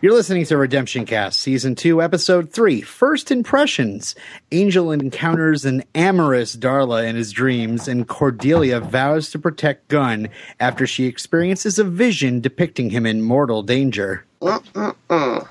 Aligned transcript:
You're 0.00 0.14
listening 0.14 0.44
to 0.44 0.56
Redemption 0.56 1.06
Cast, 1.06 1.40
Season 1.40 1.74
2, 1.74 2.00
Episode 2.00 2.52
3, 2.52 2.82
First 2.82 3.32
Impressions. 3.32 4.14
Angel 4.52 4.92
encounters 4.92 5.64
an 5.64 5.82
amorous 5.92 6.54
Darla 6.54 7.04
in 7.04 7.16
his 7.16 7.32
dreams, 7.32 7.88
and 7.88 8.06
Cordelia 8.06 8.78
vows 8.78 9.28
to 9.30 9.40
protect 9.40 9.88
Gunn 9.88 10.28
after 10.60 10.86
she 10.86 11.06
experiences 11.06 11.80
a 11.80 11.84
vision 11.84 12.40
depicting 12.40 12.90
him 12.90 13.06
in 13.06 13.22
mortal 13.22 13.64
danger. 13.64 14.24
Mm, 14.40 14.62
mm, 14.72 14.94
mm. 15.10 15.48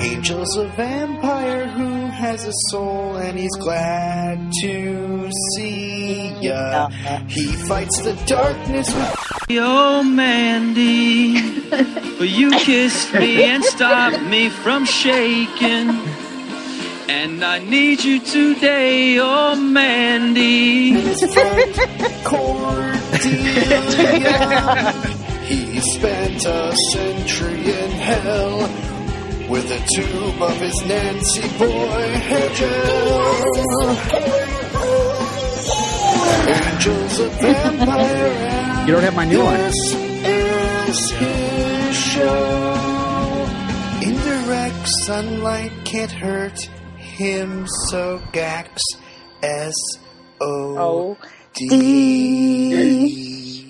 Angel's 0.00 0.56
a 0.56 0.66
vampire 0.68 1.68
who 1.68 2.06
has 2.06 2.46
a 2.46 2.52
soul 2.70 3.16
and 3.16 3.38
he's 3.38 3.54
glad 3.56 4.50
to 4.62 5.30
see 5.54 6.32
ya. 6.40 6.88
He 7.28 7.46
fights 7.68 8.00
the 8.00 8.14
darkness 8.26 8.94
with 8.94 9.30
Yo, 9.50 9.62
oh, 9.62 10.02
Mandy, 10.02 11.60
but 11.68 12.30
you 12.30 12.50
kissed 12.52 13.12
me 13.12 13.44
and 13.44 13.62
stopped 13.62 14.22
me 14.22 14.48
from 14.48 14.86
shaking. 14.86 15.90
And 17.08 17.44
I 17.44 17.58
need 17.58 18.02
you 18.02 18.20
today, 18.20 19.18
oh 19.20 19.54
Mandy. 19.56 20.92
Cordelia. 22.24 23.02
he 25.44 25.80
spent 25.80 26.46
a 26.46 26.74
century 26.92 27.70
in 27.70 27.90
hell 27.90 28.89
with 29.50 29.68
a 29.72 29.80
tube 29.96 30.40
of 30.40 30.56
his 30.60 30.80
Nancy 30.86 31.42
boy 31.58 32.08
hair 32.28 32.54
gel. 32.54 33.96
Angel's 36.48 37.18
vampire. 37.40 38.86
You 38.86 38.92
don't 38.92 39.02
have 39.02 39.16
my 39.16 39.24
new 39.24 39.42
one. 39.42 39.56
This 39.56 39.94
is 39.94 41.10
his 41.10 41.96
show. 41.96 43.46
Indirect 44.02 44.88
sunlight 45.04 45.72
can't 45.84 46.12
hurt 46.12 46.60
him, 46.96 47.66
so 47.88 48.22
Gax 48.32 48.80
S 49.42 49.74
O 50.40 51.18
D. 51.54 53.20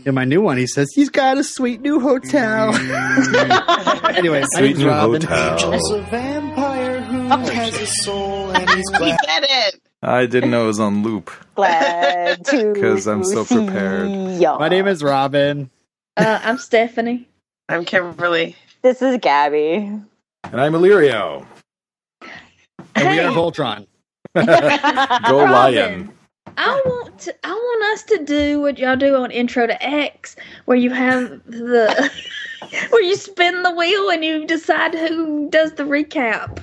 In 0.06 0.14
my 0.14 0.24
new 0.24 0.40
one, 0.40 0.56
he 0.56 0.66
says 0.66 0.88
he's 0.94 1.10
got 1.10 1.36
a 1.38 1.44
sweet 1.44 1.80
new 1.82 2.00
hotel. 2.00 2.74
anyway, 4.16 4.40
my 4.40 4.46
Sweet 4.52 4.66
name's 4.66 4.78
new 4.78 4.88
Robin. 4.88 5.20
hotel. 5.22 5.54
Angel's 5.74 5.90
a 5.90 6.00
vampire 6.02 7.00
who 7.02 7.28
has 7.28 7.76
a 7.78 7.86
soul 7.86 8.50
and 8.50 8.68
he's 8.70 8.84
We 8.92 8.98
glad. 8.98 9.18
get 9.24 9.44
it. 9.44 9.80
I 10.02 10.24
didn't 10.26 10.50
know 10.50 10.64
it 10.64 10.68
was 10.68 10.80
on 10.80 11.02
loop. 11.02 11.30
Glad 11.54 12.42
to 12.46 12.72
'Cause 12.80 13.06
I'm 13.06 13.22
so 13.24 13.44
see 13.44 13.56
prepared. 13.56 14.10
ya. 14.40 14.56
My 14.58 14.68
name 14.68 14.86
is 14.86 15.02
Robin. 15.02 15.68
Uh, 16.16 16.40
I'm 16.42 16.56
Stephanie. 16.58 17.28
I'm 17.68 17.84
Kimberly. 17.84 18.56
This 18.82 19.02
is 19.02 19.18
Gabby. 19.20 19.74
And 19.74 20.60
I'm 20.60 20.72
Alirio. 20.72 21.44
And 22.94 23.08
we 23.10 23.16
Hey. 23.16 23.24
are 23.26 23.30
Voltron. 23.32 23.86
Go 24.34 24.44
Robin. 25.44 25.52
Lion. 25.52 26.10
I 26.58 26.82
want 26.84 27.18
to, 27.20 27.34
I 27.44 27.52
want 27.52 27.84
us 27.92 28.02
to 28.04 28.24
do 28.24 28.60
what 28.60 28.78
y'all 28.78 28.96
do 28.96 29.16
on 29.16 29.30
Intro 29.30 29.66
to 29.66 29.82
X, 29.82 30.36
where 30.66 30.76
you 30.76 30.90
have 30.90 31.28
the 31.46 32.10
where 32.90 33.02
you 33.02 33.16
spin 33.16 33.62
the 33.62 33.72
wheel 33.74 34.10
and 34.10 34.24
you 34.24 34.46
decide 34.46 34.94
who 34.94 35.48
does 35.50 35.72
the 35.72 35.84
recap. 35.84 36.62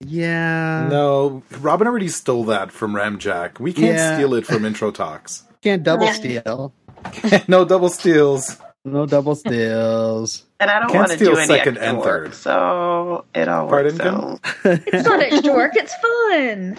Yeah. 0.00 0.88
No, 0.90 1.42
Robin 1.60 1.86
already 1.86 2.08
stole 2.08 2.44
that 2.44 2.70
from 2.70 2.94
Ramjack. 2.94 3.58
We 3.60 3.72
can't 3.72 3.96
Yeah. 3.96 4.14
steal 4.16 4.34
it 4.34 4.46
from 4.46 4.64
Intro 4.64 4.90
Talks. 4.90 5.44
Can't 5.62 5.82
double 5.82 6.08
steal. 6.08 6.72
no 7.48 7.64
double 7.64 7.88
steals. 7.88 8.58
No 8.86 9.04
double 9.04 9.34
steals. 9.34 10.44
And 10.60 10.70
I 10.70 10.78
don't 10.78 10.94
want 10.94 11.08
to 11.08 11.16
steal 11.16 11.32
do 11.32 11.38
any 11.38 11.46
second 11.48 11.76
extra 11.76 11.88
and 11.88 11.98
work, 11.98 12.24
third. 12.26 12.34
so 12.34 13.24
it 13.34 13.48
all 13.48 13.68
Pardon, 13.68 13.98
works 13.98 14.06
out. 14.06 14.40
It's 14.86 15.06
not 15.08 15.20
extra 15.20 15.52
work; 15.52 15.72
it's 15.74 15.94
fun. 15.96 16.78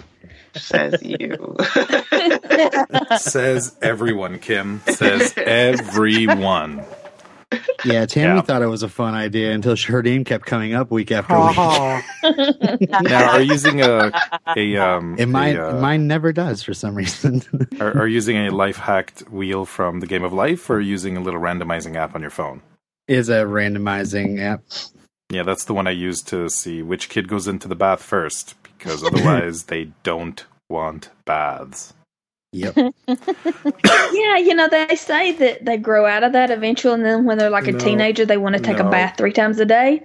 Says 0.54 1.02
you. 1.02 1.56
Says 3.18 3.76
everyone, 3.82 4.38
Kim. 4.38 4.80
Says 4.88 5.34
everyone. 5.36 6.82
Yeah, 7.84 8.04
Tammy 8.06 8.36
Yeah. 8.36 8.40
thought 8.42 8.62
it 8.62 8.66
was 8.66 8.82
a 8.82 8.88
fun 8.88 9.14
idea 9.14 9.52
until 9.52 9.76
her 9.76 10.02
name 10.02 10.24
kept 10.24 10.44
coming 10.46 10.74
up 10.74 10.90
week 10.90 11.10
after 11.12 11.38
week. 11.38 11.56
Now, 13.02 13.30
are 13.30 13.40
you 13.40 13.52
using 13.52 13.80
a 13.80 14.12
a 14.56 14.76
um? 14.76 15.16
And 15.18 15.32
mine, 15.32 15.56
a, 15.56 15.68
uh, 15.68 15.80
mine 15.80 16.06
never 16.06 16.32
does 16.32 16.62
for 16.62 16.74
some 16.74 16.94
reason. 16.94 17.42
are, 17.80 17.96
are 18.00 18.06
you 18.06 18.14
using 18.14 18.36
a 18.36 18.50
life 18.50 18.76
hacked 18.76 19.20
wheel 19.30 19.64
from 19.64 20.00
the 20.00 20.06
Game 20.06 20.24
of 20.24 20.32
Life, 20.32 20.68
or 20.68 20.76
are 20.76 20.80
you 20.80 20.90
using 20.90 21.16
a 21.16 21.20
little 21.20 21.40
randomizing 21.40 21.96
app 21.96 22.14
on 22.14 22.20
your 22.20 22.30
phone? 22.30 22.62
is 23.06 23.30
a 23.30 23.44
randomizing 23.44 24.38
app. 24.40 24.62
Yeah, 25.30 25.42
that's 25.42 25.64
the 25.64 25.72
one 25.72 25.86
I 25.86 25.92
use 25.92 26.20
to 26.24 26.50
see 26.50 26.82
which 26.82 27.08
kid 27.08 27.26
goes 27.28 27.48
into 27.48 27.66
the 27.68 27.74
bath 27.74 28.02
first, 28.02 28.54
because 28.62 29.02
otherwise 29.02 29.62
they 29.72 29.92
don't 30.02 30.44
want 30.68 31.08
baths. 31.24 31.94
Yep. 32.52 32.94
Yeah, 34.10 34.38
you 34.38 34.54
know 34.54 34.68
they 34.68 34.96
say 34.96 35.32
that 35.32 35.64
they 35.64 35.76
grow 35.76 36.06
out 36.06 36.24
of 36.24 36.32
that 36.32 36.50
eventually, 36.50 36.94
and 36.94 37.04
then 37.04 37.24
when 37.24 37.38
they're 37.38 37.50
like 37.50 37.68
a 37.68 37.72
No. 37.72 37.78
teenager, 37.78 38.24
they 38.24 38.38
want 38.38 38.56
to 38.56 38.62
take 38.62 38.78
No. 38.78 38.88
a 38.88 38.90
bath 38.90 39.16
three 39.18 39.32
times 39.32 39.60
a 39.60 39.64
day. 39.66 40.02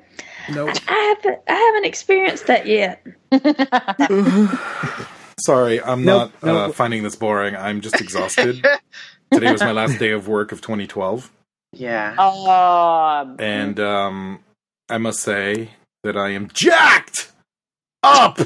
Nope. 0.49 0.69
I 0.87 1.15
haven't, 1.23 1.39
I 1.47 1.53
haven't 1.53 1.85
experienced 1.85 2.47
that 2.47 2.67
yet. 2.67 3.01
Sorry, 5.39 5.81
I'm 5.81 6.05
Nope, 6.05 6.31
not 6.43 6.69
uh, 6.69 6.71
finding 6.71 7.03
this 7.03 7.15
boring. 7.15 7.55
I'm 7.55 7.81
just 7.81 7.99
exhausted. 7.99 8.63
Today 9.31 9.51
was 9.51 9.61
my 9.61 9.71
last 9.71 9.97
day 9.99 10.11
of 10.11 10.27
work 10.27 10.51
of 10.51 10.61
2012, 10.61 11.31
yeah. 11.73 12.15
Um, 12.17 13.35
and 13.39 13.79
um, 13.79 14.39
I 14.89 14.97
must 14.99 15.19
say 15.21 15.71
that 16.03 16.15
I 16.17 16.29
am 16.29 16.49
jacked 16.53 17.31
up 18.03 18.39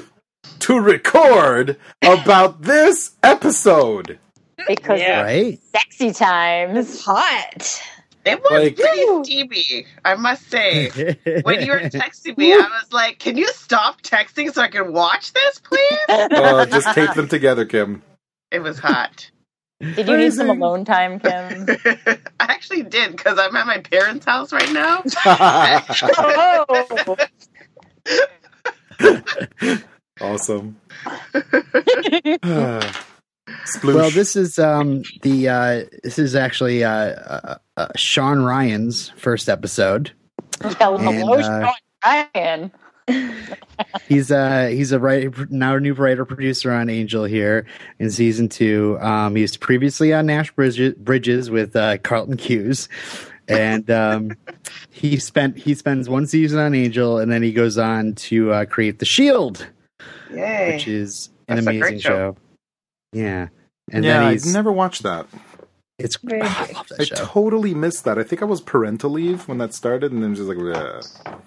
to 0.67 0.79
record 0.81 1.77
about 2.03 2.61
this 2.61 3.11
episode. 3.23 4.19
because 4.67 4.99
Yeah. 4.99 5.21
Right? 5.21 5.59
sexy 5.73 6.11
times. 6.11 7.01
hot. 7.03 7.81
It 8.25 8.41
was 8.43 8.51
Like- 8.51 8.75
pretty 8.75 9.23
steamy, 9.23 9.85
I 10.03 10.15
must 10.15 10.49
say. 10.51 10.89
When 11.43 11.61
you 11.65 11.71
were 11.71 11.79
texting 11.79 12.37
me, 12.37 12.51
I 12.53 12.57
was 12.57 12.91
like, 12.91 13.19
"Can 13.19 13.37
you 13.37 13.47
stop 13.47 14.01
texting 14.01 14.53
so 14.53 14.61
I 14.61 14.67
can 14.67 14.91
watch 14.91 15.31
this, 15.31 15.59
please?" 15.59 15.99
Uh, 16.09 16.65
just 16.77 16.93
tape 16.93 17.13
them 17.13 17.29
together, 17.29 17.63
Kim. 17.63 18.01
It 18.51 18.59
was 18.59 18.77
hot. 18.79 19.31
Did 19.79 20.07
you 20.09 20.17
need 20.17 20.33
some 20.33 20.49
alone 20.49 20.83
time, 20.83 21.19
Kim? 21.21 21.65
I 21.85 22.17
actually 22.39 22.83
did 22.83 23.11
because 23.15 23.39
I'm 23.39 23.55
at 23.55 23.65
my 23.67 23.77
parents' 23.77 24.25
house 24.25 24.51
right 24.51 24.73
now. 24.73 25.03
oh, 25.25 27.15
awesome. 30.21 30.79
Sploosh. 33.65 33.95
well, 33.95 34.09
this 34.11 34.35
is 34.35 34.59
um 34.59 35.03
the 35.21 35.47
uh 35.49 35.85
this 36.03 36.19
is 36.19 36.35
actually 36.35 36.83
uh, 36.83 36.91
uh, 36.91 37.57
uh 37.77 37.87
Shawn 37.95 38.43
Ryan's 38.43 39.09
first 39.17 39.47
episode. 39.47 40.11
hello, 40.61 40.97
And, 40.97 41.43
Shawn 41.43 41.63
uh, 41.63 42.23
Ryan. 42.35 42.71
He's 44.09 44.31
uh 44.31 44.67
he's 44.67 44.91
a 44.91 44.99
writer 44.99 45.47
now 45.49 45.75
a 45.75 45.79
new 45.79 45.93
writer 45.93 46.25
producer 46.25 46.73
on 46.73 46.89
Angel 46.89 47.23
here 47.23 47.65
in 47.99 48.11
season 48.11 48.49
two. 48.49 48.97
Um, 48.99 49.35
he 49.35 49.43
was 49.43 49.55
previously 49.55 50.13
on 50.13 50.25
Nash 50.25 50.51
Bridges, 50.51 50.93
Bridges 50.95 51.49
with 51.49 51.75
uh, 51.75 51.99
Carlton 51.99 52.35
Cuse, 52.35 52.89
and 53.47 53.89
um, 53.89 54.31
he 54.89 55.17
spent 55.17 55.57
he 55.57 55.73
spends 55.73 56.09
one 56.09 56.27
season 56.27 56.59
on 56.59 56.73
Angel, 56.73 57.17
and 57.17 57.31
then 57.31 57.43
he 57.43 57.53
goes 57.53 57.77
on 57.77 58.13
to 58.15 58.51
uh, 58.51 58.65
create 58.65 58.99
the 58.99 59.05
Shield, 59.05 59.65
Yay! 60.31 60.73
which 60.73 60.87
is 60.87 61.29
an 61.47 61.55
That's 61.55 61.67
amazing 61.67 61.99
show. 61.99 62.09
show. 62.09 62.37
Yeah, 63.13 63.47
and 63.91 64.03
yeah, 64.03 64.19
then 64.19 64.23
I 64.27 64.31
he's 64.33 64.51
never 64.53 64.71
watched 64.71 65.03
that. 65.03 65.25
it's 65.99 66.17
Very 66.23 66.41
I 66.41 66.71
love 66.73 66.87
that 66.89 66.99
I 66.99 67.03
show. 67.05 67.15
totally 67.15 67.73
missed 67.73 68.03
that. 68.05 68.17
I 68.19 68.23
think 68.23 68.41
I 68.41 68.45
was 68.45 68.61
parental 68.61 69.09
leave 69.11 69.47
when 69.47 69.57
that 69.59 69.73
started, 69.73 70.11
and 70.11 70.21
then 70.23 70.35
just 70.35 70.47
like, 70.47 70.57
bleh. 70.57 71.39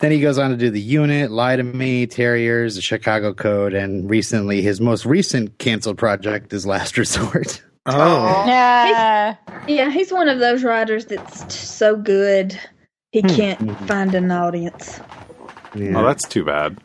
Then 0.00 0.10
he 0.10 0.20
goes 0.20 0.38
on 0.38 0.50
to 0.50 0.56
do 0.56 0.70
the 0.70 0.80
unit, 0.80 1.30
Lie 1.30 1.56
to 1.56 1.62
Me, 1.62 2.06
Terriers, 2.06 2.74
the 2.74 2.80
Chicago 2.82 3.32
Code, 3.32 3.74
and 3.74 4.10
recently 4.10 4.60
his 4.60 4.80
most 4.80 5.06
recent 5.06 5.56
canceled 5.58 5.98
project 5.98 6.52
is 6.52 6.66
Last 6.66 6.98
Resort. 6.98 7.62
oh, 7.86 8.44
Yeah. 8.46 9.36
Yeah, 9.68 9.90
he's 9.90 10.12
one 10.12 10.28
of 10.28 10.40
those 10.40 10.64
writers 10.64 11.06
that's 11.06 11.54
so 11.56 11.96
good 11.96 12.58
he 13.12 13.20
Hmm. 13.20 13.28
can't 13.28 13.80
find 13.86 14.14
an 14.16 14.30
audience. 14.32 14.98
Yeah. 15.76 15.92
oh, 15.96 16.04
that's 16.04 16.26
too 16.28 16.44
bad. 16.44 16.76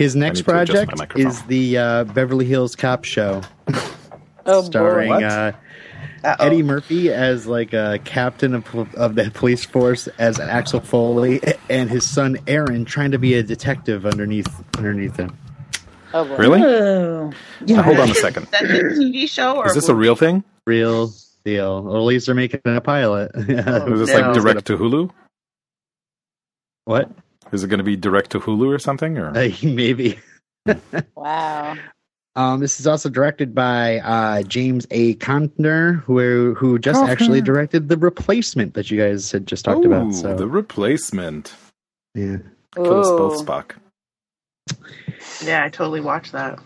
His 0.00 0.16
next 0.16 0.38
need 0.38 0.46
to 0.46 0.60
adjust 0.60 0.86
my 0.96 1.04
project 1.04 1.18
is 1.18 1.42
the 1.42 1.76
uh, 1.76 2.04
Beverly 2.04 2.46
Hills 2.46 2.74
Cop 2.74 3.04
Show, 3.04 3.42
Oh, 4.46 4.62
starring 4.62 5.12
uh, 5.12 5.52
Eddie 6.24 6.62
Murphy 6.62 7.12
as 7.12 7.46
like 7.46 7.74
a 7.74 7.98
captain 8.06 8.54
of, 8.54 8.74
of 8.94 9.14
the 9.14 9.30
police 9.34 9.62
force 9.66 10.06
as 10.18 10.40
Axel 10.40 10.80
Foley, 10.80 11.42
and 11.68 11.90
his 11.90 12.08
son 12.08 12.38
Aaron 12.46 12.86
trying 12.86 13.10
to 13.10 13.18
be 13.18 13.34
a 13.34 13.42
detective 13.42 14.06
underneath 14.06 14.48
underneath 14.78 15.16
him. 15.18 15.36
Oh, 16.14 16.24
boy. 16.24 16.36
Really? 16.38 16.62
Oh, 16.62 17.30
Now, 17.66 17.82
hold 17.82 18.00
on 18.00 18.10
a 18.10 18.14
second. 18.14 18.46
That's 18.50 18.64
a 18.64 18.82
TV 18.96 19.28
show, 19.28 19.58
or 19.58 19.66
Is 19.66 19.74
this 19.74 19.90
a 19.90 19.94
real 19.94 20.16
thing? 20.16 20.42
Real, 20.66 21.12
deal. 21.44 21.86
Or 21.86 21.98
at 21.98 22.02
least 22.04 22.24
they're 22.24 22.34
making 22.34 22.62
a 22.64 22.80
pilot. 22.80 23.32
Yeah. 23.46 23.84
Was 23.84 24.00
this 24.00 24.18
No. 24.18 24.20
like 24.30 24.34
direct 24.34 24.64
to 24.68 24.78
Hulu? 24.78 25.10
What? 26.86 27.10
Is 27.52 27.64
it 27.64 27.68
going 27.68 27.78
to 27.78 27.84
be 27.84 27.96
direct 27.96 28.30
to 28.30 28.40
Hulu 28.40 28.74
or 28.74 28.78
something? 28.78 29.18
Or 29.18 29.36
Uh, 29.36 29.50
maybe. 29.62 30.18
Wow. 31.16 31.76
Um, 32.36 32.60
this 32.60 32.78
is 32.78 32.86
also 32.86 33.08
directed 33.08 33.54
by 33.54 33.98
uh, 33.98 34.42
James 34.42 34.86
A. 34.92 35.14
Contner, 35.16 36.02
who 36.04 36.54
who 36.54 36.78
just 36.78 37.00
Contner. 37.00 37.08
actually 37.08 37.40
directed 37.40 37.88
the 37.88 37.96
replacement 37.96 38.74
that 38.74 38.90
you 38.90 39.00
guys 39.00 39.32
had 39.32 39.46
just 39.46 39.64
talked 39.64 39.84
about. 39.84 40.14
So 40.14 40.36
the 40.36 40.46
replacement. 40.46 41.52
yeah, 42.14 42.36
Kill 42.76 43.00
us 43.00 43.08
both, 43.08 43.44
Spock. 43.44 43.72
Yeah, 45.44 45.64
I 45.64 45.68
totally 45.70 46.00
watched 46.00 46.32
that. 46.32 46.58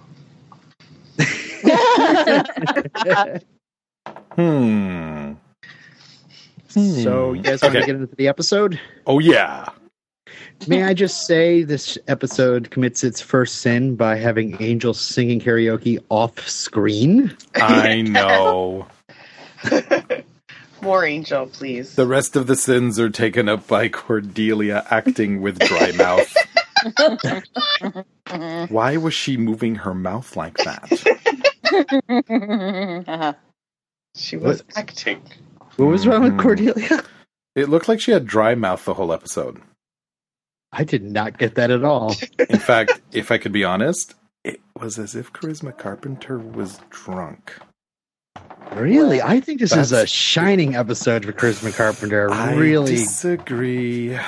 Hmm. 4.36 5.34
so 6.68 7.32
you 7.34 7.42
guys 7.42 7.62
want 7.62 7.74
to 7.74 7.80
get 7.80 7.90
into 7.90 8.14
the 8.16 8.26
episode? 8.28 8.80
Oh 9.06 9.18
yeah. 9.20 9.66
May 10.66 10.82
I 10.84 10.94
just 10.94 11.26
say 11.26 11.62
this 11.62 11.98
episode 12.08 12.70
commits 12.70 13.04
its 13.04 13.20
first 13.20 13.56
sin 13.56 13.96
by 13.96 14.16
having 14.16 14.60
Angel 14.62 14.94
singing 14.94 15.40
karaoke 15.40 15.98
off 16.08 16.48
screen. 16.48 17.36
I 17.54 18.00
know. 18.02 18.86
More 20.82 21.04
Angel, 21.04 21.46
please. 21.46 21.94
The 21.94 22.06
rest 22.06 22.36
of 22.36 22.46
the 22.46 22.56
sins 22.56 22.98
are 22.98 23.10
taken 23.10 23.48
up 23.48 23.66
by 23.66 23.88
Cordelia 23.88 24.86
acting 24.90 25.40
with 25.40 25.58
dry 25.58 25.92
mouth. 25.96 26.34
Why 28.70 28.96
was 28.96 29.14
she 29.14 29.36
moving 29.36 29.74
her 29.76 29.94
mouth 29.94 30.36
like 30.36 30.56
that? 30.58 30.92
Uh-huh. 33.08 33.32
she 34.14 34.36
was 34.36 34.62
What? 34.64 34.76
acting. 34.78 35.22
What 35.76 35.86
was 35.86 36.06
wrong 36.06 36.22
with 36.24 36.34
Mhm. 36.34 36.40
Cordelia? 36.40 37.02
It 37.54 37.68
looked 37.68 37.88
like 37.88 38.00
she 38.00 38.10
had 38.12 38.26
dry 38.26 38.54
mouth 38.54 38.84
the 38.84 38.94
whole 38.94 39.12
episode. 39.12 39.60
I 40.76 40.84
did 40.84 41.02
not 41.02 41.38
get 41.38 41.54
that 41.54 41.70
at 41.70 41.84
all. 41.84 42.14
In 42.50 42.58
fact, 42.58 43.00
if 43.12 43.30
I 43.30 43.38
could 43.38 43.52
be 43.52 43.64
honest, 43.64 44.14
it 44.44 44.60
was 44.80 44.98
as 44.98 45.14
if 45.14 45.32
Charisma 45.32 45.76
Carpenter 45.76 46.38
was 46.38 46.80
drunk. 46.90 47.54
Really, 48.72 49.22
I 49.22 49.40
think 49.40 49.60
this 49.60 49.74
is 49.76 49.92
a 49.92 50.06
shining 50.06 50.74
episode 50.74 51.24
for 51.24 51.32
Charisma 51.32 51.74
Carpenter. 51.76 52.30
I 52.32 52.54
Really, 52.54 52.96
disagree. 52.96 54.18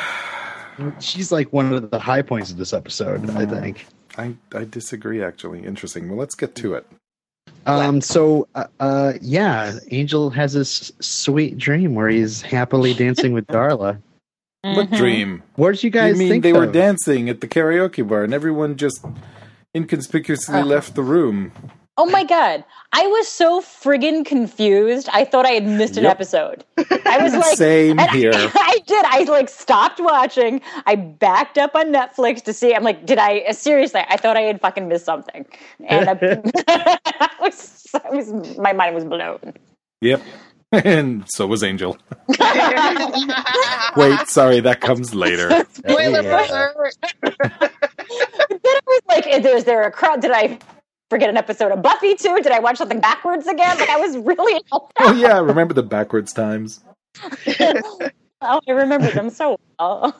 she's 1.01 1.33
like 1.33 1.53
one 1.53 1.73
of 1.73 1.91
the 1.91 1.99
high 1.99 2.23
points 2.23 2.51
of 2.51 2.57
this 2.57 2.73
episode. 2.73 3.29
I 3.31 3.45
think. 3.47 3.87
I, 4.17 4.35
I 4.55 4.65
disagree, 4.65 5.23
actually. 5.23 5.65
Interesting. 5.67 6.09
Well, 6.09 6.19
let's 6.19 6.35
get 6.35 6.55
to 6.57 6.75
it. 6.75 6.87
Um. 7.67 8.01
So, 8.01 8.47
uh, 8.55 8.67
uh, 8.79 9.15
yeah, 9.21 9.73
Angel 9.91 10.31
has 10.31 10.53
this 10.53 10.93
sweet 11.01 11.59
dream 11.59 11.95
where 11.97 12.09
he's 12.09 12.41
happily 12.41 12.95
dancing 12.95 13.33
with 13.33 13.47
Darla. 13.49 14.01
What 14.75 14.91
Mhm. 14.91 14.97
dream? 14.97 15.43
What 15.57 15.73
did 15.75 15.83
you 15.85 15.89
You 15.89 15.93
guys 15.93 16.19
mean 16.19 16.29
think? 16.31 16.43
they 16.43 16.53
were 16.53 16.67
dancing 16.67 17.29
at 17.29 17.41
the 17.41 17.49
karaoke 17.49 18.07
bar 18.07 18.25
and 18.25 18.35
everyone 18.35 18.77
just 18.77 19.05
inconspicuously 19.75 20.61
Uh. 20.61 20.65
left 20.65 20.95
the 20.95 21.03
room? 21.03 21.53
Oh 21.99 22.05
my 22.05 22.25
god. 22.25 22.63
I 22.93 23.07
was 23.07 23.27
so 23.27 23.63
friggin' 23.63 24.27
confused. 24.27 25.09
I 25.15 25.25
thought 25.25 25.47
I 25.47 25.53
had 25.53 25.67
missed 25.67 25.97
an 25.97 26.03
Yep. 26.05 26.13
episode. 26.13 26.65
I 27.07 27.19
was 27.23 27.33
like, 27.43 27.57
Same 27.57 27.97
here. 28.13 28.33
I, 28.35 28.51
I 28.55 28.79
did. 28.87 29.05
I 29.07 29.23
like 29.23 29.49
stopped 29.49 29.99
watching. 30.01 30.61
I 30.85 30.97
backed 30.97 31.57
up 31.57 31.75
on 31.75 31.87
Netflix 31.93 32.43
to 32.45 32.53
see. 32.53 32.75
I'm 32.75 32.85
like, 32.85 33.07
did 33.07 33.19
I 33.19 33.51
seriously? 33.53 34.03
I 34.11 34.19
thought 34.19 34.37
I 34.37 34.43
had 34.43 34.61
fucking 34.61 34.89
missed 34.89 35.07
something, 35.07 35.47
and 35.89 36.11
I, 36.11 36.43
I 37.21 37.29
was, 37.41 37.87
I 37.95 38.11
was, 38.15 38.31
my 38.59 38.75
mind 38.75 38.95
was 38.95 39.05
blown. 39.07 39.55
Yep. 40.03 40.21
And 40.85 41.25
so 41.29 41.47
was 41.47 41.63
Angel. 41.63 41.97
Wait, 42.29 42.39
sorry, 44.29 44.61
that 44.61 44.79
comes 44.81 45.15
later. 45.15 45.65
Spoiler 45.73 46.23
Yeah. 46.23 46.69
alert. 46.71 46.95
But 47.23 47.35
then 47.41 47.71
I 48.65 48.81
was 48.87 49.01
like, 49.09 49.27
is 49.27 49.43
there, 49.43 49.57
is 49.57 49.65
there 49.65 49.83
a 49.85 49.91
crowd? 49.91 50.21
Did 50.21 50.33
I 50.33 50.59
forget 51.11 51.29
an 51.31 51.37
episode 51.37 51.73
of 51.73 51.83
Buffy 51.83 52.15
too? 52.15 52.37
Did 52.43 52.53
I 52.53 52.59
watch 52.59 52.77
something 52.79 53.01
backwards 53.01 53.47
again? 53.47 53.79
Like 53.79 53.89
I 53.91 53.97
was 53.99 54.17
really. 54.19 54.63
Oh 54.73 55.13
yeah, 55.15 55.39
remember 55.39 55.73
the 55.75 55.83
backwards 55.83 56.33
times? 56.33 56.83
oh, 57.61 58.01
I 58.43 58.71
remember 58.71 59.11
them 59.11 59.31
so 59.31 59.59
well. 59.79 60.15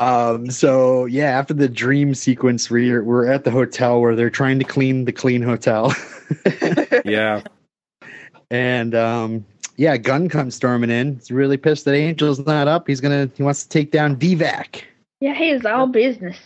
Um. 0.00 0.50
So 0.50 1.04
yeah, 1.04 1.38
after 1.38 1.54
the 1.54 1.68
dream 1.68 2.14
sequence, 2.14 2.70
we're 2.70 3.04
we're 3.04 3.26
at 3.26 3.44
the 3.44 3.50
hotel 3.50 4.00
where 4.00 4.16
they're 4.16 4.30
trying 4.30 4.58
to 4.58 4.64
clean 4.64 5.04
the 5.04 5.12
clean 5.12 5.42
hotel, 5.42 5.94
yeah. 7.04 7.42
and 8.50 8.94
um. 8.94 9.44
Yeah, 9.76 9.96
Gunn 9.96 10.28
comes 10.28 10.54
storming 10.54 10.90
in. 10.90 11.14
He's 11.14 11.30
really 11.30 11.56
pissed 11.56 11.86
that 11.86 11.94
Angel's 11.94 12.38
not 12.40 12.68
up. 12.68 12.86
He's 12.86 13.00
gonna. 13.00 13.30
He 13.34 13.42
wants 13.42 13.62
to 13.62 13.68
take 13.70 13.90
down 13.92 14.16
Deevak. 14.16 14.82
Yeah, 15.20 15.32
he 15.34 15.50
is 15.50 15.64
all 15.64 15.86
business. 15.86 16.36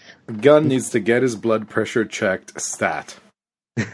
Gunn 0.40 0.68
needs 0.68 0.90
to 0.90 1.00
get 1.00 1.22
his 1.22 1.34
blood 1.34 1.68
pressure 1.68 2.04
checked 2.04 2.60
stat. 2.60 3.16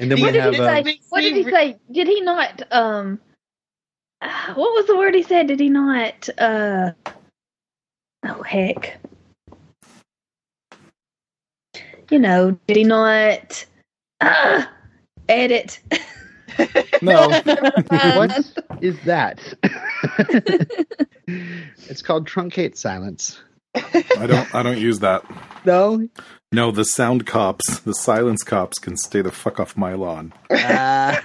And 0.00 0.10
then 0.10 0.20
What 0.20 0.26
we 0.26 0.32
did 0.32 0.42
have. 0.42 0.54
he 0.54 0.60
Uh, 0.60 0.82
say? 0.84 1.00
What 1.10 1.20
did 1.20 1.34
he 1.36 1.44
say? 1.44 1.76
Did 1.92 2.08
he 2.08 2.20
not? 2.22 2.62
Um, 2.72 3.20
what 4.54 4.72
was 4.72 4.86
the 4.86 4.96
word 4.96 5.14
he 5.14 5.22
said? 5.22 5.48
Did 5.48 5.60
he 5.60 5.68
not? 5.68 6.28
Uh, 6.38 6.92
oh 8.24 8.42
heck! 8.42 8.98
You 12.10 12.18
know, 12.18 12.58
did 12.66 12.76
he 12.76 12.84
not? 12.84 13.64
Uh, 14.20 14.64
edit. 15.28 15.80
No. 17.00 17.28
what 17.88 18.52
is 18.82 19.00
that? 19.06 19.40
it's 21.26 22.02
called 22.02 22.28
truncate 22.28 22.76
silence. 22.76 23.40
I 23.74 24.26
don't 24.26 24.54
I 24.54 24.62
don't 24.62 24.76
use 24.76 24.98
that. 24.98 25.24
No. 25.64 26.06
No, 26.52 26.70
the 26.70 26.84
sound 26.84 27.26
cops, 27.26 27.80
the 27.80 27.94
silence 27.94 28.42
cops 28.42 28.78
can 28.78 28.98
stay 28.98 29.22
the 29.22 29.32
fuck 29.32 29.58
off 29.58 29.74
my 29.76 29.94
lawn. 29.94 30.34
Uh, 30.50 31.18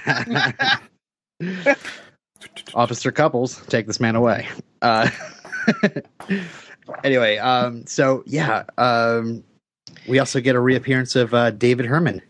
Officer 2.74 3.12
Couples, 3.12 3.62
take 3.68 3.88
this 3.88 4.00
man 4.00 4.16
away. 4.16 4.48
Uh, 4.82 5.10
anyway, 7.04 7.38
um, 7.38 7.86
so 7.86 8.24
yeah, 8.26 8.64
um, 8.78 9.44
we 10.08 10.20
also 10.20 10.40
get 10.42 10.56
a 10.56 10.60
reappearance 10.60 11.16
of 11.16 11.34
uh, 11.34 11.52
David 11.52 11.86
Herman, 11.86 12.22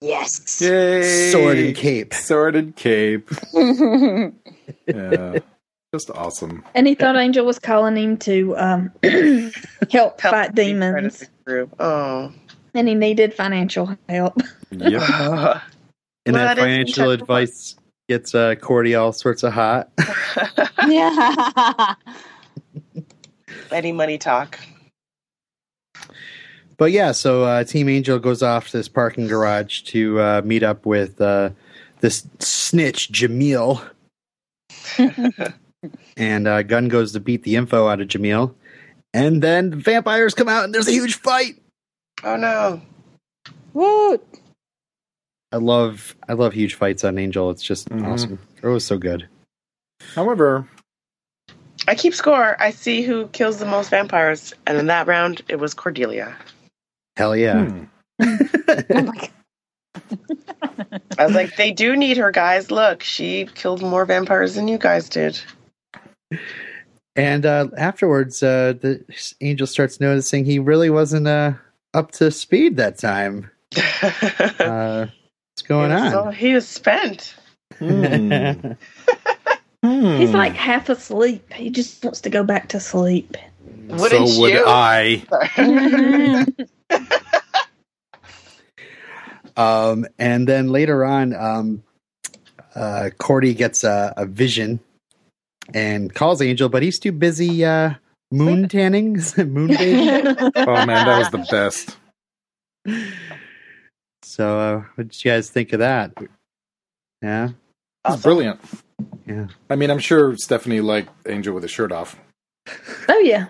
yes. 0.00 0.60
Yay! 0.60 1.30
sword 1.32 1.58
and 1.58 1.76
cape. 1.76 2.14
Sword 2.14 2.56
and 2.56 2.74
cape. 2.76 3.30
Yeah. 4.86 5.38
Just 5.92 6.10
awesome. 6.10 6.64
And 6.74 6.86
he 6.86 6.94
thought 6.94 7.16
Angel 7.16 7.44
was 7.44 7.58
calling 7.58 7.96
him 7.96 8.16
to 8.18 8.56
um, 8.56 8.92
help, 9.02 9.50
Help 9.90 10.20
fight 10.20 10.54
demons, 10.54 11.24
Oh. 11.80 12.32
and 12.74 12.88
he 12.88 12.94
needed 12.94 13.34
financial 13.34 13.96
help. 14.08 14.40
Yep. 14.70 15.02
And 16.26 16.34
Well, 16.36 16.44
that 16.44 16.56
that 16.56 16.58
is 16.58 16.62
financial 16.64 17.10
intentional. 17.10 17.10
advice 17.12 17.76
gets 18.10 18.34
uh, 18.34 18.56
Cordy 18.56 18.96
all 18.96 19.12
sorts 19.12 19.44
of 19.44 19.52
hot. 19.52 19.88
yeah. 20.88 21.94
Any 23.70 23.92
money 23.92 24.18
talk. 24.18 24.58
But 26.76 26.90
yeah, 26.90 27.12
so 27.12 27.44
uh, 27.44 27.62
Team 27.62 27.88
Angel 27.88 28.18
goes 28.18 28.42
off 28.42 28.70
to 28.70 28.78
this 28.78 28.88
parking 28.88 29.28
garage 29.28 29.82
to 29.82 30.18
uh, 30.18 30.42
meet 30.44 30.64
up 30.64 30.84
with 30.86 31.20
uh, 31.20 31.50
this 32.00 32.26
snitch 32.40 33.12
Jameel. 33.12 33.88
and 36.16 36.48
uh, 36.48 36.64
Gunn 36.64 36.88
goes 36.88 37.12
to 37.12 37.20
beat 37.20 37.44
the 37.44 37.54
info 37.54 37.86
out 37.86 38.00
of 38.00 38.08
Jameel. 38.08 38.52
and 39.14 39.40
then 39.40 39.72
vampires 39.72 40.34
come 40.34 40.48
out 40.48 40.64
and 40.64 40.74
there's 40.74 40.88
a 40.88 40.92
huge 40.92 41.14
fight. 41.14 41.62
Oh 42.24 42.34
no. 42.34 42.82
Woo. 43.72 44.20
I 45.52 45.56
love 45.56 46.14
I 46.28 46.34
love 46.34 46.52
huge 46.52 46.74
fights 46.74 47.02
on 47.04 47.18
Angel. 47.18 47.50
It's 47.50 47.62
just 47.62 47.88
Mhm. 47.88 48.06
awesome. 48.06 48.38
It 48.62 48.66
was 48.66 48.84
so 48.84 48.98
good. 48.98 49.26
However, 50.14 50.66
I 51.88 51.94
keep 51.94 52.14
score. 52.14 52.56
I 52.60 52.70
see 52.70 53.02
who 53.02 53.26
kills 53.28 53.58
the 53.58 53.66
most 53.66 53.90
vampires, 53.90 54.52
and 54.66 54.78
in 54.78 54.86
that 54.86 55.06
round, 55.06 55.42
it 55.48 55.56
was 55.56 55.74
Cordelia. 55.74 56.36
Hell 57.16 57.36
yeah. 57.36 57.64
hmm, 57.68 57.84
Oh. 58.94 59.12
I 61.18 61.26
was 61.26 61.34
like, 61.34 61.56
they 61.56 61.72
do 61.72 61.96
need 61.96 62.16
her, 62.16 62.30
guys. 62.30 62.70
Look, 62.70 63.02
she 63.02 63.46
killed 63.54 63.82
more 63.82 64.04
vampires 64.04 64.54
than 64.54 64.68
you 64.68 64.78
guys 64.78 65.08
did. 65.08 65.38
And 67.16 67.44
uh, 67.44 67.68
afterwards, 67.76 68.42
uh, 68.42 68.74
the 68.80 69.04
Angel 69.40 69.66
starts 69.66 70.00
noticing 70.00 70.44
he 70.44 70.58
really 70.58 70.90
wasn't 70.90 71.26
uh, 71.26 71.54
up 71.92 72.12
to 72.12 72.30
speed 72.30 72.76
that 72.76 72.98
time. 72.98 73.50
What's 75.60 75.68
going 75.68 75.92
on? 75.92 76.10
So 76.10 76.30
he 76.30 76.54
was 76.54 76.66
spent. 76.66 77.34
hmm, 77.78 78.52
hmm. 79.84 80.16
He's 80.16 80.32
like 80.32 80.54
half 80.54 80.88
asleep. 80.88 81.52
He 81.52 81.68
just 81.68 82.02
wants 82.02 82.22
to 82.22 82.30
go 82.30 82.42
back 82.42 82.70
to 82.70 82.80
sleep. 82.80 83.36
Wouldn't 83.88 84.28
so 84.28 84.40
would 84.40 84.52
you? 84.54 84.64
I. 84.66 85.22
Um, 89.56 90.06
and 90.18 90.48
then 90.48 90.68
later 90.68 91.04
on, 91.04 91.34
um, 91.34 91.82
uh, 92.74 93.10
Cordy 93.18 93.52
gets 93.52 93.84
a, 93.84 94.14
a 94.16 94.24
vision 94.24 94.80
and 95.74 96.14
calls 96.14 96.40
Angel, 96.40 96.70
but 96.70 96.82
he's 96.82 96.98
too 96.98 97.12
busy 97.12 97.62
uh, 97.62 97.94
moon 98.30 98.70
tanning, 98.70 99.20
moon 99.36 99.66
bathing. 99.66 100.50
Oh 100.56 100.86
man, 100.86 101.04
that 101.04 101.18
was 101.18 101.30
the 101.30 101.46
best. 101.50 101.98
So, 104.30 104.58
uh, 104.58 104.84
what 104.94 105.08
did 105.08 105.24
you 105.24 105.30
guys 105.30 105.50
think 105.50 105.72
of 105.72 105.80
that? 105.80 106.12
Yeah, 107.22 107.48
It 107.48 107.54
was 108.10 108.22
brilliant. 108.22 108.60
yeah. 109.26 109.48
I 109.68 109.76
mean, 109.76 109.90
I'm 109.90 109.98
sure 109.98 110.36
Stephanie 110.36 110.80
liked 110.80 111.10
Angel 111.28 111.52
with 111.52 111.64
his 111.64 111.70
shirt 111.72 111.92
off. 111.92 112.16
Oh 113.08 113.18
yeah. 113.24 113.46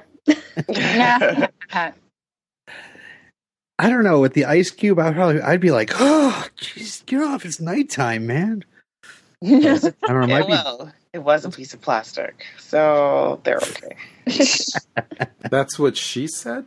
I 3.79 3.89
don't 3.89 4.05
know 4.05 4.21
with 4.21 4.35
the 4.35 4.45
ice 4.45 4.71
cube. 4.71 4.99
I 4.99 5.13
probably 5.13 5.41
I'd 5.41 5.61
be 5.61 5.71
like, 5.71 5.91
oh, 5.95 6.47
jeez, 6.59 7.05
get 7.07 7.23
off! 7.23 7.45
It's 7.45 7.61
nighttime, 7.61 8.27
man. 8.27 8.65
I 9.45 9.49
don't 9.49 9.61
know. 9.63 9.89
it 10.25 10.29
Yeah, 10.29 10.39
Might 10.41 10.47
be 10.47 10.51
well, 10.53 10.93
it 11.13 11.19
was 11.21 11.45
a 11.45 11.51
piece 11.51 11.73
of 11.75 11.81
plastic, 11.81 12.45
so 12.59 13.41
they're 13.45 13.57
okay. 13.59 13.97
That's 15.51 15.79
what 15.79 15.97
she 15.97 16.27
said. 16.29 16.67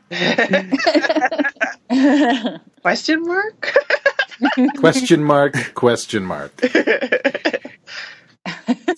Question 2.81 3.23
mark? 3.27 3.77
Question 4.77 5.23
mark? 5.23 5.73
Question 5.73 6.25
mark. 6.25 6.53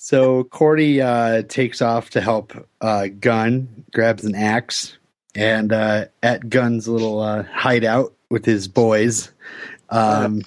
So 0.05 0.43
Cordy 0.43 1.01
uh, 1.01 1.41
takes 1.47 1.81
off 1.81 2.11
to 2.11 2.21
help 2.21 2.53
uh, 2.79 3.07
Gunn, 3.19 3.85
grabs 3.91 4.23
an 4.23 4.35
axe, 4.35 4.99
and 5.33 5.73
uh, 5.73 6.05
at 6.21 6.47
Gunn's 6.47 6.87
little 6.87 7.19
uh, 7.21 7.41
hideout 7.51 8.13
with 8.29 8.45
his 8.45 8.67
boys, 8.67 9.31
um, 9.89 10.43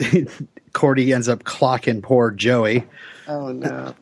Cordy 0.72 1.12
ends 1.12 1.28
up 1.28 1.42
clocking 1.42 2.04
poor 2.04 2.30
Joey, 2.30 2.86
oh 3.26 3.50
no. 3.50 3.96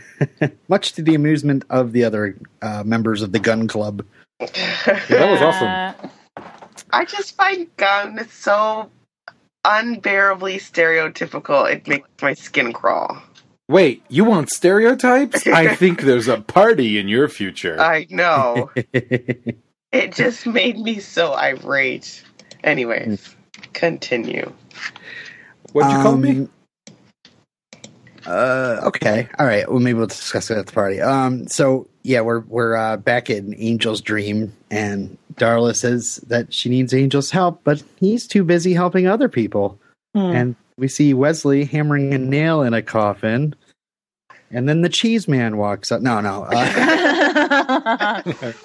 much 0.68 0.92
to 0.92 1.02
the 1.02 1.16
amusement 1.16 1.64
of 1.68 1.90
the 1.90 2.04
other 2.04 2.36
uh, 2.62 2.84
members 2.86 3.22
of 3.22 3.32
the 3.32 3.40
gun 3.40 3.66
club. 3.66 4.04
That 4.38 5.08
was 5.10 5.42
awesome. 5.42 6.12
I 6.92 7.04
just 7.04 7.36
find 7.36 7.66
Gun 7.76 8.28
so 8.30 8.90
unbearably 9.68 10.58
stereotypical. 10.58 11.70
It 11.70 11.86
makes 11.86 12.08
my 12.22 12.34
skin 12.34 12.72
crawl. 12.72 13.22
Wait, 13.68 14.02
you 14.08 14.24
want 14.24 14.50
stereotypes? 14.50 15.46
I 15.46 15.74
think 15.76 16.02
there's 16.02 16.26
a 16.26 16.40
party 16.40 16.98
in 16.98 17.06
your 17.06 17.28
future. 17.28 17.78
I 17.78 18.06
know. 18.08 18.70
it 18.92 20.14
just 20.14 20.46
made 20.46 20.78
me 20.78 21.00
so 21.00 21.34
irate. 21.34 22.24
Anyways, 22.64 23.36
continue. 23.74 24.50
What'd 25.72 25.92
you 25.92 26.02
call 26.02 26.16
me? 26.16 26.30
Um, 26.30 26.50
Uh, 28.26 28.80
okay, 28.84 29.28
all 29.38 29.46
right. 29.46 29.70
Well, 29.70 29.80
maybe 29.80 29.98
we'll 29.98 30.06
discuss 30.06 30.50
it 30.50 30.58
at 30.58 30.66
the 30.66 30.72
party. 30.72 31.00
Um, 31.00 31.46
so 31.48 31.88
yeah, 32.08 32.22
we're 32.22 32.40
we're 32.40 32.74
uh, 32.74 32.96
back 32.96 33.28
in 33.28 33.52
Angel's 33.54 34.00
dream, 34.00 34.52
and 34.70 35.18
Darla 35.34 35.76
says 35.76 36.16
that 36.28 36.54
she 36.54 36.70
needs 36.70 36.94
Angel's 36.94 37.30
help, 37.30 37.60
but 37.64 37.82
he's 38.00 38.26
too 38.26 38.44
busy 38.44 38.72
helping 38.72 39.06
other 39.06 39.28
people. 39.28 39.78
And 40.14 40.56
we 40.76 40.88
see 40.88 41.14
Wesley 41.14 41.64
hammering 41.64 42.12
a 42.12 42.18
nail 42.18 42.62
in 42.62 42.74
a 42.74 42.82
coffin, 42.82 43.54
and 44.50 44.68
then 44.68 44.80
the 44.80 44.88
cheese 44.88 45.28
man 45.28 45.58
walks 45.58 45.92
up. 45.92 46.02
No, 46.02 46.20
no. 46.20 46.44
Uh, 46.50 48.22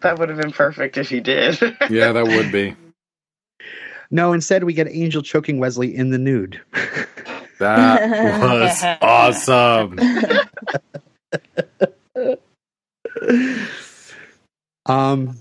That 0.00 0.18
would 0.18 0.28
have 0.28 0.38
been 0.38 0.52
perfect 0.52 0.98
if 0.98 1.08
he 1.08 1.20
did. 1.20 1.58
Yeah, 1.88 2.12
that 2.12 2.26
would 2.26 2.52
be. 2.52 2.74
no, 4.10 4.32
instead 4.32 4.64
we 4.64 4.74
get 4.74 4.88
Angel 4.88 5.22
choking 5.22 5.58
Wesley 5.58 5.94
in 5.94 6.10
the 6.10 6.18
nude. 6.18 6.60
That 7.58 8.10
was 8.42 8.84
awesome. 9.00 9.98
Um, 14.86 15.36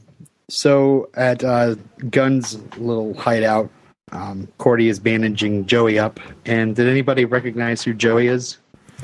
so 0.49 1.09
at 1.15 1.43
uh, 1.43 1.75
Gunn's 2.09 2.57
little 2.77 3.13
hideout, 3.13 3.69
um, 4.11 4.47
Cordy 4.57 4.89
is 4.89 4.99
bandaging 4.99 5.65
Joey 5.65 5.99
up. 5.99 6.19
And 6.45 6.75
did 6.75 6.87
anybody 6.87 7.25
recognize 7.25 7.83
who 7.83 7.93
Joey 7.93 8.27
is? 8.27 8.57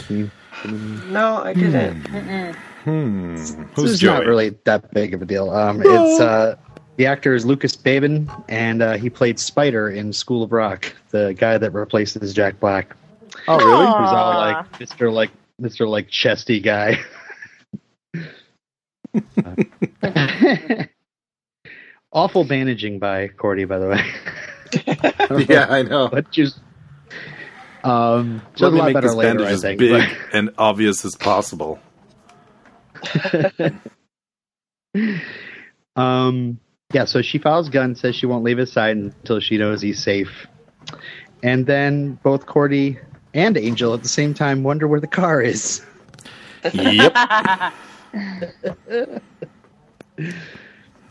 no, 0.09 1.43
I 1.43 1.53
didn't. 1.53 2.55
Hmm. 2.83 3.35
this 3.35 3.55
Who's 3.75 3.91
is 3.91 3.99
Joey? 3.99 4.13
not 4.13 4.25
really 4.25 4.49
that 4.65 4.91
big 4.91 5.13
of 5.13 5.21
a 5.21 5.25
deal. 5.25 5.51
Um, 5.51 5.81
It's 5.83 6.19
uh, 6.19 6.55
the 6.97 7.05
actor 7.05 7.35
is 7.35 7.45
Lucas 7.45 7.75
Babin, 7.75 8.29
and 8.49 8.81
uh, 8.81 8.93
he 8.97 9.09
played 9.09 9.39
Spider 9.39 9.89
in 9.89 10.11
School 10.13 10.43
of 10.43 10.51
Rock, 10.51 10.91
the 11.11 11.33
guy 11.37 11.57
that 11.57 11.71
replaces 11.71 12.33
Jack 12.33 12.59
Black. 12.59 12.95
Oh, 13.47 13.57
really? 13.57 13.71
Aw. 13.85 14.01
Who's 14.01 14.11
all 14.11 14.33
like 14.33 14.79
Mister 14.79 15.11
like 15.11 15.29
Mister 15.61 15.87
like 15.87 16.09
chesty 16.09 16.59
guy. 16.59 16.97
Awful 22.11 22.43
bandaging 22.43 22.99
by 22.99 23.27
Cordy, 23.29 23.63
by 23.65 23.77
the 23.79 23.87
way. 23.87 24.03
Yeah, 25.49 25.65
I 25.69 25.81
know. 25.83 26.07
but 26.07 26.31
just 26.31 26.59
um, 27.83 28.41
just 28.53 28.61
a 28.61 28.65
Let 28.65 28.73
me 28.73 28.79
lot 28.79 28.85
make 28.85 28.93
better 28.95 29.07
this 29.07 29.15
later, 29.15 29.29
bandage 29.39 29.47
I 29.47 29.51
as 29.51 29.61
think. 29.61 29.79
big 29.79 30.03
and 30.33 30.49
obvious 30.57 31.03
as 31.05 31.15
possible. 31.15 31.77
Um, 35.95 36.59
yeah, 36.93 37.05
so 37.05 37.21
she 37.21 37.37
files 37.37 37.69
Gunn, 37.69 37.95
says 37.95 38.15
she 38.15 38.25
won't 38.25 38.43
leave 38.45 38.57
his 38.57 38.71
side 38.71 38.95
until 38.97 39.39
she 39.41 39.57
knows 39.57 39.81
he's 39.81 40.01
safe. 40.01 40.47
And 41.43 41.65
then 41.65 42.17
both 42.23 42.45
Cordy 42.45 42.97
and 43.33 43.57
Angel 43.57 43.93
at 43.93 44.03
the 44.03 44.09
same 44.09 44.33
time 44.33 44.63
wonder 44.63 44.87
where 44.87 44.99
the 44.99 45.07
car 45.07 45.41
is. 45.41 45.81
Yep. 46.73 47.15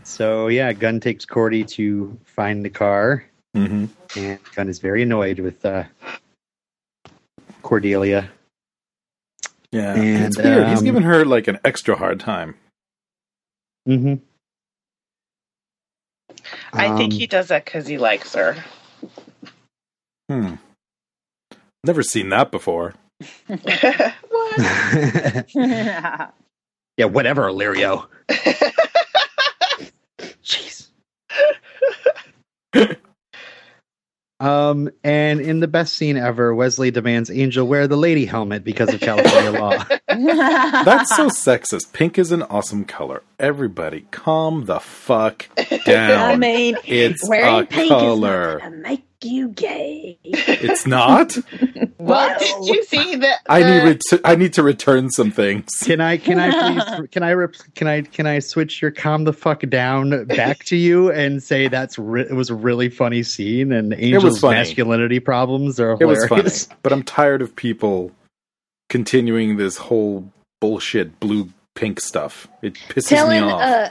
So 0.02 0.48
yeah, 0.48 0.72
Gunn 0.72 0.98
takes 0.98 1.24
Cordy 1.24 1.62
to 1.64 2.18
find 2.24 2.64
the 2.64 2.70
car, 2.70 3.24
hmm 3.54 3.86
and 4.16 4.38
Gunn 4.56 4.68
is 4.68 4.80
very 4.80 5.04
annoyed 5.04 5.38
with 5.38 5.64
uh, 5.64 5.84
Cordelia. 7.62 8.28
Yeah. 9.70 9.94
And, 9.94 10.24
it's 10.24 10.36
weird. 10.36 10.68
He's 10.68 10.80
um, 10.80 10.84
giving 10.84 11.02
her 11.02 11.24
like 11.24 11.46
an 11.46 11.58
extra 11.64 11.94
hard 11.94 12.18
time. 12.18 12.56
Mm-hmm. 13.88 14.14
I 16.72 16.96
think 16.96 17.12
Um, 17.12 17.18
he 17.18 17.28
does 17.28 17.48
that 17.48 17.64
because 17.64 17.86
he 17.86 17.96
likes 17.96 18.34
her. 18.34 18.56
Hmm. 20.28 20.54
Never 21.84 22.02
seen 22.02 22.28
that 22.30 22.50
before. 22.50 22.94
what? 23.46 23.60
yeah, 25.54 26.30
whatever, 26.98 27.50
Alirio. 27.50 28.06
Jeez. 30.42 30.88
Um, 34.40 34.90
and 35.04 35.38
in 35.42 35.60
the 35.60 35.68
best 35.68 35.96
scene 35.96 36.16
ever, 36.16 36.54
Wesley 36.54 36.90
demands 36.90 37.30
Angel 37.30 37.66
wear 37.66 37.86
the 37.86 37.98
lady 37.98 38.24
helmet 38.24 38.64
because 38.64 38.92
of 38.92 38.98
California 38.98 39.50
law. 39.50 39.84
That's 40.08 41.14
so 41.14 41.28
sexist. 41.28 41.92
Pink 41.92 42.18
is 42.18 42.32
an 42.32 42.42
awesome 42.44 42.86
color. 42.86 43.22
Everybody, 43.38 44.06
calm 44.10 44.64
the 44.64 44.80
fuck 44.80 45.46
down. 45.84 46.30
I 46.30 46.36
mean, 46.36 46.78
it's 46.86 47.28
wearing 47.28 47.64
a 47.64 47.66
pink 47.66 47.90
color. 47.90 48.56
is 48.56 48.62
not 48.62 48.70
gonna 48.70 48.76
make 48.76 49.04
you 49.22 49.48
gay. 49.48 50.18
It's 50.24 50.86
not. 50.86 51.36
What 52.00 52.38
did 52.38 52.64
you 52.66 52.82
see 52.84 53.16
that? 53.16 53.40
I 53.48 53.58
need 53.62 53.80
the- 54.00 54.08
ret- 54.16 54.20
I 54.24 54.34
need 54.34 54.54
to 54.54 54.62
return 54.62 55.10
some 55.10 55.30
things. 55.30 55.68
Can 55.82 56.00
I? 56.00 56.16
Can 56.16 56.38
I 56.38 56.50
please? 56.96 57.08
Can 57.12 57.22
I? 57.22 57.34
Rep, 57.34 57.54
can 57.74 57.86
I? 57.86 58.00
Can 58.00 58.26
I 58.26 58.38
switch 58.38 58.80
your 58.80 58.90
calm 58.90 59.24
the 59.24 59.34
fuck 59.34 59.60
down 59.68 60.24
back 60.24 60.64
to 60.64 60.76
you 60.76 61.12
and 61.12 61.42
say 61.42 61.68
that's 61.68 61.98
re- 61.98 62.22
it 62.22 62.32
was 62.32 62.48
a 62.48 62.54
really 62.54 62.88
funny 62.88 63.22
scene 63.22 63.70
and 63.70 63.92
Angel's 63.92 64.42
masculinity 64.42 65.20
problems 65.20 65.78
are 65.78 65.98
It 66.00 66.06
was 66.06 66.24
hilarious. 66.24 66.64
funny, 66.66 66.78
but 66.82 66.92
I'm 66.94 67.02
tired 67.02 67.42
of 67.42 67.54
people 67.54 68.12
continuing 68.88 69.58
this 69.58 69.76
whole 69.76 70.32
bullshit 70.60 71.20
blue 71.20 71.50
pink 71.74 72.00
stuff. 72.00 72.48
It 72.62 72.74
pisses 72.88 73.08
Telling 73.08 73.42
me 73.42 73.52
off. 73.52 73.60
uh, 73.60 73.88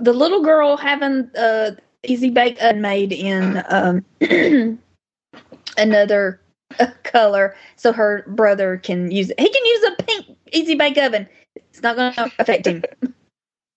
the 0.00 0.12
little 0.12 0.42
girl 0.42 0.76
having 0.76 1.30
uh, 1.38 1.72
easy 2.04 2.30
bake 2.30 2.62
oven 2.62 2.80
made 2.80 3.12
in 3.12 3.62
um, 3.68 4.04
another 5.76 6.40
uh, 6.78 6.86
color, 7.04 7.56
so 7.76 7.92
her 7.92 8.24
brother 8.28 8.78
can 8.78 9.10
use 9.10 9.30
it. 9.30 9.40
He 9.40 9.48
can 9.48 9.64
use 9.64 9.84
a 9.84 10.02
pink 10.02 10.38
easy 10.52 10.74
bake 10.74 10.98
oven. 10.98 11.28
It's 11.56 11.82
not 11.82 11.96
going 11.96 12.12
to 12.12 12.32
affect 12.38 12.66
him. 12.66 12.84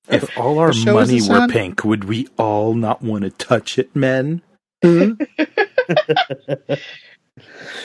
if 0.10 0.38
all 0.38 0.60
our 0.60 0.68
What 0.68 0.76
show 0.76 1.00
is 1.00 1.10
money 1.10 1.22
were 1.30 1.44
on? 1.44 1.50
pink, 1.50 1.84
would 1.84 2.06
we 2.06 2.28
all 2.38 2.74
not 2.74 3.02
want 3.02 3.24
to 3.24 3.30
touch 3.30 3.78
it, 3.78 3.96
men? 3.96 4.42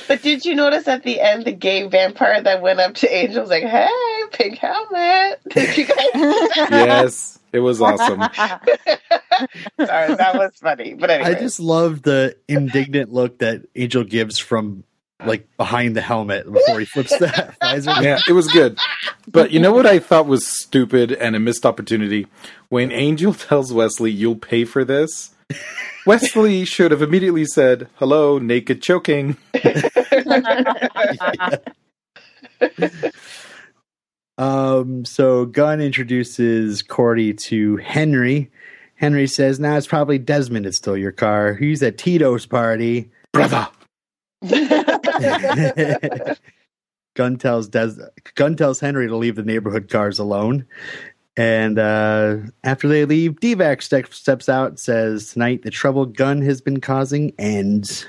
But 0.07 0.23
did 0.23 0.45
you 0.45 0.55
notice 0.55 0.89
at 0.89 1.03
the 1.03 1.21
end 1.21 1.45
the 1.45 1.53
gay 1.53 1.87
vampire 1.87 2.43
that 2.43 2.63
went 2.63 2.81
up 2.81 2.95
to 2.97 3.15
Angel 3.15 3.43
was 3.43 3.51
like, 3.51 3.65
"Hey, 3.65 3.89
pink 4.33 4.59
helmet." 4.59 5.41
Did 5.51 5.77
you 5.77 5.87
guys? 5.87 5.97
yes. 6.71 7.38
It 7.53 7.61
was 7.61 7.81
awesome. 7.81 8.21
Sorry, 8.37 10.15
that 10.15 10.35
was 10.35 10.53
funny. 10.57 10.95
But 10.95 11.11
anyway, 11.11 11.31
I 11.31 11.35
just 11.41 11.61
love 11.61 12.03
the 12.03 12.37
indignant 12.49 13.13
look 13.13 13.39
that 13.39 13.63
Angel 13.75 14.05
gives 14.05 14.39
from 14.39 14.85
like 15.25 15.49
behind 15.57 15.97
the 15.97 16.01
helmet 16.01 16.51
before 16.51 16.79
he 16.79 16.87
flips 16.87 17.17
the 17.19 17.55
visor. 17.61 17.93
Yeah, 18.01 18.21
it 18.29 18.33
was 18.33 18.49
good. 18.49 18.79
But 19.27 19.51
you 19.51 19.61
know 19.61 19.73
what 19.73 19.87
I 19.87 19.99
thought 19.99 20.27
was 20.27 20.47
stupid 20.47 21.13
and 21.13 21.35
a 21.35 21.41
missed 21.41 21.67
opportunity? 21.67 22.27
When 22.69 22.93
Angel 22.93 23.35
tells 23.49 23.73
Wesley, 23.73 24.11
you'll 24.11 24.37
pay 24.37 24.65
for 24.65 24.85
this, 24.85 25.35
Wesley 26.07 26.65
should 26.65 26.91
have 26.91 27.03
immediately 27.03 27.47
said, 27.47 27.89
hello, 27.97 28.39
naked 28.39 28.83
choking. 28.83 29.37
Um, 34.39 35.05
so 35.05 35.45
Gunn 35.47 35.81
introduces 35.81 36.83
Cordy 36.83 37.35
to 37.35 37.77
Henry. 37.79 38.51
Henry 38.95 39.27
says, 39.27 39.61
"Now 39.61 39.77
it's 39.77 39.87
probably 39.87 40.19
Desmond 40.19 40.65
that 40.67 40.75
stole 40.75 40.97
your 40.97 41.13
car. 41.13 41.55
He's 41.55 41.83
at 41.83 41.99
Tito's 41.99 42.47
party." 42.47 43.11
Brother. 43.33 43.69
Gunn 47.17 47.37
tells 47.37 47.69
Des- 47.69 48.11
Gunn 48.37 48.57
tells 48.57 48.79
Henry 48.81 49.09
to 49.09 49.17
leave 49.17 49.35
the 49.37 49.43
neighborhood 49.43 49.89
cars 49.91 50.19
alone. 50.19 50.65
And 51.37 51.79
uh, 51.79 52.37
after 52.65 52.89
they 52.89 53.05
leave, 53.05 53.35
Deevak 53.41 53.83
step- 53.83 54.13
steps 54.13 54.49
out 54.49 54.69
and 54.71 54.79
says, 54.79 55.33
Tonight, 55.33 55.63
the 55.63 55.71
trouble 55.71 56.07
Gunn 56.07 56.43
has 56.43 56.61
been 56.61 56.81
causing 56.81 57.33
ends. 57.39 58.07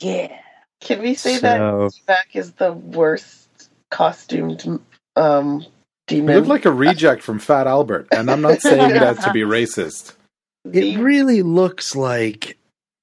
yeah. 0.00 0.38
can 0.80 1.00
we 1.00 1.14
say 1.14 1.38
that 1.38 1.58
So- 1.58 1.90
Back 2.06 2.28
is 2.34 2.52
the 2.52 2.72
worst 2.72 3.45
costumed 3.90 4.80
um, 5.16 5.60
He 5.60 6.16
demon? 6.16 6.36
looked 6.36 6.48
like 6.48 6.64
a 6.64 6.72
reject 6.72 7.22
from 7.22 7.38
Fat 7.38 7.66
Albert, 7.66 8.08
and 8.12 8.30
I'm 8.30 8.40
not 8.42 8.60
saying 8.60 8.92
that 8.94 9.20
to 9.22 9.32
be 9.32 9.40
racist. 9.42 10.14
It 10.72 10.98
really 10.98 11.42
looks 11.42 11.94
like 11.96 12.56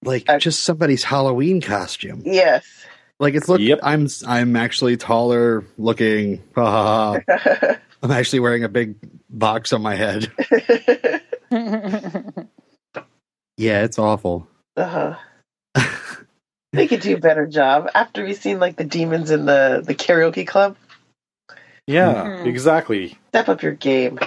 like 0.04 0.28
Uh, 0.30 0.38
just 0.40 0.64
somebody's 0.64 1.04
Halloween 1.04 1.62
costume. 1.62 2.22
yes. 2.26 2.66
Like 3.20 3.36
it's 3.36 3.48
look. 3.48 3.62
Yep. 3.62 3.80
I'm 3.84 4.08
I'm 4.28 4.56
actually 4.56 4.98
taller 4.98 5.64
looking. 5.78 6.44
Ha, 6.56 6.66
ha, 6.66 7.20
ha. 7.38 7.78
I'm 8.04 8.12
actually 8.12 8.40
wearing 8.42 8.64
a 8.66 8.70
big 8.70 8.96
box 9.30 9.72
on 9.72 9.82
my 9.82 9.96
head. 9.96 10.30
Yeah, 13.56 13.84
it's 13.84 14.00
awful. 14.00 14.48
uh-huh. 14.78 15.16
They 16.74 16.88
could 16.88 17.02
do 17.02 17.16
a 17.16 17.20
better 17.20 17.46
job 17.46 17.88
after 17.94 18.24
we've 18.26 18.36
seen 18.36 18.60
like 18.60 18.76
the 18.76 18.84
demons 18.84 19.30
in 19.32 19.46
the 19.46 19.82
the 19.86 19.94
karaoke 19.96 20.46
club. 20.46 20.76
Yeah, 21.88 22.14
Mhm. 22.14 22.46
exactly. 22.48 23.18
Step 23.30 23.48
up 23.48 23.62
your 23.62 23.74
game. 23.74 24.20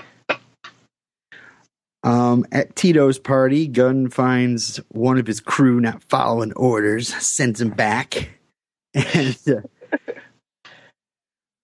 Um, 2.05 2.47
at 2.53 2.77
Tito's 2.77 3.19
party, 3.19 3.67
Gunn 3.67 4.09
finds 4.11 4.77
one 4.91 5.19
of 5.19 5.27
his 5.27 5.41
crew 5.41 5.81
not 5.81 6.05
following 6.05 6.53
orders, 6.53 7.13
sends 7.17 7.61
him 7.61 7.71
back, 7.71 8.31
and 8.95 9.37
uh, 9.49 9.61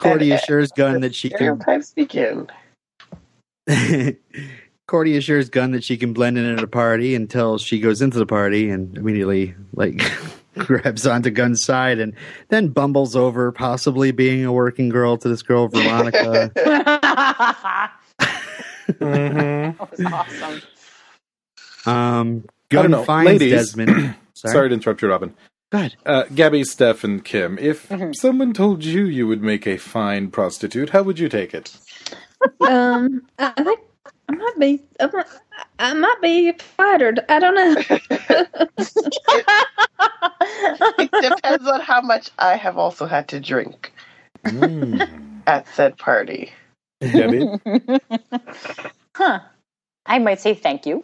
Cordy 0.01 0.33
And- 0.33 0.41
assures 0.41 0.73
Gunn 0.73 1.03
that 1.03 1.15
she 1.15 1.29
can. 1.29 1.61
Stereotypes 1.61 1.93
begin. 1.95 2.49
Cordy 4.89 5.17
assures 5.17 5.49
Gunn 5.49 5.71
that 5.73 5.85
she 5.85 5.97
can 5.97 6.13
blend 6.13 6.39
in 6.39 6.45
at 6.45 6.63
a 6.63 6.67
party 6.67 7.15
until 7.15 7.57
she 7.59 7.79
goes 7.79 8.03
into 8.03 8.19
the 8.19 8.27
party 8.27 8.69
and 8.69 8.97
immediately 8.99 9.55
like 9.75 10.03
grabs 10.59 11.07
onto 11.07 11.31
Gunn's 11.31 11.63
side 11.63 11.99
and 11.99 12.15
then 12.49 12.69
bumbles 12.69 13.17
over, 13.17 13.53
possibly 13.53 14.11
being 14.13 14.45
a 14.45 14.53
working 14.53 14.89
girl 14.89 15.17
to 15.19 15.29
this 15.29 15.43
girl 15.43 15.69
Veronica. 15.69 16.51
that 16.55 17.93
hmm 18.99 19.71
was 19.81 20.13
awesome. 20.13 20.63
um, 21.87 22.45
I 22.71 22.75
don't 22.77 22.91
know. 22.91 23.05
finds 23.05 23.33
Ladies- 23.33 23.53
Desmond. 23.53 24.15
Sorry. 24.35 24.69
to 24.69 24.75
interrupt 24.75 25.03
you, 25.03 25.09
Robin. 25.09 25.35
Go 25.71 25.79
ahead. 25.79 25.95
Uh, 26.05 26.25
Gabby, 26.35 26.65
Steph, 26.65 27.05
and 27.05 27.25
Kim, 27.25 27.59
if 27.59 27.89
Mhm. 27.89 28.15
someone 28.15 28.53
told 28.53 28.85
you 28.85 29.05
you 29.05 29.27
would 29.29 29.43
make 29.43 29.67
a 29.67 29.77
fine 29.79 30.31
prostitute, 30.31 30.91
how 30.91 31.03
would 31.03 31.19
you 31.19 31.29
take 31.29 31.55
it? 31.55 31.77
um, 32.69 33.23
I 33.39 33.53
think 33.63 33.81
I 34.29 34.33
might 34.35 34.59
be. 34.59 34.83
I 35.01 35.07
might, 35.13 35.27
I 35.83 35.95
might 35.95 36.23
be 36.23 36.53
flattered. 36.53 37.21
I 37.29 37.39
don't 37.41 37.55
know. 37.57 37.77
It 40.99 41.11
depends 41.21 41.67
on 41.67 41.81
how 41.81 42.01
much 42.01 42.31
I 42.39 42.57
have 42.57 42.79
also 42.79 43.07
had 43.07 43.29
to 43.29 43.41
drink 43.41 43.93
Mm. 44.45 45.43
at 45.47 45.67
said 45.75 45.97
party. 45.99 46.53
Gabby? 47.01 47.49
huh. 49.17 49.41
I 50.07 50.19
might 50.19 50.41
say 50.41 50.55
thank 50.55 50.87
you 50.87 51.03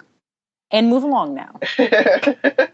and 0.71 0.89
move 0.89 1.03
along 1.05 1.35
now. 1.35 1.61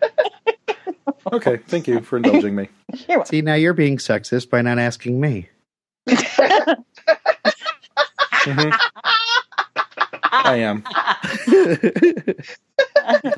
Okay, 1.33 1.57
thank 1.69 1.89
you 1.89 2.03
for 2.03 2.19
indulging 2.19 2.55
me. 2.55 2.69
You're. 3.09 3.25
See, 3.25 3.41
now 3.41 3.55
you're 3.55 3.73
being 3.75 3.97
sexist 3.97 4.51
by 4.51 4.61
not 4.63 4.79
asking 4.79 5.21
me. 5.21 5.49
Mhm. 8.47 8.79
I 10.45 10.57
am. 10.57 10.85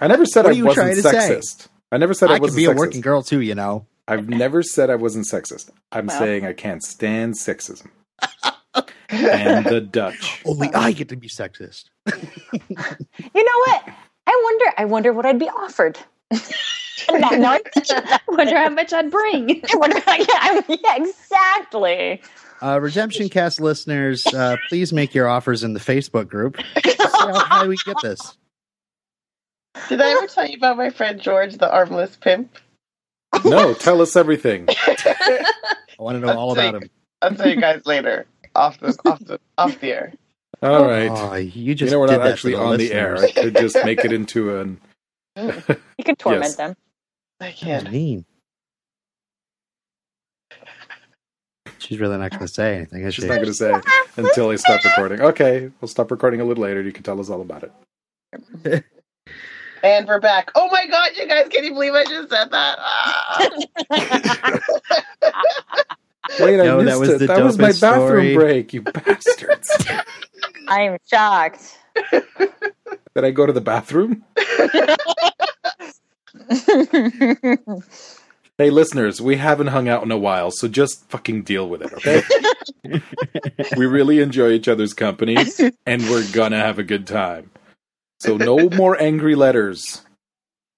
I 0.00 0.06
never 0.08 0.26
said 0.26 0.46
I 0.46 0.50
wasn't 0.50 0.72
trying 0.74 0.94
say? 0.96 1.10
sexist. 1.12 1.68
I 1.92 1.98
never 1.98 2.14
said 2.14 2.30
I, 2.30 2.36
I 2.36 2.38
wasn't 2.38 2.56
be 2.56 2.64
a 2.66 2.72
working 2.72 3.00
girl 3.00 3.22
too, 3.22 3.40
you 3.40 3.54
know. 3.54 3.86
I've 4.08 4.28
never 4.28 4.62
said 4.62 4.90
I 4.90 4.96
wasn't 4.96 5.26
sexist. 5.26 5.70
I'm 5.92 6.06
Well. 6.06 6.18
saying 6.18 6.46
I 6.46 6.52
can't 6.52 6.82
stand 6.82 7.34
sexism. 7.34 7.88
and 9.08 9.66
the 9.66 9.80
Dutch. 9.80 10.42
Only 10.44 10.72
I 10.74 10.92
get 10.92 11.08
to 11.10 11.16
be 11.16 11.28
sexist. 11.28 11.84
You 12.06 12.12
know 13.34 13.58
what? 13.66 13.88
I 14.26 14.40
wonder. 14.44 14.64
I 14.78 14.84
wonder 14.84 15.12
what 15.12 15.26
I'd 15.26 15.38
be 15.38 15.48
offered. 15.48 15.98
no, 16.32 17.18
no, 17.30 17.48
I 17.50 17.60
Wonder 18.28 18.56
how 18.58 18.68
much 18.70 18.92
I'd 18.92 19.10
bring. 19.10 19.62
I 19.72 19.76
wonder. 19.76 19.96
Yeah, 20.06 20.24
I- 20.28 20.62
yeah, 20.68 20.96
exactly. 20.96 22.22
Uh, 22.66 22.80
Redemption 22.80 23.28
Cast 23.28 23.60
listeners, 23.60 24.26
uh, 24.26 24.56
please 24.68 24.92
make 24.92 25.14
your 25.14 25.28
offers 25.28 25.62
in 25.62 25.72
the 25.72 25.78
Facebook 25.78 26.26
group. 26.26 26.56
See 26.84 26.96
how 26.98 27.38
high 27.38 27.66
we 27.68 27.76
get 27.84 27.96
this. 28.02 28.36
Did 29.88 30.00
I 30.00 30.10
ever 30.10 30.26
tell 30.26 30.48
you 30.48 30.56
about 30.56 30.76
my 30.76 30.90
friend 30.90 31.20
George, 31.20 31.58
the 31.58 31.70
armless 31.70 32.16
pimp? 32.16 32.58
No, 33.44 33.72
tell 33.74 34.02
us 34.02 34.16
everything. 34.16 34.66
I 34.68 35.44
want 35.98 36.20
to 36.20 36.26
know 36.26 36.36
all 36.36 36.52
about 36.52 36.74
him. 36.82 36.90
I'll 37.22 37.36
tell 37.36 37.48
you 37.48 37.60
guys 37.60 37.86
later. 37.86 38.26
Off 38.56 38.80
the 38.80 38.98
off 39.04 39.20
the 39.20 39.38
off 39.58 39.78
the 39.80 39.92
air. 39.92 40.12
All 40.60 40.86
right. 40.86 41.10
Oh, 41.10 41.34
you 41.36 41.74
you 41.74 41.90
know 41.90 42.00
we're 42.00 42.08
did 42.08 42.18
not 42.18 42.26
actually 42.26 42.54
for 42.54 42.62
on 42.62 42.78
the 42.78 42.92
air. 42.92 43.16
I 43.18 43.30
could 43.30 43.54
just 43.56 43.76
make 43.84 44.04
it 44.04 44.12
into 44.12 44.58
an. 44.58 44.80
You 45.36 45.52
could 46.04 46.18
torment 46.18 46.44
Yes. 46.44 46.56
them. 46.56 46.76
I 47.40 47.52
can't. 47.52 47.84
do 47.84 47.96
you 47.96 47.98
mean? 47.98 48.24
She's 51.86 52.00
really 52.00 52.18
not 52.18 52.32
going 52.32 52.40
to 52.42 52.48
say 52.48 52.74
anything, 52.74 53.04
is 53.04 53.14
She's 53.14 53.22
she? 53.24 53.28
not 53.28 53.36
going 53.36 53.46
to 53.46 53.54
say 53.54 53.72
until 54.16 54.50
I 54.50 54.56
stop 54.56 54.84
recording. 54.84 55.20
Okay, 55.20 55.70
we'll 55.80 55.86
stop 55.88 56.10
recording 56.10 56.40
a 56.40 56.44
little 56.44 56.64
later. 56.64 56.82
You 56.82 56.90
can 56.92 57.04
tell 57.04 57.20
us 57.20 57.30
all 57.30 57.40
about 57.40 57.62
it. 57.62 57.72
And 59.84 60.08
we're 60.08 60.18
back. 60.18 60.50
Oh 60.56 60.68
my 60.72 60.84
god, 60.88 61.10
you 61.16 61.28
guys, 61.28 61.46
can 61.48 61.62
you 61.62 61.72
believe 61.74 61.94
I 61.94 62.02
just 62.04 62.28
said 62.28 62.50
that? 62.50 62.76
Ah. 62.80 63.48
Wait, 66.40 66.60
I 66.60 66.64
No, 66.64 66.78
that 66.78 66.84
missed 66.84 66.98
was 67.00 67.08
it. 67.10 67.18
the 67.20 67.26
that 67.28 67.44
was 67.44 67.56
my 67.56 67.68
dopest 67.68 67.80
bathroom 67.82 68.34
break, 68.34 68.74
you 68.74 68.82
bastards. 68.82 69.70
I 70.68 70.80
am 70.82 70.98
shocked. 71.08 71.78
Did 72.10 73.24
I 73.24 73.30
go 73.30 73.46
to 73.46 73.52
the 73.52 73.60
bathroom? 73.60 74.24
Hey, 78.58 78.70
listeners, 78.70 79.20
we 79.20 79.36
haven't 79.36 79.66
hung 79.66 79.86
out 79.86 80.02
in 80.02 80.10
a 80.10 80.16
while, 80.16 80.50
so 80.50 80.66
just 80.66 81.08
fucking 81.10 81.42
deal 81.42 81.68
with 81.68 81.82
it, 81.82 81.92
okay? 81.92 82.22
we 83.76 83.84
really 83.84 84.20
enjoy 84.20 84.50
each 84.52 84.66
other's 84.66 84.94
company, 84.94 85.36
and 85.84 86.02
we're 86.08 86.26
gonna 86.32 86.58
have 86.58 86.78
a 86.78 86.82
good 86.82 87.06
time. 87.06 87.50
So, 88.20 88.38
no 88.38 88.70
more 88.70 88.98
angry 89.00 89.34
letters. 89.34 90.00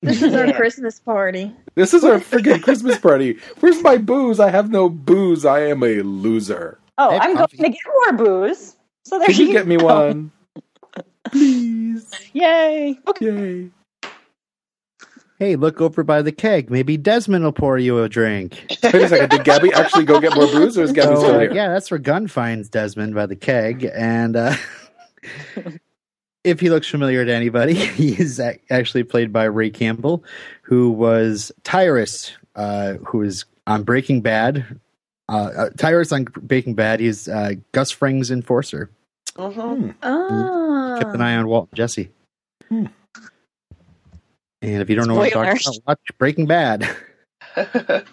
This 0.03 0.23
is 0.23 0.35
our 0.35 0.53
Christmas 0.53 0.99
party. 0.99 1.55
This 1.77 1.95
is 1.95 2.03
our 2.05 2.19
friggin' 2.19 2.63
Christmas 2.65 2.99
party. 2.99 3.39
Where's 3.61 3.81
my 3.83 3.97
booze? 3.97 4.41
I 4.41 4.51
have 4.51 4.71
no 4.71 4.89
booze. 4.89 5.45
I 5.45 5.61
am 5.67 5.85
a 5.85 6.03
loser. 6.03 6.79
oh, 6.99 7.11
I 7.11 7.13
have 7.15 7.23
I'm 7.23 7.37
coffee. 7.37 7.57
going 7.59 7.73
to 7.73 7.79
get 7.79 7.87
more 7.87 8.27
booze. 8.27 8.77
So 9.05 9.19
there 9.19 9.29
Can 9.29 9.37
you 9.37 9.53
get 9.53 9.67
me 9.69 9.77
one? 9.77 10.33
Please. 11.31 12.11
Yay! 12.33 12.99
Okay. 13.07 13.25
Yay. 13.27 13.71
Hey, 15.39 15.55
look 15.55 15.81
over 15.81 16.03
by 16.03 16.23
the 16.23 16.33
keg. 16.33 16.69
Maybe 16.69 16.97
Desmond 16.97 17.45
will 17.45 17.53
pour 17.53 17.79
you 17.79 18.03
a 18.03 18.09
drink. 18.09 18.61
Wait 18.83 18.95
a 18.95 19.09
second. 19.09 19.31
Did 19.31 19.45
Gabby 19.45 19.73
actually 19.73 20.05
go 20.05 20.21
get 20.21 20.35
more 20.35 20.47
booze, 20.49 20.77
or 20.77 20.83
is 20.83 20.93
Gabby 20.93 21.15
So, 21.15 21.21
still 21.21 21.35
uh, 21.37 21.39
here? 21.41 21.53
yeah, 21.53 21.69
that's 21.69 21.91
where 21.93 21.99
Gunn 21.99 22.27
finds 22.27 22.69
Desmond 22.69 23.15
by 23.15 23.27
the 23.27 23.37
keg. 23.37 23.89
And 23.95 24.35
uh, 24.35 24.55
if 26.45 26.59
he 26.61 26.71
looks 26.71 26.89
familiar 26.89 27.25
to 27.25 27.33
anybody, 27.33 27.75
he 27.75 28.21
is 28.21 28.41
actually 28.71 29.05
played 29.05 29.33
by 29.33 29.45
Ray 29.45 29.71
Campbell, 29.71 30.25
who 30.63 30.91
was 30.91 31.53
Tyrus, 31.63 32.33
uh, 32.57 32.95
who 32.95 33.23
is 33.23 33.45
on 33.67 33.85
Breaking 33.85 34.21
Bad. 34.21 34.81
Uh, 35.29 35.51
uh, 35.57 35.71
Tyrus 35.77 36.11
on 36.11 36.25
Breaking 36.25 36.75
Bad. 36.75 37.01
He's 37.01 37.29
uh, 37.29 37.53
Gus 37.73 37.91
Fring's 37.93 38.31
enforcer. 38.31 38.91
Mhm. 39.37 39.95
Oh. 40.03 40.97
Kept 40.99 41.15
an 41.15 41.21
eye 41.21 41.37
on 41.37 41.47
Walt 41.47 41.69
and 41.71 41.77
Jesse. 41.77 42.11
Hmm. 42.69 42.87
And 44.61 44.83
if 44.83 44.91
you 44.91 44.97
don't 44.97 45.09
know 45.09 45.15
what 45.15 45.37
I'm 45.37 45.57
talking 45.57 45.81
about, 45.83 45.99
watch 46.01 46.19
Breaking 46.19 46.47
Bad. 46.47 46.89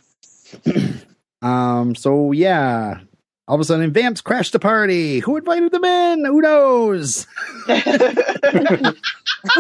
Um. 1.42 1.94
So 1.94 2.32
yeah, 2.32 3.02
all 3.48 3.56
of 3.56 3.62
a 3.62 3.66
sudden, 3.66 3.92
Vamps 3.92 4.22
crashed 4.22 4.54
the 4.54 4.60
party. 4.60 5.20
Who 5.20 5.38
invited 5.38 5.72
them 5.72 5.86
in? 5.86 6.26
Who 6.26 6.42
knows? 6.42 7.28
Line 7.68 7.84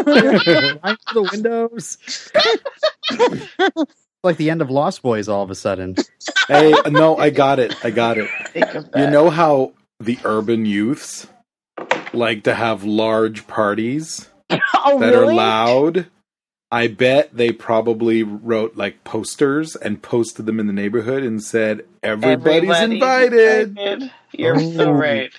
through 0.05 1.13
the 1.13 1.29
windows. 1.31 2.31
like 4.23 4.37
the 4.37 4.49
end 4.49 4.63
of 4.63 4.71
Lost 4.71 5.03
Boys. 5.03 5.29
All 5.29 5.43
of 5.43 5.51
a 5.51 5.55
sudden. 5.55 5.95
hey, 6.47 6.73
no, 6.87 7.17
I 7.17 7.29
got 7.29 7.59
it. 7.59 7.75
I 7.85 7.91
got 7.91 8.17
it. 8.17 8.29
You 8.95 9.07
know 9.11 9.29
how 9.29 9.73
the 9.99 10.17
urban 10.23 10.65
youths 10.65 11.27
like 12.13 12.45
to 12.45 12.55
have 12.55 12.83
large 12.83 13.45
parties 13.45 14.27
oh, 14.49 14.97
that 14.99 15.13
are 15.13 15.31
loud? 15.31 16.07
I 16.71 16.87
bet 16.87 17.35
they 17.35 17.51
probably 17.51 18.23
wrote 18.23 18.75
like 18.75 19.03
posters 19.03 19.75
and 19.75 20.01
posted 20.01 20.45
them 20.45 20.59
in 20.59 20.67
the 20.67 20.73
neighborhood 20.73 21.23
and 21.23 21.41
said, 21.43 21.85
Everybody's 22.03 22.69
Everybody's 22.69 22.93
invited. 22.93 23.67
invited. 23.69 24.11
You're 24.33 24.59
so 24.59 24.89
Oh. 24.89 24.91
right. 24.91 25.31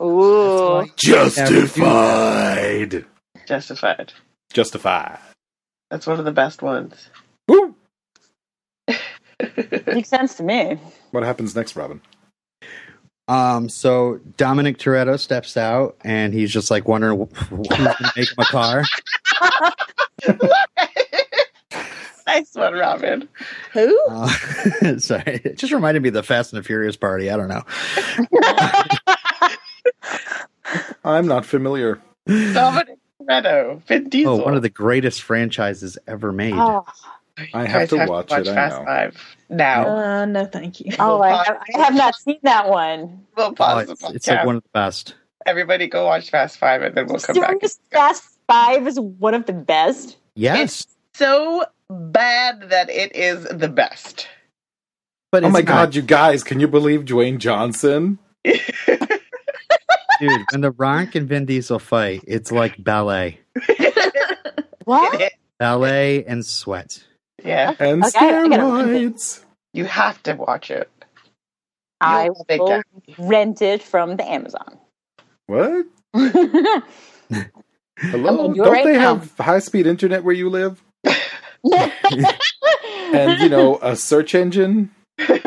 Ooh. 0.00 0.86
Justified. 0.96 3.04
Justified. 3.46 4.12
Justified. 4.52 5.18
That's 5.90 6.06
one 6.06 6.18
of 6.18 6.24
the 6.24 6.32
best 6.32 6.62
ones. 6.62 7.10
Woo! 7.46 7.74
Makes 9.86 10.08
sense 10.08 10.34
to 10.36 10.42
me. 10.42 10.78
What 11.10 11.22
happens 11.24 11.54
next, 11.54 11.76
Robin? 11.76 12.00
Um. 13.28 13.68
So 13.68 14.20
Dominic 14.38 14.78
Toretto 14.78 15.18
steps 15.18 15.58
out, 15.58 15.96
and 16.02 16.32
he's 16.32 16.50
just 16.50 16.70
like 16.70 16.88
wondering 16.88 17.18
who's 17.34 17.68
going 17.68 17.84
to 17.84 18.12
make 18.16 18.28
him 18.30 18.36
a 18.38 18.44
car. 18.44 18.84
nice 22.26 22.54
one, 22.54 22.74
Robin. 22.74 23.28
Who? 23.72 24.00
Uh, 24.08 24.28
sorry, 24.98 25.40
it 25.44 25.56
just 25.58 25.72
reminded 25.72 26.02
me 26.02 26.08
of 26.08 26.14
the 26.14 26.22
Fast 26.22 26.52
and 26.52 26.62
the 26.62 26.66
Furious 26.66 26.96
party. 26.96 27.30
I 27.30 27.36
don't 27.36 27.48
know. 27.48 27.62
I'm 31.04 31.26
not 31.26 31.44
familiar. 31.46 32.00
Dominic 32.26 32.98
Toretto. 33.22 33.82
Vin 33.86 34.08
Diesel. 34.08 34.40
Oh, 34.40 34.44
one 34.44 34.54
of 34.54 34.62
the 34.62 34.68
greatest 34.68 35.22
franchises 35.22 35.96
ever 36.06 36.32
made. 36.32 36.54
Oh, 36.54 36.84
I 37.54 37.62
You 37.62 37.68
have 37.68 37.80
guys 37.80 37.88
to 37.90 38.06
watch 38.06 38.32
it, 38.32 38.48
I 38.48 38.54
Fast 38.54 38.78
know. 38.78 38.84
Five 38.84 39.36
now. 39.48 39.86
Uh, 39.96 40.24
no, 40.26 40.44
thank 40.44 40.80
you. 40.80 40.92
oh 40.98 41.22
I, 41.22 41.44
have, 41.44 41.58
I 41.74 41.78
have 41.84 41.94
not 41.94 42.14
seen 42.16 42.38
that 42.42 42.68
one. 42.68 43.24
We'll 43.36 43.46
Oh, 43.46 43.52
pause 43.52 43.86
the 43.86 43.92
it's, 43.92 44.02
podcast. 44.02 44.14
it's 44.14 44.28
like 44.28 44.44
one 44.44 44.56
of 44.56 44.62
the 44.62 44.68
best. 44.74 45.14
Everybody 45.46 45.86
go 45.86 46.04
watch 46.04 46.30
Fast 46.30 46.58
Five 46.58 46.82
and 46.82 46.94
then 46.94 47.06
we'll 47.06 47.20
come 47.20 47.36
back. 47.36 47.52
Serious 47.60 47.78
Fast 47.90 48.37
Five 48.48 48.86
is 48.86 48.98
one 48.98 49.34
of 49.34 49.46
the 49.46 49.52
best. 49.52 50.16
Yes, 50.34 50.60
It's 50.82 50.86
So 51.14 51.64
bad 51.90 52.70
that 52.70 52.90
it 52.90 53.14
is 53.16 53.44
the 53.44 53.68
best. 53.68 54.28
but 55.32 55.44
Oh 55.44 55.48
it's 55.48 55.52
my 55.54 55.60
not. 55.60 55.66
god, 55.66 55.94
you 55.94 56.02
guys, 56.02 56.42
can 56.44 56.60
you 56.60 56.68
believe 56.68 57.04
Dwayne 57.04 57.38
Johnson? 57.38 58.18
dude! 58.44 58.60
When 60.52 60.60
the 60.62 60.72
Rock 60.76 61.14
and 61.14 61.28
Vin 61.28 61.44
Diesel 61.46 61.78
fight, 61.78 62.22
it's 62.26 62.50
like 62.52 62.82
ballet, 62.82 63.40
What? 64.84 65.32
ballet 65.58 66.24
and 66.24 66.44
sweat. 66.46 67.04
yeah, 67.44 67.74
And 67.78 68.04
Okay, 68.04 68.18
I 68.18 68.48
gotta 68.48 68.64
rent 68.64 68.90
it. 68.96 69.14
steroids. 69.14 69.44
you 69.74 69.84
have 69.84 70.22
to 70.24 70.34
watch 70.34 70.70
it. 70.70 70.90
I 72.00 72.26
You'll 72.26 72.44
think 72.48 72.62
will 72.62 72.82
rent 73.18 73.60
it 73.62 73.82
from 73.82 74.16
the 74.16 74.24
Amazon. 74.30 74.78
What? 75.46 75.86
Hello? 77.98 78.52
Don't 78.54 78.70
right 78.70 78.84
they 78.84 78.92
now. 78.94 79.16
have 79.16 79.36
high 79.38 79.58
speed 79.58 79.86
internet 79.86 80.24
where 80.24 80.34
you 80.34 80.48
live? 80.50 80.82
And, 83.10 83.40
you 83.40 83.48
know, 83.48 83.78
a 83.80 83.96
search 83.96 84.34
engine? 84.34 84.90
You 85.18 85.40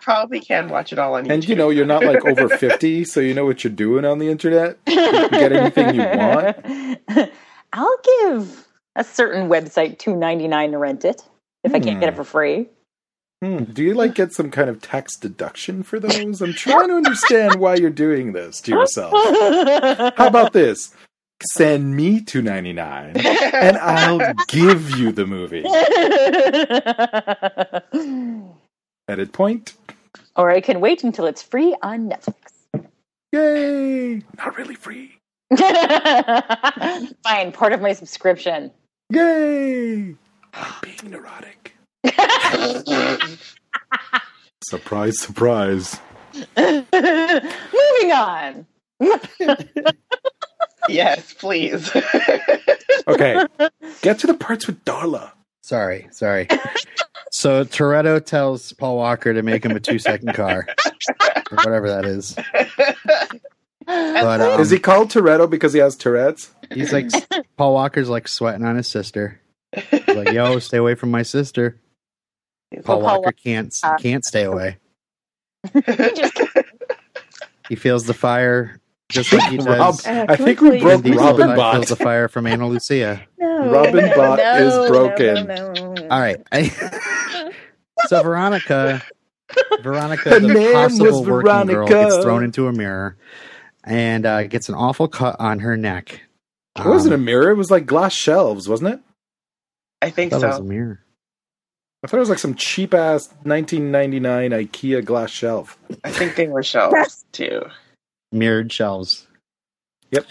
probably 0.00 0.40
can 0.40 0.68
watch 0.68 0.92
it 0.92 0.98
all 0.98 1.14
on 1.14 1.24
YouTube. 1.24 1.30
And, 1.32 1.48
you 1.48 1.56
know, 1.56 1.70
you're 1.70 1.86
not 1.86 2.04
like 2.04 2.24
over 2.24 2.48
50, 2.48 3.04
so 3.04 3.20
you 3.20 3.34
know 3.34 3.44
what 3.44 3.64
you're 3.64 3.72
doing 3.72 4.04
on 4.04 4.18
the 4.18 4.28
internet? 4.28 4.78
You 4.86 4.94
can 4.94 5.30
get 5.30 5.52
anything 5.52 5.94
you 5.94 6.02
want. 6.02 7.32
I'll 7.72 7.98
give 8.24 8.66
a 8.96 9.04
certain 9.04 9.48
website 9.48 9.98
two 9.98 10.16
ninety 10.16 10.48
nine 10.48 10.72
to 10.72 10.78
rent 10.78 11.04
it 11.04 11.22
if 11.62 11.74
I 11.74 11.80
can't 11.80 12.00
get 12.00 12.08
it 12.08 12.12
hmm. 12.12 12.16
for 12.16 12.24
free. 12.24 12.68
Hmm. 13.42 13.64
Do 13.64 13.82
you 13.82 13.94
like 13.94 14.14
get 14.14 14.32
some 14.34 14.50
kind 14.50 14.68
of 14.68 14.82
tax 14.82 15.16
deduction 15.16 15.82
for 15.82 15.98
those? 15.98 16.42
I'm 16.42 16.52
trying 16.52 16.88
to 16.88 16.94
understand 16.96 17.54
why 17.58 17.76
you're 17.76 17.88
doing 17.90 18.32
this 18.32 18.60
to 18.62 18.70
yourself. 18.72 19.12
How 20.16 20.26
about 20.26 20.52
this? 20.52 20.94
Send 21.52 21.96
me 21.96 22.20
two 22.20 22.42
ninety 22.42 22.74
nine, 22.74 23.16
and 23.16 23.78
I'll 23.78 24.34
give 24.48 24.90
you 24.90 25.10
the 25.10 25.24
movie. 25.26 25.64
Edit 29.08 29.32
point. 29.32 29.74
or 30.36 30.50
I 30.50 30.60
can 30.60 30.80
wait 30.80 31.02
until 31.02 31.24
it's 31.26 31.42
free 31.42 31.74
on 31.82 32.10
Netflix. 32.10 32.34
Yay! 33.32 34.22
Not 34.36 34.56
really 34.58 34.74
free. 34.74 35.16
Fine, 35.56 37.52
part 37.52 37.72
of 37.72 37.80
my 37.80 37.92
subscription. 37.94 38.70
Yay! 39.10 40.14
I'm 40.52 40.74
being 40.82 41.10
neurotic. 41.10 41.69
Surprise! 44.62 45.20
Surprise! 45.20 45.98
Moving 46.56 48.12
on. 48.12 48.66
yes, 50.88 51.32
please. 51.34 51.90
Okay, 53.08 53.44
get 54.02 54.18
to 54.20 54.26
the 54.26 54.34
parts 54.38 54.66
with 54.66 54.84
Darla. 54.84 55.32
Sorry, 55.62 56.08
sorry. 56.10 56.46
so 57.30 57.64
Toretto 57.64 58.24
tells 58.24 58.72
Paul 58.74 58.96
Walker 58.96 59.32
to 59.32 59.42
make 59.42 59.64
him 59.64 59.72
a 59.72 59.80
two 59.80 59.98
second 59.98 60.34
car, 60.34 60.66
or 61.50 61.56
whatever 61.56 61.88
that 61.88 62.04
is. 62.04 62.36
But 63.86 64.40
um, 64.40 64.60
Is 64.60 64.70
he 64.70 64.78
called 64.78 65.10
Toretto 65.10 65.48
because 65.50 65.72
he 65.72 65.80
has 65.80 65.96
Tourette's? 65.96 66.50
he's 66.72 66.92
like 66.92 67.10
Paul 67.56 67.74
Walker's 67.74 68.08
like 68.08 68.28
sweating 68.28 68.64
on 68.64 68.76
his 68.76 68.86
sister. 68.86 69.40
He's 69.72 70.06
like, 70.08 70.32
"Yo, 70.32 70.58
stay 70.60 70.76
away 70.76 70.94
from 70.94 71.10
my 71.10 71.22
sister." 71.22 71.80
Paul 72.76 72.82
Paul 72.84 73.02
Walker 73.02 73.32
can't 73.32 73.74
uh, 73.82 73.96
can't 73.98 74.24
stay 74.24 74.44
away. 74.44 74.78
He 75.74 75.80
just 75.82 76.38
He 77.68 77.76
feels 77.76 78.04
the 78.04 78.14
fire 78.14 78.80
just 79.10 79.32
like 79.32 79.50
he 79.50 79.58
Rob, 79.58 79.66
does. 79.96 80.06
Uh, 80.06 80.26
I 80.28 80.36
think 80.36 80.60
we 80.60 80.70
we 80.70 80.80
broke 80.80 81.02
Vin 81.02 81.12
Diesel 81.12 81.26
Robin 81.26 81.56
feels 81.72 81.88
the 81.88 81.96
fire 81.96 82.28
from 82.28 82.46
Ana 82.46 82.68
Lucia. 82.68 83.22
No, 83.38 83.70
Robin 83.72 84.06
no, 84.06 84.16
Bot 84.16 84.38
no, 84.38 84.56
is 84.84 84.90
broken. 84.90 85.46
No, 85.46 85.72
no, 85.72 86.08
All 86.10 86.20
right. 86.20 86.38
so 88.06 88.22
Veronica, 88.22 89.02
Veronica, 89.82 90.30
Her 90.30 90.40
the 90.40 90.70
possible 90.72 91.06
was 91.06 91.28
working 91.28 91.66
girl, 91.66 91.86
gets 91.88 92.16
thrown 92.18 92.42
into 92.44 92.68
a 92.68 92.72
mirror 92.72 93.16
and 93.84 94.24
uh, 94.24 94.44
gets 94.44 94.68
an 94.70 94.74
awful 94.76 95.08
cut 95.08 95.36
on 95.38 95.58
her 95.58 95.76
neck. 95.76 96.22
It 96.78 96.86
wasn't 96.86 97.12
a 97.12 97.16
Um, 97.16 97.24
mirror. 97.26 97.50
It 97.50 97.56
was 97.56 97.70
like 97.70 97.84
glass 97.84 98.14
shelves, 98.14 98.66
wasn't 98.68 98.94
it? 98.94 99.00
I 100.00 100.08
think 100.10 100.32
I 100.32 100.36
thought 100.38 100.44
it 100.44 100.48
was 100.48 100.56
so. 100.56 100.62
a 100.62 100.66
mirror. 100.66 101.00
I 102.02 102.06
thought 102.06 102.16
it 102.16 102.20
was 102.20 102.30
like 102.30 102.38
some 102.38 102.54
cheap 102.54 102.94
ass 102.94 103.28
1999 103.42 104.50
IKEA 104.52 105.04
glass 105.04 105.30
shelf. 105.30 105.78
I 106.02 106.10
think 106.10 106.34
they 106.36 106.48
were 106.48 106.62
shelves 106.62 107.24
too. 107.32 107.62
Mirrored 108.32 108.72
shelves. 108.72 109.26
Yep. 110.10 110.26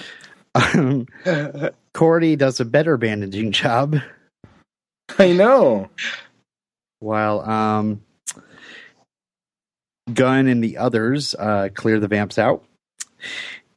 Um, 0.56 1.06
Cordy 1.94 2.36
does 2.36 2.60
a 2.60 2.66
better 2.66 2.98
bandaging 2.98 3.52
job 3.52 3.98
I 5.18 5.32
know. 5.34 5.90
while 7.00 7.42
um, 7.42 8.02
Gunn 10.14 10.48
and 10.48 10.64
the 10.64 10.78
others 10.78 11.36
uh, 11.36 11.70
clear 11.74 12.00
the 12.00 12.08
vamps 12.08 12.40
out. 12.40 12.64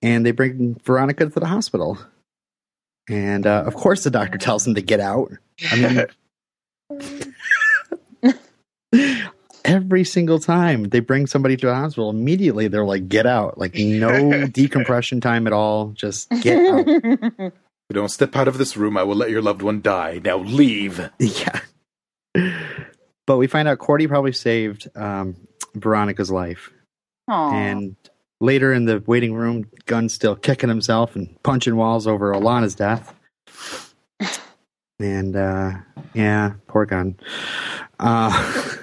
And 0.00 0.24
they 0.24 0.30
bring 0.32 0.76
Veronica 0.84 1.26
to 1.28 1.40
the 1.40 1.46
hospital. 1.46 1.98
And 3.08 3.46
uh, 3.46 3.64
of 3.66 3.74
course, 3.74 4.02
the 4.04 4.10
doctor 4.10 4.38
tells 4.38 4.64
them 4.64 4.74
to 4.76 4.82
get 4.82 5.00
out. 5.00 5.32
I 5.70 6.06
mean, 6.90 7.24
every 9.64 10.04
single 10.04 10.38
time 10.38 10.84
they 10.84 11.00
bring 11.00 11.26
somebody 11.26 11.56
to 11.58 11.70
a 11.70 11.74
hospital, 11.74 12.10
immediately 12.10 12.68
they're 12.68 12.84
like, 12.84 13.08
get 13.08 13.26
out. 13.26 13.58
Like, 13.58 13.74
no 13.74 14.46
decompression 14.52 15.20
time 15.20 15.46
at 15.46 15.52
all. 15.52 15.88
Just 15.88 16.30
get 16.40 16.58
out. 16.58 17.52
If 17.90 17.96
you 17.96 18.00
don't 18.00 18.10
step 18.10 18.36
out 18.36 18.46
of 18.48 18.58
this 18.58 18.76
room, 18.76 18.96
I 18.96 19.02
will 19.02 19.16
let 19.16 19.28
your 19.30 19.42
loved 19.42 19.60
one 19.60 19.82
die. 19.82 20.20
Now 20.24 20.38
leave. 20.38 21.10
yeah. 21.18 21.60
But 23.26 23.36
we 23.38 23.48
find 23.48 23.66
out 23.66 23.80
Cordy 23.80 24.06
probably 24.06 24.32
saved 24.32 24.88
um, 24.94 25.36
Veronica's 25.74 26.30
life. 26.30 26.70
Aw. 27.28 27.52
And 27.52 27.96
later 28.40 28.72
in 28.72 28.84
the 28.84 29.02
waiting 29.06 29.34
room, 29.34 29.68
Gunn's 29.86 30.14
still 30.14 30.36
kicking 30.36 30.68
himself 30.68 31.16
and 31.16 31.36
punching 31.42 31.76
walls 31.76 32.06
over 32.06 32.30
Alonna's 32.32 32.74
death. 32.74 33.14
And 34.98 35.34
uh, 35.34 35.72
yeah, 36.14 36.52
poor 36.68 36.86
Gunn. 36.86 37.16
Uh, 37.98 38.76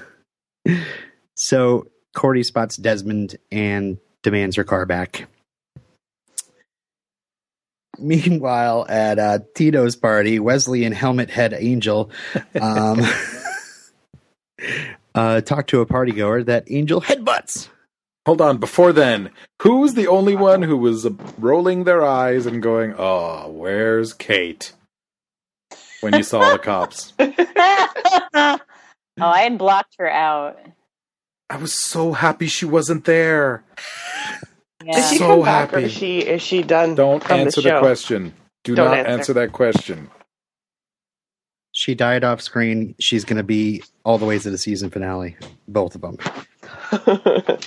so 1.36 1.88
Cordy 2.15 2.43
spots 2.43 2.77
Desmond 2.77 3.38
and 3.51 3.97
demands 4.23 4.55
her 4.55 4.63
car 4.63 4.86
back. 4.86 5.27
Meanwhile, 7.97 8.86
at 8.88 9.19
uh, 9.19 9.39
Tito's 9.55 9.95
party, 9.95 10.39
Wesley 10.39 10.86
and 10.86 10.95
Helmet 10.95 11.29
Head 11.29 11.53
Angel 11.53 12.10
um, 12.62 13.01
uh, 15.15 15.41
talk 15.41 15.67
to 15.67 15.82
a 15.82 15.86
partygoer 15.86 16.45
that 16.45 16.71
Angel 16.71 17.01
headbutts. 17.01 17.69
Hold 18.25 18.41
on. 18.41 18.58
Before 18.58 18.93
then, 18.93 19.32
who's 19.62 19.95
the 19.95 20.08
only 20.08 20.36
one 20.36 20.62
who 20.62 20.77
was 20.77 21.05
uh, 21.05 21.10
rolling 21.38 21.84
their 21.84 22.05
eyes 22.05 22.45
and 22.45 22.62
going, 22.62 22.93
"Oh, 22.97 23.49
where's 23.49 24.13
Kate?" 24.13 24.73
When 26.01 26.13
you 26.13 26.23
saw 26.23 26.51
the 26.53 26.60
cops, 26.60 27.12
oh, 29.21 29.25
I 29.27 29.41
had 29.41 29.58
blocked 29.58 29.95
her 29.99 30.10
out. 30.10 30.60
I 31.49 31.58
was 31.58 31.73
so 31.73 32.13
happy 32.13 32.47
she 32.47 32.65
wasn't 32.65 33.05
there. 33.05 33.63
Did 34.82 34.88
Yeah. 34.95 35.10
she 35.10 35.17
So 35.17 35.27
come 35.27 35.41
back, 35.45 35.73
or 35.73 35.77
happy. 35.77 35.86
is 35.86 35.91
she 35.91 36.19
is 36.19 36.41
she 36.41 36.62
done? 36.63 36.95
Don't 36.95 37.23
from 37.23 37.39
answer 37.39 37.62
the, 37.62 37.71
the, 37.71 37.79
question. 37.79 38.34
Do 38.63 38.75
Don't 38.75 38.86
not 38.89 38.97
answer. 38.97 39.10
answer 39.12 39.34
that 39.34 39.51
question. 39.51 40.10
She 41.71 41.95
died 41.95 42.23
off 42.23 42.41
screen. 42.41 42.95
She's 42.99 43.23
going 43.25 43.38
to 43.38 43.43
be 43.43 43.84
all 44.03 44.17
the 44.17 44.25
way 44.25 44.38
to 44.39 44.49
the 44.49 44.58
season 44.58 44.89
finale. 44.89 45.38
Both 45.67 45.95
of 45.95 46.01
them. 46.01 46.17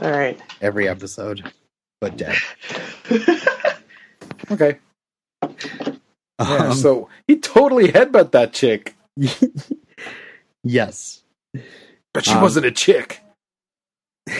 All 0.00 0.10
right. 0.12 0.40
Every 0.62 0.88
episode. 0.88 1.52
But 2.00 2.16
dead. 2.16 2.36
Okay. 4.50 4.78
Yeah, 5.42 5.48
Um, 6.38 6.72
so 6.74 7.08
he 7.26 7.36
totally 7.36 7.88
headbutt 7.92 8.30
that 8.30 8.52
chick, 8.54 8.94
yes. 10.64 11.22
but 12.14 12.24
she 12.24 12.32
Um, 12.32 12.42
wasn't 12.42 12.66
a 12.66 12.72
chick. 12.72 13.22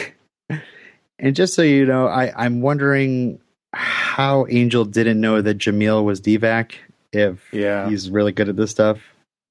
And 1.21 1.35
just 1.35 1.53
so 1.53 1.63
you 1.63 1.85
know, 1.85 2.07
I, 2.07 2.31
I'm 2.45 2.61
wondering 2.61 3.41
how 3.73 4.45
Angel 4.49 4.85
didn't 4.85 5.19
know 5.19 5.41
that 5.41 5.57
Jameel 5.57 6.05
was 6.05 6.21
Deevak 6.21 6.75
if 7.11 7.45
Yeah, 7.51 7.89
he's 7.89 8.09
really 8.09 8.31
good 8.31 8.47
at 8.47 8.55
this 8.55 8.71
stuff. 8.71 8.99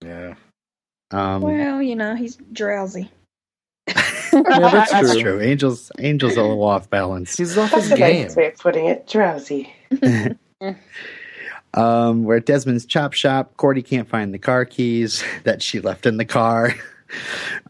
yeah. 0.02 0.34
Um, 1.10 1.42
Well, 1.42 1.82
you 1.82 1.94
know, 1.94 2.14
he's 2.14 2.36
drowsy. 2.52 3.10
Yeah, 4.32 4.42
that's 4.70 4.92
that's 4.92 5.12
true. 5.12 5.22
true. 5.22 5.40
Angel's 5.40 5.90
Angel's 5.98 6.36
a 6.36 6.42
little 6.42 6.62
off 6.62 6.88
balance. 6.88 7.36
He's 7.36 7.56
off 7.58 7.70
That's 7.70 7.84
his 7.84 7.92
a 7.92 7.96
game. 7.96 8.22
nice 8.22 8.36
way 8.36 8.46
of 8.46 8.56
putting 8.58 8.86
it. 8.86 9.06
Drowsy. 9.06 9.72
Um, 11.74 12.24
we're 12.24 12.36
at 12.38 12.46
Desmond's 12.46 12.86
chop 12.86 13.12
shop. 13.12 13.56
Cordy 13.56 13.82
can't 13.82 14.08
find 14.08 14.32
the 14.32 14.38
car 14.38 14.64
keys 14.64 15.22
that 15.44 15.62
she 15.62 15.80
left 15.80 16.06
in 16.06 16.16
the 16.16 16.24
car. 16.24 16.74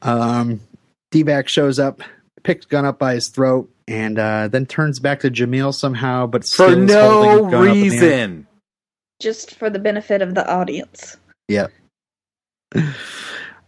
Um, 0.02 0.60
Deevak 1.12 1.46
shows 1.46 1.78
up, 1.78 2.02
picks 2.42 2.66
Gunn 2.66 2.84
up 2.84 2.98
by 2.98 3.14
his 3.14 3.28
throat, 3.28 3.70
and 3.86 4.18
uh, 4.18 4.48
then 4.48 4.66
turns 4.66 4.98
back 4.98 5.20
to 5.20 5.30
Jameel 5.30 5.72
somehow, 5.72 6.26
but 6.26 6.42
For 6.42 6.48
still 6.48 6.76
no 6.76 7.22
holding 7.22 7.46
a 7.46 7.50
gun 7.52 7.68
up 7.68 7.76
in 7.76 7.88
the 7.88 7.96
air. 7.96 8.02
reason. 8.02 8.46
Just 9.22 9.54
for 9.54 9.70
the 9.70 9.78
benefit 9.78 10.22
of 10.22 10.34
the 10.34 10.44
audience. 10.50 11.16
Yep. 11.46 11.70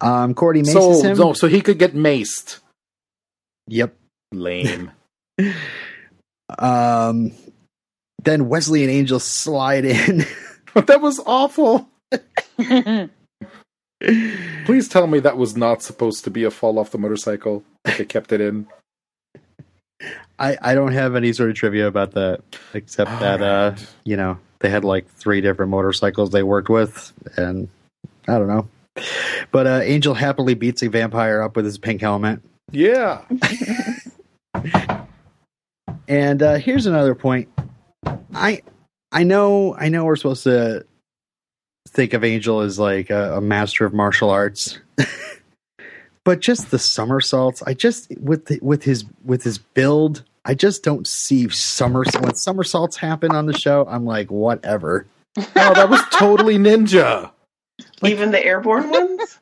Um, 0.00 0.34
Cordy 0.34 0.62
maces 0.62 0.74
So, 0.74 1.02
him. 1.02 1.16
no, 1.16 1.32
so 1.34 1.46
he 1.46 1.60
could 1.60 1.78
get 1.78 1.94
maced. 1.94 2.58
Yep. 3.68 3.94
Lame. 4.32 4.90
Um, 6.58 7.30
then 8.24 8.48
Wesley 8.48 8.82
and 8.82 8.90
Angel 8.90 9.20
slide 9.20 9.84
in. 9.84 10.24
but 10.74 10.86
that 10.88 11.00
was 11.00 11.20
awful. 11.26 11.88
Please 14.64 14.88
tell 14.88 15.06
me 15.06 15.20
that 15.20 15.36
was 15.36 15.56
not 15.56 15.82
supposed 15.82 16.24
to 16.24 16.30
be 16.30 16.44
a 16.44 16.50
fall 16.50 16.78
off 16.78 16.90
the 16.90 16.98
motorcycle. 16.98 17.62
They 17.84 18.04
kept 18.04 18.32
it 18.32 18.40
in. 18.40 18.66
I, 20.38 20.56
I 20.62 20.74
don't 20.74 20.92
have 20.92 21.14
any 21.14 21.34
sort 21.34 21.50
of 21.50 21.56
trivia 21.56 21.86
about 21.86 22.12
that, 22.12 22.40
except 22.72 23.10
that 23.20 23.42
uh, 23.42 23.74
you 24.04 24.16
know 24.16 24.38
they 24.60 24.70
had 24.70 24.84
like 24.84 25.06
three 25.06 25.42
different 25.42 25.70
motorcycles 25.70 26.30
they 26.30 26.42
worked 26.42 26.70
with, 26.70 27.12
and 27.36 27.68
I 28.26 28.38
don't 28.38 28.48
know. 28.48 28.66
But 29.50 29.66
uh, 29.66 29.80
Angel 29.82 30.14
happily 30.14 30.54
beats 30.54 30.82
a 30.82 30.88
vampire 30.88 31.42
up 31.42 31.56
with 31.56 31.66
his 31.66 31.76
pink 31.76 32.00
helmet. 32.00 32.40
Yeah. 32.70 33.22
And 36.10 36.42
uh, 36.42 36.56
here's 36.56 36.86
another 36.86 37.14
point. 37.14 37.48
I 38.34 38.62
I 39.12 39.24
know 39.24 39.74
I 39.76 39.88
know 39.88 40.04
we're 40.04 40.16
supposed 40.16 40.44
to 40.44 40.84
think 41.88 42.12
of 42.12 42.24
Angel 42.24 42.60
as 42.60 42.78
like 42.78 43.10
a, 43.10 43.36
a 43.36 43.40
master 43.40 43.84
of 43.84 43.92
martial 43.92 44.30
arts, 44.30 44.78
but 46.24 46.40
just 46.40 46.70
the 46.70 46.78
somersaults. 46.78 47.62
I 47.62 47.74
just 47.74 48.10
with 48.18 48.46
the, 48.46 48.58
with 48.62 48.84
his 48.84 49.04
with 49.24 49.42
his 49.42 49.58
build, 49.58 50.24
I 50.44 50.54
just 50.54 50.82
don't 50.82 51.06
see 51.06 51.48
somersaults. 51.48 52.24
When 52.24 52.34
somersaults 52.34 52.96
happen 52.96 53.32
on 53.32 53.46
the 53.46 53.58
show, 53.58 53.86
I'm 53.88 54.04
like, 54.04 54.30
whatever. 54.30 55.06
No, 55.36 55.44
that 55.54 55.88
was 55.88 56.02
totally 56.10 56.56
ninja. 56.56 57.30
Even 58.02 58.30
the 58.30 58.44
airborne 58.44 58.90
ones. 58.90 59.38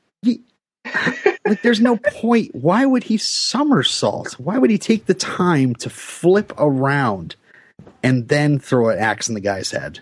Like, 1.44 1.62
there's 1.62 1.80
no 1.80 1.96
point. 1.96 2.54
Why 2.54 2.84
would 2.84 3.04
he 3.04 3.16
somersault? 3.16 4.34
Why 4.34 4.58
would 4.58 4.70
he 4.70 4.78
take 4.78 5.06
the 5.06 5.14
time 5.14 5.74
to 5.76 5.90
flip 5.90 6.52
around 6.58 7.36
and 8.02 8.28
then 8.28 8.58
throw 8.58 8.88
an 8.90 8.98
axe 8.98 9.28
in 9.28 9.34
the 9.34 9.40
guy's 9.40 9.70
head? 9.70 10.00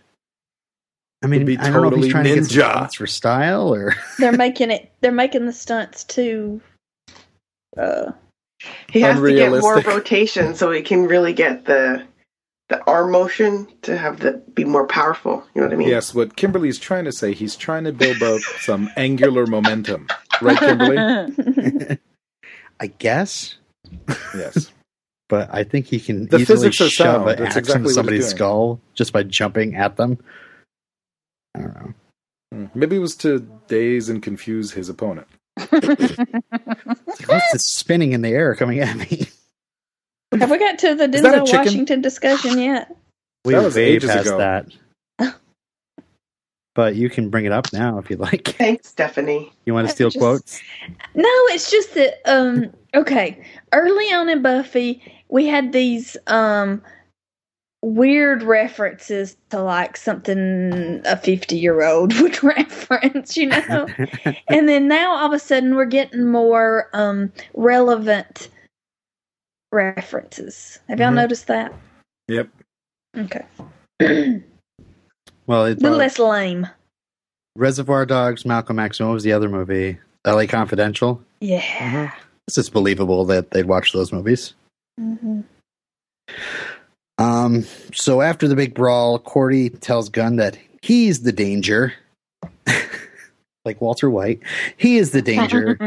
I 1.22 1.28
mean, 1.28 1.40
Would 1.40 1.46
be 1.46 1.58
I 1.58 1.70
don't 1.70 1.82
know 1.82 1.88
if 1.96 2.02
he's 2.04 2.12
trying 2.12 2.24
to 2.24 2.34
get 2.34 2.44
some 2.46 2.60
ninja. 2.62 2.94
for 2.94 3.06
style 3.06 3.72
or 3.74 3.94
They're 4.18 4.32
making 4.32 4.70
it. 4.70 4.92
They're 5.00 5.12
making 5.12 5.46
the 5.46 5.52
stunts 5.52 6.04
too. 6.04 6.60
Uh, 7.76 8.12
He 8.90 9.00
has 9.00 9.18
to 9.20 9.34
get 9.34 9.50
more 9.50 9.80
rotation 9.80 10.54
so 10.54 10.70
he 10.70 10.82
can 10.82 11.06
really 11.06 11.32
get 11.32 11.64
the 11.64 12.04
the 12.68 12.82
arm 12.84 13.12
motion 13.12 13.66
to 13.82 13.96
have 13.96 14.18
the 14.20 14.42
be 14.54 14.64
more 14.64 14.86
powerful. 14.86 15.44
You 15.54 15.60
know 15.62 15.68
what 15.68 15.74
I 15.74 15.76
mean? 15.76 15.88
Yes, 15.88 16.14
what 16.14 16.36
Kimberly's 16.36 16.78
trying 16.78 17.04
to 17.04 17.12
say, 17.12 17.32
he's 17.32 17.54
trying 17.56 17.84
to 17.84 17.92
build 17.92 18.22
up 18.22 18.40
some 18.60 18.90
angular 18.96 19.46
momentum. 19.46 20.08
Right, 20.42 20.58
Kimberly? 20.58 21.98
I 22.80 22.86
guess. 22.88 23.56
Yes. 24.36 24.70
But 25.28 25.48
I 25.52 25.64
think 25.64 25.86
he 25.86 25.98
can 25.98 26.26
The 26.26 26.38
easily 26.38 26.44
physics 26.70 26.80
are 26.80 26.88
shove 26.88 27.14
sound. 27.22 27.30
an 27.30 27.36
That's 27.38 27.46
axe 27.48 27.56
exactly 27.56 27.82
into 27.82 27.94
somebody's 27.94 28.28
skull 28.28 28.80
just 28.94 29.12
by 29.12 29.22
jumping 29.24 29.74
at 29.74 29.96
them. 29.96 30.18
I 31.56 31.60
don't 31.60 31.74
know. 31.74 31.94
Hmm. 32.52 32.66
Maybe 32.74 32.96
it 32.96 33.00
was 33.00 33.16
to 33.16 33.40
daze 33.66 34.08
and 34.08 34.22
confuse 34.22 34.70
his 34.70 34.88
opponent. 34.88 35.26
What's 35.68 37.52
this 37.52 37.66
spinning 37.66 38.12
in 38.12 38.22
the 38.22 38.28
air 38.28 38.54
coming 38.54 38.80
at 38.80 38.96
me? 38.96 39.26
have 40.38 40.50
we 40.50 40.58
got 40.58 40.78
to 40.80 40.94
the 40.94 41.04
Is 41.12 41.22
that 41.22 41.34
a 41.34 41.40
Denzel? 41.42 41.52
Washington 41.58 42.00
discussion 42.02 42.58
yet? 42.60 42.94
We 43.44 43.54
That 43.54 43.64
was 43.64 43.74
way 43.74 43.84
ages 43.84 44.10
past 44.10 44.26
ago. 44.26 44.38
that. 44.38 44.66
but 46.74 46.94
you 46.94 47.08
can 47.08 47.30
bring 47.30 47.46
it 47.46 47.52
up 47.52 47.72
now 47.72 47.98
if 47.98 48.10
you'd 48.10 48.20
like. 48.20 48.48
Thanks, 48.58 48.88
Stephanie. 48.88 49.52
You 49.64 49.72
want 49.74 49.88
to 49.88 49.92
steal 49.92 50.08
just- 50.10 50.18
quotes? 50.20 50.60
No, 51.14 51.28
it's 51.48 51.70
just 51.70 51.94
that 51.94 52.20
um 52.26 52.70
okay. 52.94 53.42
Early 53.72 54.12
on 54.12 54.28
in 54.28 54.42
Buffy, 54.42 55.02
we 55.28 55.46
had 55.46 55.72
these 55.72 56.16
um 56.26 56.82
weird 57.82 58.42
references 58.42 59.36
to 59.50 59.60
like 59.62 59.96
something 59.96 61.00
a 61.04 61.16
50 61.16 61.56
year 61.56 61.84
old 61.84 62.18
would 62.20 62.42
reference, 62.42 63.36
you 63.36 63.46
know? 63.46 63.86
and 64.48 64.68
then 64.68 64.88
now 64.88 65.12
all 65.12 65.26
of 65.26 65.32
a 65.32 65.38
sudden 65.38 65.74
we're 65.76 65.84
getting 65.84 66.24
more 66.30 66.88
um 66.94 67.32
relevant 67.54 68.48
references. 69.72 70.78
Have 70.88 71.00
y'all 71.00 71.10
Mhm. 71.10 71.16
noticed 71.16 71.46
that? 71.48 71.72
Yep. 72.28 72.48
Okay. 73.18 73.44
a 74.00 74.40
well, 75.46 75.64
it, 75.66 75.80
little 75.80 75.94
uh, 75.96 75.98
less 75.98 76.18
lame. 76.18 76.66
Reservoir 77.56 78.04
Dogs, 78.04 78.44
Malcolm 78.44 78.78
X. 78.78 79.00
and 79.00 79.08
What 79.08 79.14
was 79.14 79.22
the 79.22 79.32
other 79.32 79.48
movie? 79.48 79.98
L.A. 80.24 80.46
Confidential. 80.46 81.22
Yeah. 81.40 82.12
It's 82.48 82.56
just 82.56 82.72
believable 82.72 83.24
that 83.26 83.50
they'd 83.52 83.64
watch 83.66 83.92
those 83.92 84.12
movies. 84.12 84.54
Hmm 84.98 85.40
Um, 87.18 87.64
so 87.94 88.20
after 88.20 88.48
the 88.48 88.56
big 88.56 88.74
brawl, 88.74 89.18
Cordy 89.18 89.70
tells 89.70 90.08
Gunn 90.08 90.36
that 90.36 90.58
he's 90.82 91.22
the 91.22 91.32
danger. 91.32 91.94
like 93.64 93.80
Walter 93.80 94.10
White, 94.10 94.40
he 94.76 94.98
is 94.98 95.10
the 95.12 95.22
danger 95.22 95.78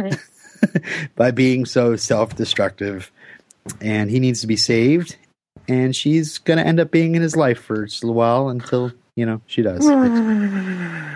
by 1.15 1.31
being 1.31 1.65
so 1.65 1.95
self-destructive, 1.95 3.11
and 3.79 4.09
he 4.09 4.19
needs 4.19 4.41
to 4.41 4.47
be 4.47 4.57
saved. 4.57 5.15
And 5.67 5.95
she's 5.95 6.39
gonna 6.39 6.63
end 6.63 6.79
up 6.79 6.89
being 6.91 7.15
in 7.15 7.21
his 7.21 7.35
life 7.35 7.59
for 7.59 7.85
just 7.85 8.03
a 8.03 8.07
little 8.07 8.15
while 8.17 8.49
until 8.49 8.91
you 9.15 9.25
know 9.25 9.41
she 9.47 9.61
does. 9.61 9.85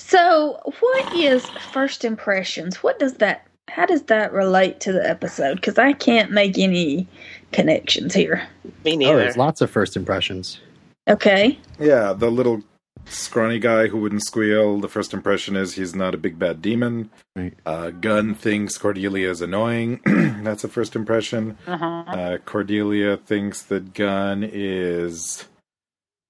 So, 0.00 0.58
what 0.80 1.14
is 1.14 1.44
first 1.72 2.04
impressions? 2.04 2.82
What 2.82 2.98
does 2.98 3.14
that? 3.14 3.47
How 3.68 3.86
does 3.86 4.02
that 4.04 4.32
relate 4.32 4.80
to 4.80 4.92
the 4.92 5.08
episode? 5.08 5.56
Because 5.56 5.78
I 5.78 5.92
can't 5.92 6.30
make 6.30 6.58
any 6.58 7.06
connections 7.52 8.14
here. 8.14 8.46
Me 8.84 8.96
neither. 8.96 9.10
Oh, 9.12 9.14
neither. 9.14 9.24
there's 9.24 9.36
lots 9.36 9.60
of 9.60 9.70
first 9.70 9.96
impressions. 9.96 10.60
Okay. 11.08 11.58
Yeah, 11.78 12.12
the 12.12 12.30
little 12.30 12.62
scrawny 13.06 13.58
guy 13.58 13.86
who 13.86 13.98
wouldn't 13.98 14.24
squeal. 14.24 14.80
The 14.80 14.88
first 14.88 15.14
impression 15.14 15.56
is 15.56 15.74
he's 15.74 15.94
not 15.94 16.14
a 16.14 16.18
big 16.18 16.38
bad 16.38 16.60
demon. 16.60 17.10
Right. 17.36 17.54
Uh, 17.64 17.90
Gunn 17.90 18.34
thinks 18.34 18.76
Cordelia 18.76 19.30
is 19.30 19.40
annoying. 19.40 20.00
That's 20.42 20.64
a 20.64 20.68
first 20.68 20.94
impression. 20.96 21.56
Uh-huh. 21.66 21.84
Uh, 22.06 22.38
Cordelia 22.38 23.16
thinks 23.16 23.62
that 23.62 23.94
Gunn 23.94 24.42
is 24.50 25.46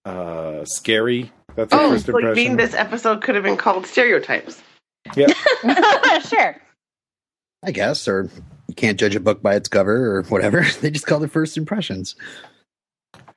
uh, 0.04 0.64
scary. 0.64 1.32
That's 1.56 1.72
a 1.72 1.80
Oh, 1.80 1.90
first 1.90 2.06
so 2.06 2.12
like 2.12 2.34
being 2.34 2.52
impression. 2.52 2.56
this 2.56 2.74
episode 2.74 3.22
could 3.22 3.34
have 3.34 3.44
been 3.44 3.56
called 3.56 3.86
stereotypes. 3.86 4.62
Yeah. 5.16 5.32
sure. 6.20 6.56
I 7.62 7.72
guess, 7.72 8.06
or 8.06 8.30
you 8.68 8.74
can't 8.74 8.98
judge 8.98 9.16
a 9.16 9.20
book 9.20 9.42
by 9.42 9.54
its 9.54 9.68
cover 9.68 10.16
or 10.16 10.22
whatever. 10.24 10.64
They 10.80 10.90
just 10.90 11.06
call 11.06 11.22
it 11.22 11.30
first 11.30 11.56
impressions. 11.56 12.14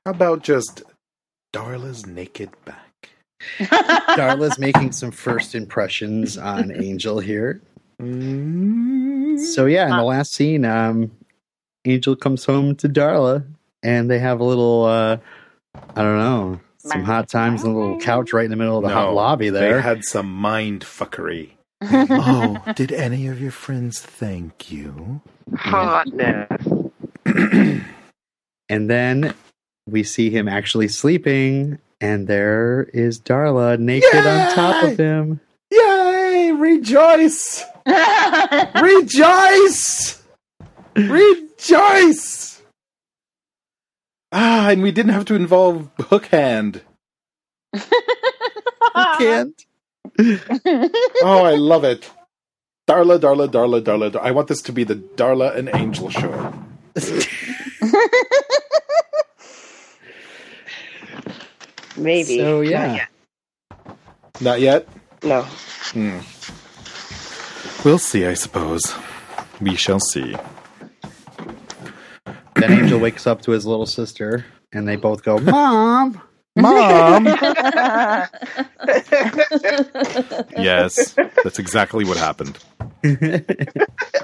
How 0.06 0.12
about 0.12 0.44
just 0.44 0.84
Darla's 1.54 2.06
naked 2.06 2.50
back? 2.66 3.10
Darla's 3.60 4.60
making 4.60 4.92
some 4.92 5.12
first 5.12 5.56
impressions 5.56 6.38
on 6.38 6.72
Angel 6.76 7.20
here. 7.20 7.62
Mm. 8.02 9.40
So 9.40 9.66
yeah, 9.66 9.90
in 9.90 9.98
the 9.98 10.04
last 10.04 10.34
scene, 10.34 10.66
um, 10.66 11.12
Angel 11.86 12.16
comes 12.16 12.46
home 12.46 12.76
to 12.78 12.90
Darla, 12.90 13.46
and 13.84 14.10
they 14.10 14.20
have 14.20 14.40
a 14.40 14.44
little, 14.44 14.86
uh, 14.86 15.18
I 15.76 16.02
don't 16.02 16.18
know, 16.18 16.60
some 16.78 17.04
hot 17.04 17.30
times 17.30 17.64
on 17.64 17.72
a 17.72 17.78
little 17.78 18.00
couch 18.00 18.34
right 18.34 18.46
in 18.46 18.52
the 18.52 18.58
middle 18.58 18.78
of 18.78 18.84
the 18.84 18.90
hot 18.90 19.06
No, 19.10 19.14
lobby 19.14 19.50
They 19.50 19.80
had 19.82 20.04
some 20.04 20.32
mind 20.32 20.82
fuckery. 20.82 21.52
Oh, 21.82 22.62
did 22.76 22.92
any 22.92 23.28
of 23.28 23.42
your 23.42 23.52
friends 23.52 24.00
thank 24.00 24.72
you? 24.72 25.22
Hotness. 25.56 26.50
and 28.70 28.90
then 28.90 29.34
we 29.88 30.04
see 30.04 30.30
him 30.30 30.48
actually 30.48 30.88
sleeping, 30.88 31.80
and 32.00 32.28
there 32.28 32.84
is 32.94 33.20
Darla 33.20 33.80
naked 33.80 34.26
on 34.26 34.54
top 34.54 34.84
of 34.84 34.98
him. 34.98 35.40
Yay! 35.72 36.52
Rejoice! 36.56 37.64
Rejoice! 38.82 40.22
Rejoice! 40.96 42.62
Ah, 44.32 44.70
and 44.70 44.82
we 44.82 44.92
didn't 44.92 45.12
have 45.14 45.26
to 45.26 45.36
involve 45.36 45.90
Hook 46.00 46.28
Hand. 46.28 46.82
Can't. 50.18 50.42
Oh, 51.24 51.44
I 51.44 51.56
love 51.56 51.84
it. 51.84 52.10
Darla, 52.88 53.20
Darla, 53.20 53.48
Darla, 53.50 53.82
Darla. 53.82 54.12
Dar- 54.12 54.24
I 54.24 54.32
want 54.32 54.48
this 54.48 54.62
to 54.64 54.72
be 54.74 54.84
the 54.84 54.96
Darla 54.96 55.56
and 55.56 55.70
Angel 55.74 56.10
show. 56.10 56.54
Maybe. 61.98 62.38
So, 62.38 62.62
Not 62.62 62.70
yeah. 62.70 62.94
yet. 62.96 63.98
Not 64.42 64.60
yet? 64.62 64.88
No. 65.24 65.44
Hmm. 65.94 66.20
We'll 67.86 68.00
see, 68.00 68.26
I 68.26 68.34
suppose. 68.34 68.94
We 69.60 69.76
shall 69.76 70.00
see. 70.00 70.36
then 72.56 72.72
Angel 72.72 73.00
wakes 73.00 73.28
up 73.28 73.42
to 73.44 73.52
his 73.52 73.66
little 73.66 73.86
sister, 73.86 74.46
and 74.72 74.88
they 74.88 74.96
both 74.96 75.24
go, 75.24 75.38
"Mom." 75.38 76.22
Mom! 76.56 77.26
yes, 80.58 81.14
that's 81.44 81.60
exactly 81.60 82.06
what 82.06 82.18
happened. 82.18 82.58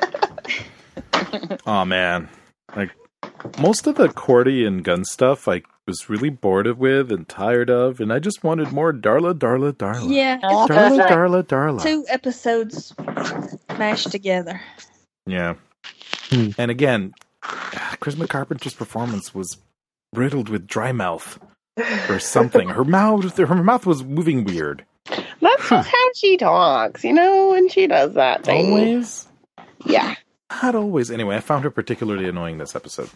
Oh 1.66 1.84
man, 1.84 2.30
like 2.76 2.92
most 3.60 3.88
of 3.88 3.96
the 3.96 4.10
Cordy 4.10 4.66
and 4.66 4.84
Gunn 4.84 5.04
stuff, 5.04 5.48
I 5.48 5.64
was 5.86 6.10
really 6.10 6.30
bored 6.30 6.68
of 6.68 6.78
with 6.78 7.12
and 7.12 7.28
tired 7.28 7.70
of, 7.70 8.00
and 8.00 8.14
I 8.14 8.20
just 8.20 8.44
wanted 8.44 8.72
more 8.72 8.94
Darla, 8.94 9.34
Darla, 9.34 9.74
Darla. 9.74 10.14
Yeah, 10.14 10.40
Darla, 10.40 11.00
it's 11.00 11.12
Darla, 11.12 11.44
Darla. 11.44 11.84
two 11.84 12.06
episodes 12.08 12.94
mashed 13.78 14.12
together. 14.12 14.62
Yeah. 15.26 15.56
Hmm. 16.30 16.50
And 16.58 16.72
again, 16.72 17.14
Chris 17.42 18.16
Carpenter's 18.16 18.74
performance 18.74 19.34
was 19.34 19.58
riddled 20.14 20.50
with 20.50 20.68
dry 20.68 20.92
mouth 20.92 21.40
or 22.10 22.20
something. 22.20 22.70
Her 22.70 22.84
mouth, 22.84 23.38
her 23.38 23.64
mouth 23.64 23.86
was 23.86 24.04
moving 24.04 24.44
weird. 24.44 24.84
That's 25.42 25.70
just 25.70 25.90
how 25.90 26.10
she 26.16 26.38
talks, 26.38 27.04
you 27.04 27.14
know, 27.14 27.50
when 27.52 27.70
she 27.70 27.88
does 27.88 28.14
that 28.16 28.44
thing. 28.44 28.68
Always. 28.72 29.28
Yeah. 29.86 30.16
Not 30.64 30.76
always. 30.76 31.12
Anyway, 31.12 31.36
I 31.36 31.40
found 31.40 31.64
her 31.64 31.72
particularly 31.72 32.28
annoying 32.28 32.58
this 32.58 32.76
episode. 32.76 33.10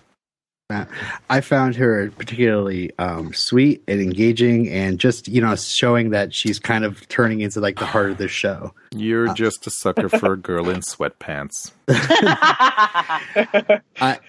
I 1.29 1.41
found 1.41 1.75
her 1.75 2.11
particularly 2.11 2.91
um, 2.97 3.33
sweet 3.33 3.83
and 3.89 3.99
engaging, 3.99 4.69
and 4.69 4.97
just 5.01 5.27
you 5.27 5.41
know 5.41 5.53
showing 5.57 6.11
that 6.11 6.33
she's 6.33 6.59
kind 6.59 6.85
of 6.85 7.05
turning 7.09 7.41
into 7.41 7.59
like 7.59 7.77
the 7.77 7.85
heart 7.85 8.09
of 8.11 8.17
the 8.17 8.29
show. 8.29 8.73
You're 8.95 9.27
Uh. 9.27 9.33
just 9.33 9.67
a 9.67 9.69
sucker 9.69 10.07
for 10.07 10.31
a 10.31 10.37
girl 10.37 10.69
in 10.69 10.79
sweatpants. 10.79 11.73
I, 11.89 13.79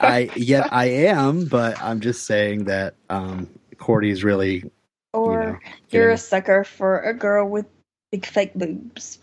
I 0.01 0.31
yet 0.35 0.73
I 0.73 0.87
am, 0.87 1.45
but 1.45 1.81
I'm 1.81 2.01
just 2.01 2.27
saying 2.27 2.65
that 2.65 2.95
um, 3.09 3.49
Cordy's 3.83 4.23
really 4.23 4.63
Or 5.13 5.35
know, 5.45 5.59
you're 5.91 6.03
getting- 6.05 6.15
a 6.15 6.17
sucker 6.19 6.63
for 6.65 7.01
a 7.01 7.13
girl 7.13 7.49
with 7.49 7.67
big 8.13 8.25
fake 8.25 8.55
boobs. 8.55 9.19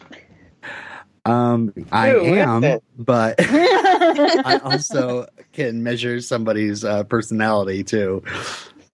um, 1.26 1.74
I 1.94 2.10
Who 2.12 2.36
am, 2.36 2.80
but 2.98 3.36
I 3.40 4.60
also 4.64 5.28
can 5.54 5.82
measure 5.84 6.20
somebody's 6.20 6.84
uh, 6.84 7.04
personality 7.06 7.84
too. 7.86 8.22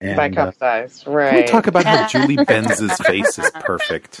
By 0.00 0.06
And 0.06 0.38
uh, 0.38 0.44
cup 0.46 0.54
size. 0.56 1.02
Can 1.02 1.12
we 1.12 1.18
Right. 1.18 1.46
talk 1.46 1.66
about 1.66 1.84
how 1.84 2.06
Julie 2.12 2.36
Benz's 2.44 2.96
face 2.98 3.38
is 3.38 3.50
perfect? 3.60 4.20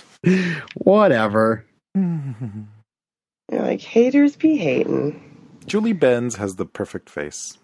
whatever. 0.74 1.64
You're 1.94 3.62
like, 3.62 3.80
haters 3.82 4.34
be 4.36 4.56
hating. 4.56 5.22
Julie 5.66 5.92
Benz 5.92 6.34
has 6.36 6.56
the 6.56 6.66
perfect 6.66 7.08
face. 7.10 7.58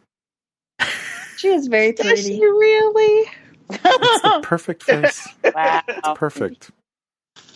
She 1.39 1.49
is 1.49 1.67
very 1.69 1.93
Does 1.93 2.07
pretty. 2.07 2.23
she 2.23 2.45
really? 2.45 3.31
It's 3.75 4.23
the 4.23 4.41
perfect 4.45 4.83
face. 4.83 5.29
wow. 5.55 5.83
It's 5.89 6.09
Perfect. 6.15 6.71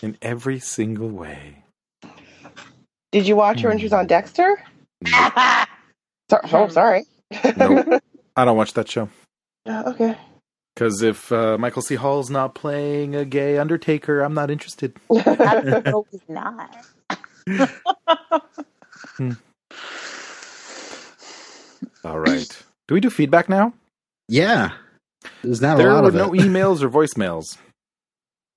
In 0.02 0.16
every 0.22 0.58
single 0.58 1.08
way. 1.08 1.62
Did 3.12 3.26
you 3.26 3.36
watch 3.36 3.60
her 3.60 3.68
when 3.68 3.78
she 3.78 3.84
was 3.84 3.92
on 3.92 4.06
Dexter? 4.06 4.62
So- 6.28 6.40
oh, 6.52 6.66
sorry. 6.68 7.04
Nope. 7.56 8.02
I 8.36 8.44
don't 8.44 8.56
watch 8.56 8.72
that 8.72 8.88
show. 8.88 9.08
Oh, 9.66 9.90
okay. 9.92 10.18
Because 10.74 11.00
if 11.00 11.30
uh, 11.30 11.56
Michael 11.56 11.82
C. 11.82 11.94
Hall's 11.94 12.30
not 12.30 12.56
playing 12.56 13.14
a 13.14 13.24
gay 13.24 13.58
Undertaker, 13.58 14.20
I'm 14.22 14.34
not 14.34 14.50
interested. 14.50 14.96
no, 15.08 16.04
he's 16.10 16.20
not. 16.28 16.84
All 22.04 22.18
right. 22.18 22.62
Do 22.88 22.94
we 22.94 23.00
do 23.00 23.10
feedback 23.10 23.48
now? 23.48 23.72
Yeah, 24.28 24.72
there's 25.46 25.60
not 25.62 25.78
there 25.78 25.90
a 25.90 25.94
lot 25.94 26.02
were 26.02 26.08
of 26.08 26.14
no 26.14 26.34
it. 26.34 26.40
emails 26.42 26.82
or 26.82 26.90
voicemails 26.90 27.56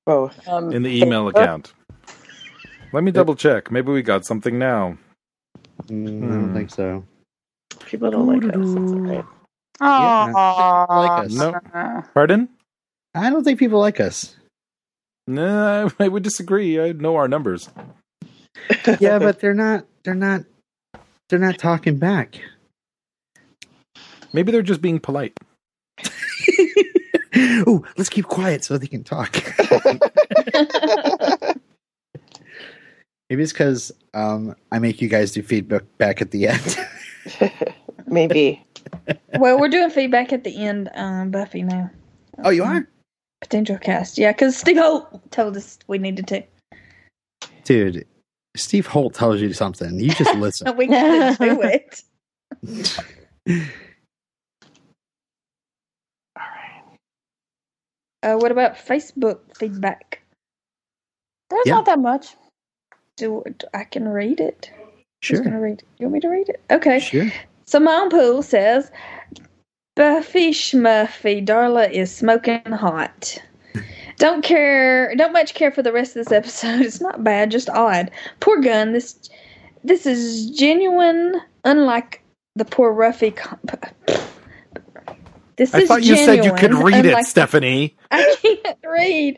Both. 0.05 0.47
Um, 0.47 0.73
in 0.73 0.83
the 0.83 1.01
email 1.01 1.27
account. 1.27 1.73
Let 2.91 3.03
me 3.03 3.11
double 3.11 3.35
check. 3.35 3.71
Maybe 3.71 3.91
we 3.91 4.01
got 4.01 4.25
something 4.25 4.57
now. 4.57 4.97
Mm, 5.87 6.23
I 6.23 6.27
don't 6.35 6.53
think 6.53 6.71
so. 6.71 7.05
People 7.85 8.09
don't 8.11 8.27
like 8.27 8.43
us. 8.43 8.55
That's 8.55 8.91
okay. 8.91 9.27
Yeah, 9.81 10.85
like 10.89 11.25
us. 11.25 11.33
No. 11.33 12.03
Pardon? 12.13 12.49
I 13.13 13.29
don't 13.29 13.43
think 13.43 13.59
people 13.59 13.79
like 13.79 13.99
us. 13.99 14.35
Nah, 15.27 15.89
I 15.99 16.07
would 16.07 16.23
disagree. 16.23 16.79
I 16.81 16.91
know 16.93 17.15
our 17.15 17.27
numbers. 17.27 17.69
Yeah, 18.99 19.19
but 19.19 19.39
they're 19.39 19.53
not. 19.53 19.85
They're 20.03 20.13
not. 20.15 20.41
They're 21.29 21.39
not 21.39 21.57
talking 21.59 21.97
back. 21.97 22.39
Maybe 24.33 24.51
they're 24.51 24.61
just 24.63 24.81
being 24.81 24.99
polite. 24.99 25.33
Ooh, 27.67 27.83
let's 27.97 28.09
keep 28.09 28.25
quiet 28.25 28.63
so 28.63 28.77
they 28.77 28.87
can 28.87 29.03
talk. 29.03 29.35
Maybe 33.29 33.43
it's 33.43 33.53
because 33.53 33.91
um, 34.15 34.55
I 34.71 34.79
make 34.79 35.01
you 35.01 35.07
guys 35.07 35.31
do 35.31 35.43
feedback 35.43 35.83
back 35.99 36.21
at 36.21 36.31
the 36.31 36.47
end. 36.47 36.77
Maybe. 38.07 38.65
well, 39.37 39.59
we're 39.59 39.69
doing 39.69 39.91
feedback 39.91 40.33
at 40.33 40.43
the 40.43 40.63
end, 40.65 40.89
um, 40.95 41.29
Buffy 41.29 41.61
now. 41.61 41.91
oh, 42.43 42.49
you 42.49 42.63
are, 42.63 42.87
Potential 43.41 43.77
cast. 43.77 44.17
Yeah, 44.17 44.31
because 44.31 44.57
Steve 44.57 44.77
Holt 44.77 45.31
told 45.31 45.55
us 45.55 45.77
we 45.87 45.99
needed 45.99 46.27
to. 46.27 46.43
dude. 47.63 48.05
Steve 48.57 48.87
Holt 48.87 49.13
tells 49.13 49.39
you 49.41 49.53
something. 49.53 49.99
You 49.99 50.09
just 50.11 50.33
listen. 50.35 50.75
We 50.77 50.87
need 50.87 50.97
to 50.99 51.37
do 51.39 51.61
it. 51.61 52.03
All 56.35 56.43
right. 56.43 56.99
Uh, 58.23 58.35
what 58.35 58.51
about 58.51 58.75
Facebook 58.75 59.39
feedback? 59.57 60.21
There's 61.49 61.65
Yeah. 61.65 61.75
not 61.75 61.85
that 61.85 61.99
much. 61.99 62.35
Do 63.17 63.43
I 63.73 63.83
can 63.83 64.07
read 64.07 64.39
it? 64.39 64.71
Sure, 65.21 65.41
gonna 65.43 65.59
read 65.59 65.79
it? 65.79 65.85
You 65.97 66.05
want 66.05 66.13
me 66.13 66.19
to 66.21 66.29
read 66.29 66.49
it? 66.49 66.61
Okay. 66.71 66.99
sure. 66.99 67.29
Simone 67.65 68.09
Poole 68.09 68.41
says, 68.41 68.91
Buffy 69.95 70.51
Schmuffy, 70.51 71.45
Darla 71.45 71.91
is 71.91 72.13
smoking 72.15 72.61
hot. 72.71 73.37
Don't 74.17 74.43
care. 74.43 75.13
Don't 75.15 75.33
much 75.33 75.53
care 75.53 75.71
for 75.71 75.81
the 75.81 75.91
rest 75.93 76.15
of 76.15 76.25
this 76.25 76.31
episode. 76.31 76.81
It's 76.85 77.01
not 77.01 77.23
bad, 77.23 77.51
just 77.51 77.69
odd. 77.69 78.11
Poor 78.39 78.59
Gunn. 78.61 78.93
This 78.93 79.29
this 79.83 80.05
is 80.05 80.49
genuine, 80.51 81.39
unlike 81.63 82.21
the 82.55 82.65
poor 82.65 82.93
Ruffy. 82.93 83.35
Comp- 83.35 83.85
this 85.59 85.75
I 85.75 85.81
is 85.81 85.87
thought 85.87 86.03
you 86.03 86.15
said 86.15 86.43
you 86.43 86.51
could 86.53 86.71
genuine, 86.71 86.85
read 86.85 87.05
it, 87.05 87.09
unlike- 87.09 87.25
Stephanie. 87.27 87.95
I 88.11 88.35
can't 88.41 88.77
read. 88.83 89.37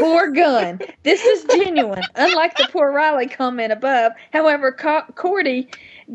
Poor 0.00 0.30
Gunn. 0.30 0.80
This 1.02 1.22
is 1.22 1.44
genuine, 1.44 2.04
unlike 2.14 2.56
the 2.56 2.68
poor 2.72 2.90
Riley 2.92 3.26
comment 3.26 3.72
above. 3.72 4.12
However, 4.32 4.72
Co- 4.72 5.04
Cordy 5.16 5.68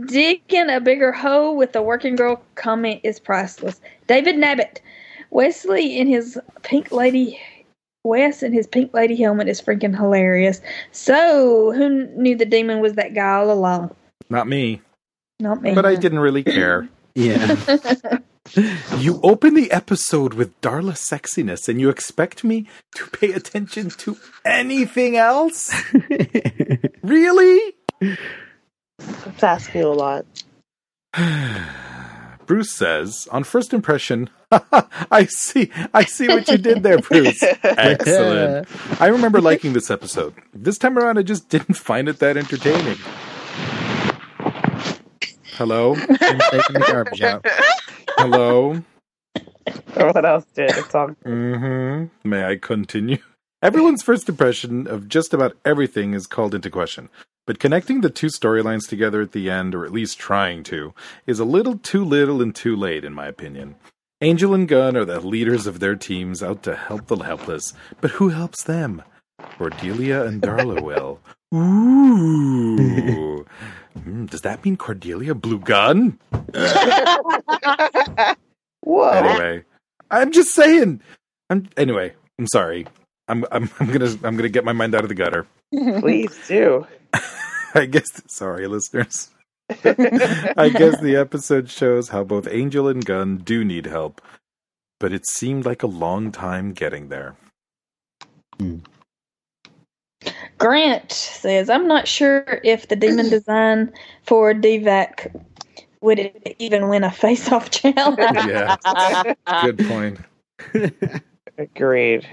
digging 0.07 0.69
a 0.69 0.79
bigger 0.79 1.11
hole 1.11 1.55
with 1.55 1.73
the 1.73 1.81
working 1.83 2.15
girl 2.15 2.41
comment 2.55 3.01
is 3.03 3.19
priceless. 3.19 3.79
David 4.07 4.35
Nabbit. 4.37 4.79
Wesley 5.29 5.97
in 5.99 6.07
his 6.07 6.39
pink 6.61 6.91
lady. 6.91 7.39
Wes 8.05 8.43
in 8.43 8.53
his 8.53 8.67
pink 8.67 8.93
lady 8.93 9.15
helmet 9.15 9.47
is 9.47 9.61
freaking 9.61 9.95
hilarious. 9.95 10.61
So, 10.91 11.71
who 11.73 12.05
knew 12.15 12.35
the 12.35 12.45
demon 12.45 12.81
was 12.81 12.93
that 12.93 13.13
guy 13.13 13.33
all 13.35 13.51
along? 13.51 13.95
Not 14.29 14.47
me. 14.47 14.81
Not 15.39 15.61
me. 15.61 15.73
But 15.73 15.85
I 15.85 15.95
didn't 15.95 16.19
really 16.19 16.43
care. 16.43 16.87
Yeah. 17.15 17.55
You 18.97 19.19
open 19.23 19.55
the 19.55 19.71
episode 19.71 20.35
with 20.35 20.59
Darla 20.61 20.93
sexiness 20.93 21.67
and 21.67 21.79
you 21.81 21.89
expect 21.89 22.43
me 22.43 22.67
to 22.95 23.07
pay 23.07 23.31
attention 23.31 23.89
to 23.89 24.17
anything 24.45 25.17
else? 25.17 25.73
Really? 27.03 27.73
It's 27.99 29.43
asking 29.43 29.81
a 29.81 29.89
lot. 29.89 30.25
Bruce 32.45 32.71
says, 32.71 33.27
on 33.29 33.43
first 33.43 33.73
impression, 33.73 34.29
I 35.11 35.25
see 35.25 35.69
I 35.93 36.05
see 36.05 36.29
what 36.29 36.47
you 36.47 36.57
did 36.57 36.81
there, 36.81 36.99
Bruce. 36.99 37.43
Excellent. 37.63 38.69
I 39.01 39.07
remember 39.07 39.41
liking 39.41 39.73
this 39.73 39.91
episode. 39.91 40.33
This 40.53 40.77
time 40.77 40.97
around 40.97 41.17
I 41.17 41.23
just 41.23 41.49
didn't 41.49 41.75
find 41.75 42.07
it 42.07 42.19
that 42.19 42.37
entertaining. 42.37 42.97
Hello? 45.57 45.95
I'm 45.95 46.39
taking 46.39 46.73
the 46.73 46.85
garbage 46.87 47.21
out. 47.21 47.45
Hello? 48.17 48.81
Everyone 49.95 50.25
else 50.25 50.45
did. 50.53 50.71
It's 50.71 50.93
all 50.95 51.09
Mm-hmm. 51.25 52.29
May 52.29 52.45
I 52.45 52.57
continue? 52.57 53.17
Everyone's 53.61 54.03
first 54.03 54.27
impression 54.27 54.87
of 54.87 55.07
just 55.07 55.33
about 55.33 55.55
everything 55.63 56.13
is 56.13 56.27
called 56.27 56.53
into 56.53 56.69
question. 56.69 57.09
But 57.45 57.59
connecting 57.59 58.01
the 58.01 58.09
two 58.09 58.27
storylines 58.27 58.87
together 58.87 59.21
at 59.21 59.31
the 59.31 59.49
end, 59.49 59.73
or 59.75 59.85
at 59.85 59.91
least 59.91 60.19
trying 60.19 60.63
to, 60.63 60.93
is 61.27 61.39
a 61.39 61.45
little 61.45 61.77
too 61.77 62.03
little 62.03 62.41
and 62.41 62.53
too 62.55 62.75
late, 62.75 63.03
in 63.03 63.13
my 63.13 63.27
opinion. 63.27 63.75
Angel 64.21 64.53
and 64.53 64.67
Gunn 64.67 64.95
are 64.95 65.05
the 65.05 65.19
leaders 65.19 65.67
of 65.67 65.79
their 65.79 65.95
teams 65.95 66.41
out 66.41 66.63
to 66.63 66.75
help 66.75 67.07
the 67.07 67.17
helpless, 67.17 67.73
but 67.99 68.11
who 68.11 68.29
helps 68.29 68.63
them? 68.63 69.01
Cordelia 69.57 70.23
and 70.23 70.41
Darla 70.41 70.81
will. 70.87 71.19
Ooh. 71.53 73.45
Hmm, 74.01 74.25
does 74.25 74.41
that 74.41 74.63
mean 74.65 74.77
Cordelia 74.77 75.35
blew 75.35 75.59
Gunn? 75.59 76.19
Whoa. 78.81 79.09
anyway, 79.09 79.63
I'm 80.11 80.31
just 80.31 80.53
saying. 80.53 81.01
I'm 81.49 81.69
anyway. 81.77 82.13
I'm 82.39 82.47
sorry. 82.47 82.87
I'm 83.27 83.45
I'm 83.51 83.69
I'm 83.79 83.91
gonna 83.91 84.11
I'm 84.23 84.35
gonna 84.35 84.49
get 84.49 84.65
my 84.65 84.73
mind 84.73 84.95
out 84.95 85.03
of 85.03 85.09
the 85.09 85.15
gutter. 85.15 85.45
Please 85.71 86.37
do. 86.47 86.87
I 87.75 87.85
guess. 87.85 88.21
Sorry, 88.27 88.67
listeners. 88.67 89.29
I 89.69 90.69
guess 90.75 90.99
the 90.99 91.15
episode 91.17 91.69
shows 91.69 92.09
how 92.09 92.23
both 92.23 92.47
Angel 92.49 92.87
and 92.87 93.03
Gunn 93.03 93.37
do 93.37 93.63
need 93.63 93.85
help, 93.85 94.21
but 94.99 95.13
it 95.13 95.25
seemed 95.27 95.65
like 95.65 95.83
a 95.83 95.87
long 95.87 96.31
time 96.31 96.73
getting 96.73 97.09
there. 97.09 97.35
Grant 100.63 101.11
says, 101.11 101.69
I'm 101.69 101.89
not 101.89 102.07
sure 102.07 102.61
if 102.63 102.87
the 102.87 102.95
demon 102.95 103.29
design 103.29 103.91
for 104.23 104.53
Deevak 104.53 105.37
would 105.99 106.31
even 106.57 106.87
win 106.87 107.03
a 107.03 107.11
face 107.11 107.51
off 107.51 107.69
challenge. 107.69 108.17
Yeah, 108.47 109.33
good 109.65 109.79
point. 109.85 110.19
Agreed. 111.57 112.25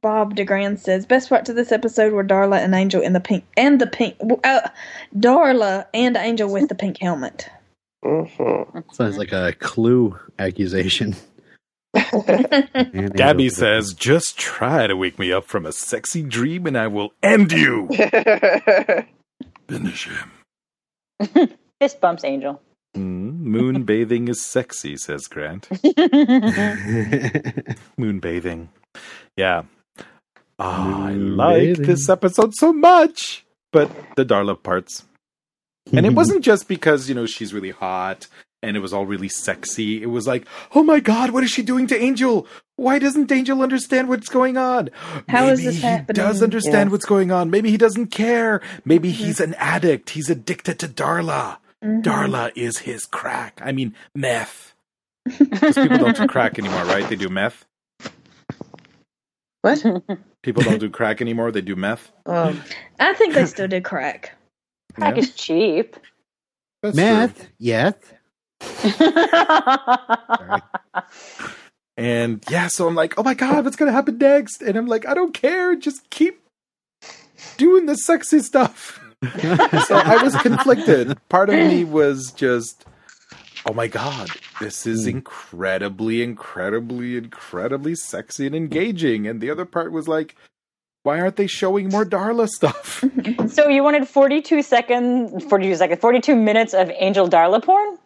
Bob 0.00 0.34
DeGrand 0.34 0.80
says, 0.80 1.04
best 1.04 1.28
part 1.28 1.44
to 1.44 1.52
this 1.52 1.72
episode 1.72 2.14
were 2.14 2.24
Darla 2.24 2.56
and 2.56 2.74
Angel 2.74 3.02
in 3.02 3.12
the 3.12 3.20
pink, 3.20 3.44
and 3.54 3.78
the 3.78 3.86
pink, 3.86 4.16
uh, 4.42 4.70
Darla 5.14 5.84
and 5.92 6.16
Angel 6.16 6.50
with 6.50 6.70
the 6.70 6.74
pink 6.74 6.96
helmet. 7.02 7.50
hmm 8.02 8.62
Sounds 8.92 9.18
like 9.18 9.32
a 9.32 9.52
clue 9.58 10.18
accusation. 10.38 11.14
And 12.12 13.14
Gabby 13.14 13.48
says, 13.48 13.94
"Just 13.94 14.38
try 14.38 14.86
to 14.86 14.96
wake 14.96 15.18
me 15.18 15.32
up 15.32 15.46
from 15.46 15.66
a 15.66 15.72
sexy 15.72 16.22
dream, 16.22 16.66
and 16.66 16.78
I 16.78 16.86
will 16.86 17.12
end 17.22 17.52
you. 17.52 17.88
Finish 19.68 20.08
him." 20.08 20.30
Fist 21.80 22.00
bumps, 22.00 22.24
Angel. 22.24 22.60
Mm, 22.96 23.40
moon 23.40 23.82
bathing 23.84 24.28
is 24.28 24.44
sexy, 24.44 24.96
says 24.96 25.26
Grant. 25.28 25.68
Moon 27.96 28.18
bathing. 28.20 28.68
Yeah. 29.36 29.62
Ah, 30.58 31.06
I 31.06 31.12
like 31.12 31.60
bathing. 31.60 31.86
this 31.86 32.08
episode 32.08 32.54
so 32.54 32.72
much. 32.72 33.44
But 33.72 33.90
the 34.16 34.24
Darla 34.24 34.60
parts. 34.60 35.04
And 35.92 36.04
it 36.04 36.14
wasn't 36.14 36.44
just 36.44 36.68
because, 36.68 37.08
you 37.08 37.14
know, 37.14 37.26
she's 37.26 37.54
really 37.54 37.70
hot 37.70 38.26
and 38.62 38.76
it 38.76 38.80
was 38.80 38.92
all 38.92 39.06
really 39.06 39.28
sexy. 39.28 40.02
It 40.02 40.06
was 40.10 40.26
like, 40.26 40.46
oh 40.74 40.82
my 40.82 41.00
god, 41.00 41.30
what 41.30 41.44
is 41.44 41.50
she 41.50 41.62
doing 41.62 41.86
to 41.88 41.96
Angel? 42.00 42.46
Why 42.76 42.98
doesn't 42.98 43.30
Angel 43.32 43.62
understand 43.62 44.08
what's 44.08 44.28
going 44.28 44.56
on? 44.56 44.90
How 45.28 45.46
is 45.48 45.58
Maybe 45.60 45.66
this 45.66 45.76
he 45.76 45.80
happening? 45.82 46.14
does 46.22 46.42
understand 46.42 46.88
Yeah. 46.88 46.92
what's 46.92 47.04
going 47.06 47.30
on. 47.30 47.50
Maybe 47.50 47.70
he 47.70 47.76
doesn't 47.76 48.08
care. 48.08 48.60
Maybe 48.84 49.12
Mm-hmm. 49.12 49.24
he's 49.24 49.40
an 49.40 49.54
addict. 49.54 50.10
He's 50.10 50.30
addicted 50.30 50.78
to 50.80 50.88
Darla. 50.88 51.58
Mhm. 51.84 52.02
Darla 52.02 52.52
is 52.54 52.78
his 52.78 53.06
crack. 53.06 53.60
I 53.64 53.72
mean, 53.72 53.94
meth. 54.14 54.74
Because 55.38 55.74
people 55.76 55.98
don't 55.98 56.16
do 56.16 56.26
crack 56.26 56.58
anymore, 56.58 56.84
right? 56.84 57.08
They 57.08 57.16
do 57.16 57.28
meth. 57.28 57.64
what? 59.62 59.82
People 60.42 60.62
don't 60.62 60.78
do 60.78 60.88
crack 60.88 61.20
anymore. 61.20 61.52
They 61.52 61.60
do 61.60 61.76
meth. 61.76 62.10
Um, 62.24 62.62
I 62.98 63.12
think 63.12 63.34
they 63.34 63.44
still 63.44 63.68
do 63.68 63.80
crack. 63.82 64.32
Crack 64.94 65.16
Yeah, 65.16 65.20
is 65.22 65.34
cheap. 65.34 65.96
that's 66.82 66.96
Meth, 66.96 67.48
yes. 67.58 67.94
Sorry. 68.60 70.62
And 72.00 72.42
yeah, 72.48 72.68
so 72.68 72.88
I'm 72.88 72.94
like, 72.94 73.18
oh 73.18 73.22
my 73.22 73.34
god, 73.34 73.64
what's 73.64 73.76
gonna 73.76 73.92
happen 73.92 74.16
next? 74.16 74.62
And 74.62 74.76
I'm 74.76 74.86
like, 74.86 75.06
I 75.06 75.12
don't 75.12 75.34
care. 75.34 75.76
Just 75.76 76.08
keep 76.08 76.42
doing 77.58 77.84
the 77.84 77.94
sexy 77.94 78.40
stuff. 78.40 78.98
so 79.22 79.96
I 79.96 80.22
was 80.22 80.34
conflicted. 80.36 81.18
Part 81.28 81.50
of 81.50 81.56
me 81.56 81.84
was 81.84 82.32
just, 82.32 82.86
oh 83.66 83.74
my 83.74 83.86
god, 83.86 84.30
this 84.60 84.86
is 84.86 85.04
hmm. 85.04 85.10
incredibly, 85.10 86.22
incredibly, 86.22 87.18
incredibly 87.18 87.94
sexy 87.94 88.46
and 88.46 88.54
engaging. 88.54 89.26
And 89.26 89.42
the 89.42 89.50
other 89.50 89.66
part 89.66 89.92
was 89.92 90.08
like, 90.08 90.36
why 91.02 91.20
aren't 91.20 91.36
they 91.36 91.46
showing 91.46 91.90
more 91.90 92.06
Darla 92.06 92.48
stuff? 92.48 93.04
so 93.52 93.68
you 93.68 93.82
wanted 93.82 94.08
42 94.08 94.62
seconds, 94.62 95.44
42 95.44 95.76
seconds, 95.76 96.00
42 96.00 96.34
minutes 96.34 96.72
of 96.72 96.90
Angel 96.98 97.28
Darla 97.28 97.62
porn? 97.62 97.98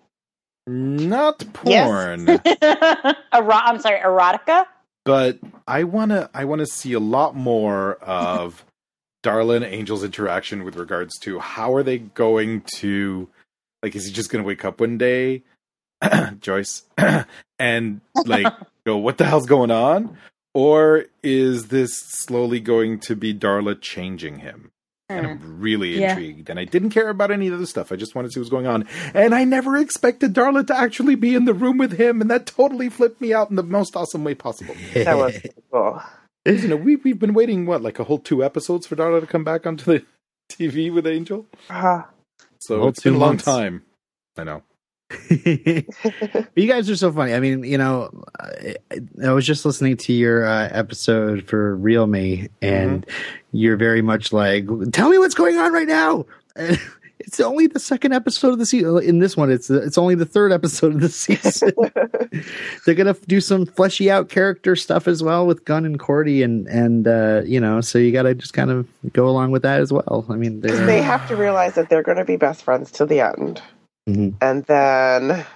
Not 0.67 1.45
Yes. 1.65 1.87
porn. 1.89 2.29
Ero- 2.63 3.51
I'm 3.53 3.79
sorry, 3.81 3.99
erotica? 4.01 4.67
but 5.05 5.39
I 5.69 5.85
wanna 5.85 6.31
I 6.33 6.45
wanna 6.47 6.67
see 6.67 6.95
a 6.95 7.01
lot 7.01 7.35
more 7.37 7.95
of 7.97 8.65
Darla 9.23 9.57
and 9.57 9.65
Angel's 9.65 10.03
interaction 10.05 10.65
with 10.65 10.77
regards 10.77 11.19
to 11.21 11.39
how 11.39 11.75
are 11.75 11.83
they 11.83 11.99
going 11.99 12.63
to 12.77 13.29
like 13.83 13.95
is 13.95 14.07
he 14.07 14.13
just 14.13 14.31
gonna 14.31 14.45
wake 14.45 14.65
up 14.65 14.81
one 14.81 14.97
day, 14.97 15.43
Joyce, 16.41 16.85
and 17.59 18.01
like 18.25 18.53
go, 18.87 18.97
what 18.97 19.19
the 19.19 19.25
hell's 19.27 19.47
going 19.47 19.71
on? 19.71 20.17
Or 20.55 21.07
is 21.23 21.67
this 21.69 21.99
slowly 21.99 22.61
going 22.61 23.01
to 23.01 23.17
be 23.17 23.35
Darla 23.35 23.79
changing 23.81 24.39
him? 24.39 24.71
And 25.11 25.27
I'm 25.27 25.61
really 25.61 26.01
Yeah. 26.01 26.11
intrigued. 26.13 26.49
And 26.49 26.59
I 26.59 26.65
didn't 26.65 26.91
care 26.91 27.11
about 27.11 27.31
any 27.31 27.49
of 27.49 27.59
the 27.59 27.67
stuff. 27.67 27.93
I 27.93 27.97
just 27.97 28.15
wanted 28.15 28.29
to 28.29 28.33
see 28.35 28.41
what's 28.41 28.51
going 28.51 28.67
on. 28.67 28.87
And 29.13 29.35
I 29.35 29.45
never 29.45 29.77
expected 29.77 30.33
Darla 30.33 30.67
to 30.69 30.77
actually 30.77 31.15
be 31.15 31.35
in 31.35 31.45
the 31.45 31.53
room 31.55 31.77
with 31.77 31.99
him, 31.99 32.21
and 32.23 32.31
that 32.31 32.47
totally 32.47 32.89
flipped 32.89 33.21
me 33.21 33.35
out 33.35 33.51
in 33.51 33.57
the 33.57 33.63
most 33.63 33.97
awesome 33.97 34.25
way 34.25 34.35
possible. 34.35 34.75
that 34.95 35.17
was 35.17 35.39
cool. 35.73 36.01
you 36.47 36.69
know, 36.69 36.77
we 36.77 36.97
we've 36.97 37.19
been 37.19 37.35
waiting 37.35 37.67
what, 37.67 37.83
like 37.83 37.99
a 37.99 38.05
whole 38.05 38.19
two 38.19 38.43
episodes 38.43 38.87
for 38.87 38.97
Darla 38.97 39.21
to 39.21 39.27
come 39.27 39.45
back 39.45 39.67
onto 39.67 39.85
the 39.85 40.05
TV 40.51 40.93
with 40.93 41.07
Angel. 41.07 41.47
Ah, 41.69 42.09
So 42.61 42.79
Whole 42.81 42.89
it's 42.89 43.03
been 43.03 43.15
a 43.15 43.19
long 43.19 43.29
months. 43.31 43.45
time. 43.45 43.83
I 44.39 44.45
know. 44.45 44.63
you 46.57 46.67
guys 46.67 46.89
are 46.91 46.97
so 46.97 47.13
funny. 47.13 47.35
I 47.35 47.41
mean, 47.41 47.63
you 47.63 47.79
know, 47.79 48.25
I, 48.41 48.75
I 49.25 49.33
was 49.33 49.47
just 49.47 49.65
listening 49.65 49.97
to 49.99 50.13
your 50.13 50.45
uh, 50.45 50.69
episode 50.73 51.45
for 51.47 51.77
Real 51.77 52.07
Me, 52.07 52.49
and 52.63 53.07
you're 53.55 53.77
very 53.77 54.03
much 54.03 54.33
like, 54.33 54.67
"Tell 54.93 55.09
me 55.09 55.19
what's 55.19 55.35
going 55.35 55.57
on 55.57 55.73
right 55.73 55.89
now." 55.89 56.27
And 56.57 56.79
It's 57.27 57.41
only 57.41 57.67
the 57.67 57.81
second 57.81 58.13
episode 58.13 58.53
of 58.53 58.59
the 58.59 58.67
season. 58.67 59.03
In 59.03 59.19
this 59.19 59.37
one, 59.37 59.51
it's 59.51 59.71
it's 59.71 59.97
only 59.97 60.15
the 60.15 60.27
third 60.27 60.53
episode 60.53 60.95
of 60.95 61.01
the 61.01 61.09
season. 61.11 61.73
They're 62.87 62.95
gonna 62.95 63.17
do 63.27 63.41
some 63.41 63.67
fleshy 63.67 64.11
out 64.11 64.29
character 64.29 64.77
stuff 64.77 65.09
as 65.09 65.23
well 65.23 65.47
with 65.47 65.65
Gunn 65.65 65.85
and 65.87 65.99
Cordy, 65.99 66.43
and 66.43 66.67
and 66.69 67.09
uh, 67.09 67.43
you 67.45 67.61
know, 67.61 67.81
so 67.81 67.99
you 67.99 68.13
got 68.13 68.23
to 68.23 68.35
just 68.35 68.53
kind 68.53 68.71
of 68.71 68.87
go 69.13 69.29
along 69.29 69.53
with 69.53 69.63
that 69.63 69.81
as 69.81 69.93
well. 69.93 70.27
I 70.29 70.35
mean, 70.35 70.61
they're, 70.61 71.03
have 71.03 71.27
to 71.29 71.37
realize 71.37 71.75
that 71.75 71.89
they're 71.89 72.03
going 72.03 72.19
to 72.19 72.25
be 72.25 72.37
best 72.37 72.63
friends 72.63 72.91
till 72.91 73.07
the 73.07 73.21
end. 73.21 73.63
Mhm. 74.09 74.35
And 74.43 74.65
then, 74.65 75.47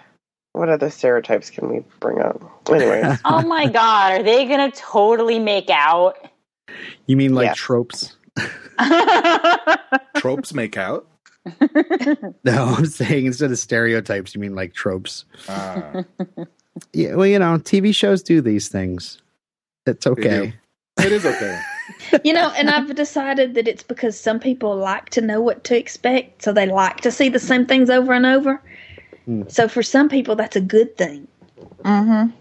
what 0.54 0.68
other 0.68 0.90
stereotypes 0.90 1.50
can 1.50 1.70
we 1.70 1.84
bring 2.00 2.18
up? 2.18 2.40
Anyways, 2.70 3.18
Oh 3.24 3.42
my 3.42 3.66
god, 3.66 4.20
are 4.20 4.22
they 4.22 4.46
gonna 4.46 4.70
totally 4.70 5.38
make 5.38 5.68
out? 5.70 6.16
You 7.06 7.16
mean 7.16 7.34
like 7.34 7.46
Yes. 7.46 7.56
tropes? 7.56 8.16
Tropes 10.16 10.52
make 10.54 10.76
out. 10.76 11.06
No, 12.44 12.74
I'm 12.76 12.86
saying 12.86 13.26
instead 13.26 13.50
of 13.50 13.58
stereotypes, 13.58 14.34
you 14.34 14.40
mean 14.40 14.54
like 14.54 14.74
tropes. 14.74 15.24
Ah, 15.48 16.04
Yeah, 16.92 17.14
well, 17.14 17.26
you 17.26 17.38
know, 17.38 17.58
TV 17.58 17.94
shows 17.94 18.22
do 18.22 18.40
these 18.40 18.68
things. 18.68 19.18
It's 19.86 20.06
okay. 20.06 20.54
it 20.98 21.12
is 21.12 21.24
okay. 21.26 21.60
You 22.22 22.34
know, 22.34 22.52
and 22.56 22.68
I've 22.68 22.94
decided 22.94 23.54
that 23.54 23.66
it's 23.66 23.82
because 23.82 24.18
some 24.18 24.38
people 24.38 24.76
like 24.76 25.08
to 25.10 25.20
know 25.22 25.40
what 25.40 25.64
to 25.64 25.76
expect, 25.76 26.42
so 26.42 26.52
they 26.52 26.66
like 26.66 27.00
to 27.00 27.10
see 27.10 27.28
the 27.30 27.38
same 27.38 27.64
things 27.66 27.88
over 27.88 28.12
and 28.12 28.26
over. 28.26 28.62
Hmm. 29.24 29.42
So 29.48 29.68
for 29.68 29.82
some 29.82 30.08
people, 30.10 30.36
that's 30.36 30.54
a 30.56 30.60
good 30.60 30.96
thing. 30.98 31.26
Mm-hmm. 31.82 32.10
Well, 32.10 32.32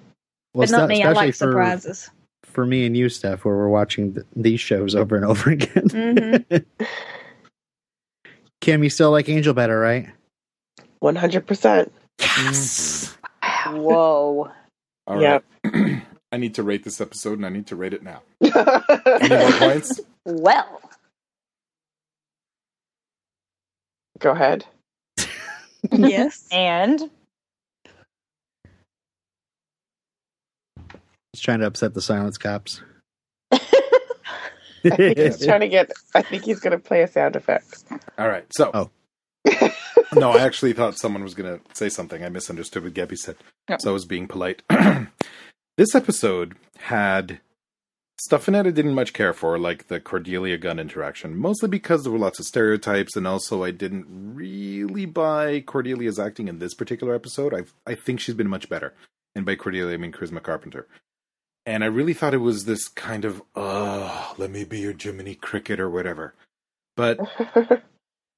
but 0.54 0.70
not 0.70 0.78
sta- 0.80 0.88
me. 0.88 1.04
I 1.04 1.12
like 1.14 1.30
especially 1.30 1.32
for- 1.32 1.52
surprises. 1.54 2.10
For 2.58 2.66
me 2.66 2.88
and 2.88 2.98
you, 2.98 3.08
Steph, 3.08 3.46
where 3.46 3.56
we're 3.56 3.70
watching 3.70 4.16
th- 4.16 4.26
these 4.36 4.60
shows 4.60 4.96
over 4.96 5.16
and 5.16 5.26
over 5.26 5.52
again. 5.52 5.92
hmm 5.92 6.38
Kim, 8.62 8.84
you 8.84 8.90
still 8.90 9.12
like 9.12 9.30
Angel 9.30 9.54
better, 9.54 9.80
right? 9.80 10.10
100%. 11.04 11.92
Yes. 12.36 13.18
Whoa. 13.64 14.52
All 15.08 15.22
Yep. 15.22 15.46
right. 15.66 16.04
I 16.32 16.38
need 16.38 16.56
to 16.56 16.64
rate 16.64 16.84
this 16.84 17.00
episode, 17.02 17.40
and 17.40 17.46
I 17.46 17.50
need 17.50 17.68
to 17.68 17.76
rate 17.76 17.94
it 17.94 18.04
now. 18.04 18.24
Any 19.22 19.36
more 19.38 19.54
points? 19.54 20.02
Well. 20.26 20.82
Go 24.20 24.32
ahead. 24.32 24.66
yes. 25.92 26.48
And 26.52 27.10
He's 31.38 31.44
trying 31.44 31.60
to 31.60 31.68
upset 31.68 31.94
the 31.94 32.02
silence 32.02 32.40
cops. 32.40 32.82
I 33.52 33.60
think 34.90 35.20
he's 35.20 35.46
trying 35.46 35.60
to 35.60 35.68
get, 35.68 35.92
I 36.16 36.24
think 36.24 36.44
he's 36.44 36.60
going 36.60 36.72
to 36.72 36.80
play 36.80 37.04
a 37.04 37.08
sound 37.08 37.36
effect. 37.36 37.84
All 38.18 38.28
right. 38.28 38.52
So, 38.52 38.72
Oh. 38.74 38.90
no, 40.16 40.32
I 40.32 40.40
actually 40.40 40.74
thought 40.74 40.98
someone 40.98 41.22
was 41.22 41.36
going 41.36 41.60
to 41.60 41.64
say 41.76 41.90
something. 41.90 42.24
I 42.24 42.30
misunderstood 42.30 42.84
what 42.84 42.96
Gabby 42.96 43.18
said. 43.18 43.36
Yeah. 43.70 43.78
So 43.78 43.92
I 43.92 43.94
was 43.94 44.06
being 44.06 44.28
polite. 44.28 44.64
this 45.78 45.94
episode 45.94 46.56
had 46.80 47.40
stuff 48.20 48.48
in 48.48 48.56
it 48.56 48.66
I 48.66 48.72
didn't 48.72 48.96
much 48.96 49.14
care 49.14 49.32
for, 49.32 49.60
like 49.60 49.90
the 49.90 50.00
Cordelia 50.00 50.58
Gunn 50.58 50.80
interaction, 50.80 51.38
mostly 51.38 51.70
because 51.70 52.02
there 52.02 52.12
were 52.12 52.18
lots 52.18 52.40
of 52.40 52.48
stereotypes, 52.48 53.16
and 53.16 53.28
also 53.28 53.64
I 53.64 53.70
didn't 53.70 54.08
really 54.10 55.06
buy 55.06 55.62
Cordelia's 55.62 56.18
acting 56.18 56.48
in 56.48 56.58
this 56.58 56.74
particular 56.74 57.14
episode. 57.14 57.54
I 57.54 57.66
I 57.90 57.94
think 57.94 58.20
she's 58.20 58.36
been 58.36 58.50
much 58.50 58.70
better, 58.70 58.96
and 59.36 59.46
by 59.46 59.56
Cordelia 59.56 59.94
I 59.94 59.98
mean 59.98 60.12
Charisma 60.12 60.42
Carpenter. 60.42 60.88
And 61.68 61.84
I 61.84 61.88
really 61.88 62.14
thought 62.14 62.34
it 62.34 62.38
was 62.38 62.64
this 62.64 62.88
kind 62.88 63.26
of, 63.26 63.42
uh, 63.54 64.34
let 64.38 64.50
me 64.50 64.64
be 64.64 64.80
your 64.80 64.94
Jiminy 64.98 65.36
Cricket 65.36 65.82
or 65.82 65.90
whatever. 65.90 66.34
But 66.96 67.20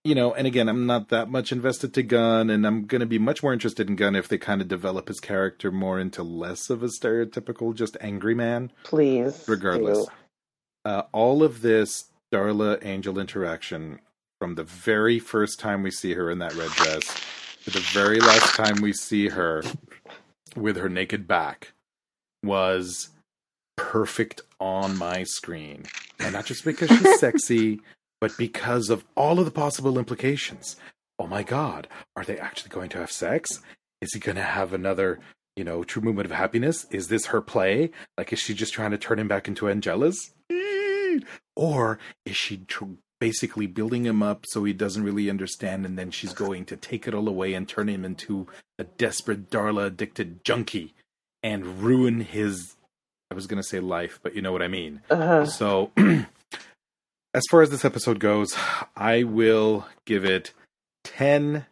you 0.04 0.16
know, 0.16 0.34
and 0.34 0.48
again, 0.48 0.68
I'm 0.68 0.88
not 0.88 1.10
that 1.10 1.30
much 1.30 1.52
invested 1.52 1.94
to 1.94 2.02
Gunn, 2.02 2.50
and 2.50 2.66
I'm 2.66 2.88
going 2.88 3.02
to 3.02 3.06
be 3.06 3.20
much 3.20 3.44
more 3.44 3.54
interested 3.54 3.88
in 3.88 3.96
Gunn 3.96 4.16
if 4.16 4.28
they 4.28 4.40
kind 4.40 4.62
of 4.62 4.68
develop 4.68 5.10
his 5.10 5.20
character 5.20 5.72
more 5.72 6.00
into 6.00 6.24
less 6.24 6.72
of 6.72 6.82
a 6.82 6.88
stereotypical 6.88 7.76
just 7.76 7.96
angry 8.02 8.34
man. 8.34 8.72
Please. 8.84 9.46
Regardless, 9.48 10.08
uh, 10.84 11.04
all 11.12 11.44
of 11.44 11.62
this 11.62 12.06
Darla 12.34 12.84
Angel 12.84 13.20
interaction 13.20 14.00
from 14.40 14.56
the 14.56 14.64
very 14.64 15.20
first 15.20 15.60
time 15.60 15.84
we 15.84 15.92
see 15.92 16.16
her 16.16 16.32
in 16.32 16.40
that 16.40 16.56
red 16.56 16.72
dress 16.72 17.16
to 17.66 17.70
the 17.70 17.86
very 17.94 18.20
last 18.20 18.56
time 18.56 18.82
we 18.82 18.92
see 18.92 19.30
her 19.30 19.62
with 20.56 20.78
her 20.78 20.90
naked 20.90 21.28
back 21.28 21.74
was 22.44 23.10
perfect 23.80 24.42
on 24.60 24.98
my 24.98 25.24
screen. 25.24 25.86
And 26.20 26.34
not 26.34 26.46
just 26.46 26.66
because 26.66 26.90
she's 26.90 27.20
sexy, 27.20 27.80
but 28.20 28.38
because 28.38 28.90
of 28.90 29.06
all 29.16 29.40
of 29.40 29.46
the 29.46 29.52
possible 29.52 29.98
implications. 29.98 30.76
Oh 31.18 31.28
my 31.28 31.44
god, 31.44 31.88
are 32.16 32.24
they 32.24 32.38
actually 32.38 32.70
going 32.70 32.90
to 32.90 33.00
have 33.00 33.12
sex? 33.12 33.62
Is 34.02 34.14
he 34.14 34.20
going 34.20 34.36
to 34.36 34.44
have 34.44 34.74
another, 34.74 35.20
you 35.56 35.64
know, 35.64 35.84
true 35.84 36.02
moment 36.02 36.26
of 36.26 36.32
happiness? 36.32 36.86
Is 36.92 37.08
this 37.08 37.28
her 37.28 37.42
play? 37.42 37.92
Like, 38.18 38.32
is 38.32 38.40
she 38.40 38.54
just 38.54 38.74
trying 38.74 38.92
to 38.92 38.98
turn 38.98 39.20
him 39.20 39.28
back 39.28 39.48
into 39.48 39.70
Angelus? 39.70 40.32
Or 41.56 42.00
is 42.26 42.38
she 42.38 42.58
tr- 42.60 42.86
basically 43.20 43.68
building 43.68 44.06
him 44.06 44.24
up 44.24 44.46
so 44.48 44.64
he 44.64 44.72
doesn't 44.72 45.04
really 45.04 45.30
understand, 45.30 45.86
and 45.86 46.00
then 46.00 46.12
she's 46.12 46.32
going 46.32 46.64
to 46.66 46.78
take 46.78 47.08
it 47.08 47.14
all 47.14 47.28
away 47.28 47.54
and 47.54 47.68
turn 47.68 47.90
him 47.90 48.06
into 48.06 48.48
a 48.78 48.86
desperate 48.86 49.50
Darla 49.50 49.88
addicted 49.88 50.46
junkie 50.46 50.94
and 51.44 51.82
ruin 51.84 52.22
his, 52.22 52.76
I 53.32 53.36
was 53.36 53.46
going 53.46 53.62
to 53.62 53.68
say 53.68 53.80
life, 53.80 54.20
but 54.24 54.36
you 54.36 54.42
know 54.42 54.52
what 54.52 54.64
I 54.64 54.68
mean. 54.68 55.02
Uh-huh. 55.10 55.46
So, 55.46 55.92
as 57.34 57.44
far 57.50 57.62
as 57.62 57.70
this 57.70 57.86
episode 57.86 58.20
goes, 58.20 58.56
I 58.96 59.24
will 59.24 59.88
give 60.06 60.26
it 60.26 60.54
10. 61.04 61.66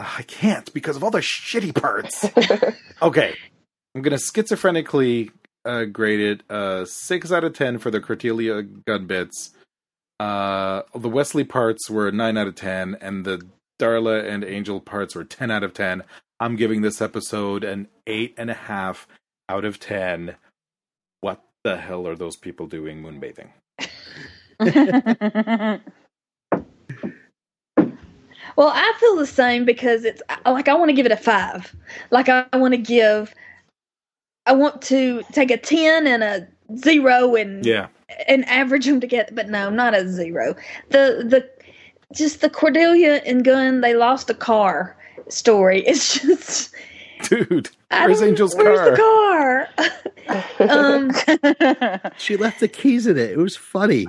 I 0.00 0.22
can't 0.22 0.72
because 0.74 0.96
of 0.96 1.04
all 1.04 1.10
the 1.10 1.20
shitty 1.20 1.74
parts. 1.74 2.24
okay. 3.02 3.34
I'm 3.94 4.02
going 4.02 4.16
to 4.16 4.22
schizophrenically 4.22 5.30
uh, 5.64 5.84
grade 5.84 6.20
it 6.20 6.50
uh, 6.50 6.84
6 6.84 7.32
out 7.32 7.44
of 7.44 7.52
10 7.52 7.78
for 7.78 7.90
the 7.90 8.00
Cordelia 8.00 8.62
Gunn 8.62 9.06
bits. 9.06 9.50
Uh, 10.18 10.82
the 10.96 11.08
Wesley 11.08 11.44
parts 11.44 11.88
were 11.88 12.10
9 12.10 12.36
out 12.36 12.48
of 12.48 12.56
10, 12.56 12.96
and 13.00 13.24
the 13.24 13.46
Darla 13.78 14.28
and 14.28 14.42
Angel 14.42 14.80
parts 14.80 15.14
were 15.14 15.24
10 15.24 15.50
out 15.52 15.62
of 15.62 15.74
10. 15.74 16.02
I'm 16.40 16.56
giving 16.56 16.82
this 16.82 17.00
episode 17.00 17.62
an 17.62 17.88
8.5 18.06 19.06
out 19.48 19.64
of 19.64 19.80
10. 19.80 20.36
What 21.20 21.42
the 21.64 21.76
hell 21.76 22.06
are 22.06 22.16
those 22.16 22.36
people 22.36 22.66
doing 22.66 23.02
moonbathing? 23.02 23.50
Well, 28.56 28.72
I 28.74 28.92
feel 28.98 29.14
the 29.14 29.26
same 29.26 29.64
because 29.64 30.04
it's 30.04 30.20
like 30.44 30.66
I 30.66 30.74
want 30.74 30.88
to 30.88 30.92
give 30.92 31.06
it 31.06 31.12
a 31.12 31.16
five. 31.16 31.72
Like 32.10 32.28
I 32.28 32.44
want 32.54 32.72
to 32.74 32.78
give, 32.78 33.32
I 34.46 34.52
want 34.52 34.82
to 34.82 35.22
take 35.32 35.52
a 35.52 35.56
ten 35.56 36.08
and 36.08 36.24
a 36.24 36.48
zero 36.76 37.36
and 37.36 37.64
Yeah. 37.64 37.86
and 38.26 38.44
average 38.48 38.86
them 38.86 38.98
together. 39.00 39.30
But 39.32 39.48
no, 39.48 39.70
not 39.70 39.94
a 39.94 40.08
zero. 40.08 40.56
The 40.88 41.24
the 41.28 41.48
just 42.12 42.40
the 42.40 42.50
Cordelia 42.50 43.22
and 43.24 43.44
Gunn 43.44 43.80
they 43.80 43.94
lost 43.94 44.28
a 44.28 44.34
car 44.34 44.96
story. 45.28 45.82
It's 45.86 46.18
just 46.20 46.74
Dude, 47.24 47.70
where's 47.90 48.22
Angel's 48.22 48.54
where's 48.54 48.96
car? 48.96 49.68
Where's 49.68 49.68
the 50.58 50.68
car? 50.68 52.02
um, 52.04 52.12
She 52.18 52.36
left 52.36 52.60
the 52.60 52.68
keys 52.68 53.06
in 53.06 53.16
it. 53.16 53.30
It 53.30 53.38
was 53.38 53.56
funny. 53.56 54.06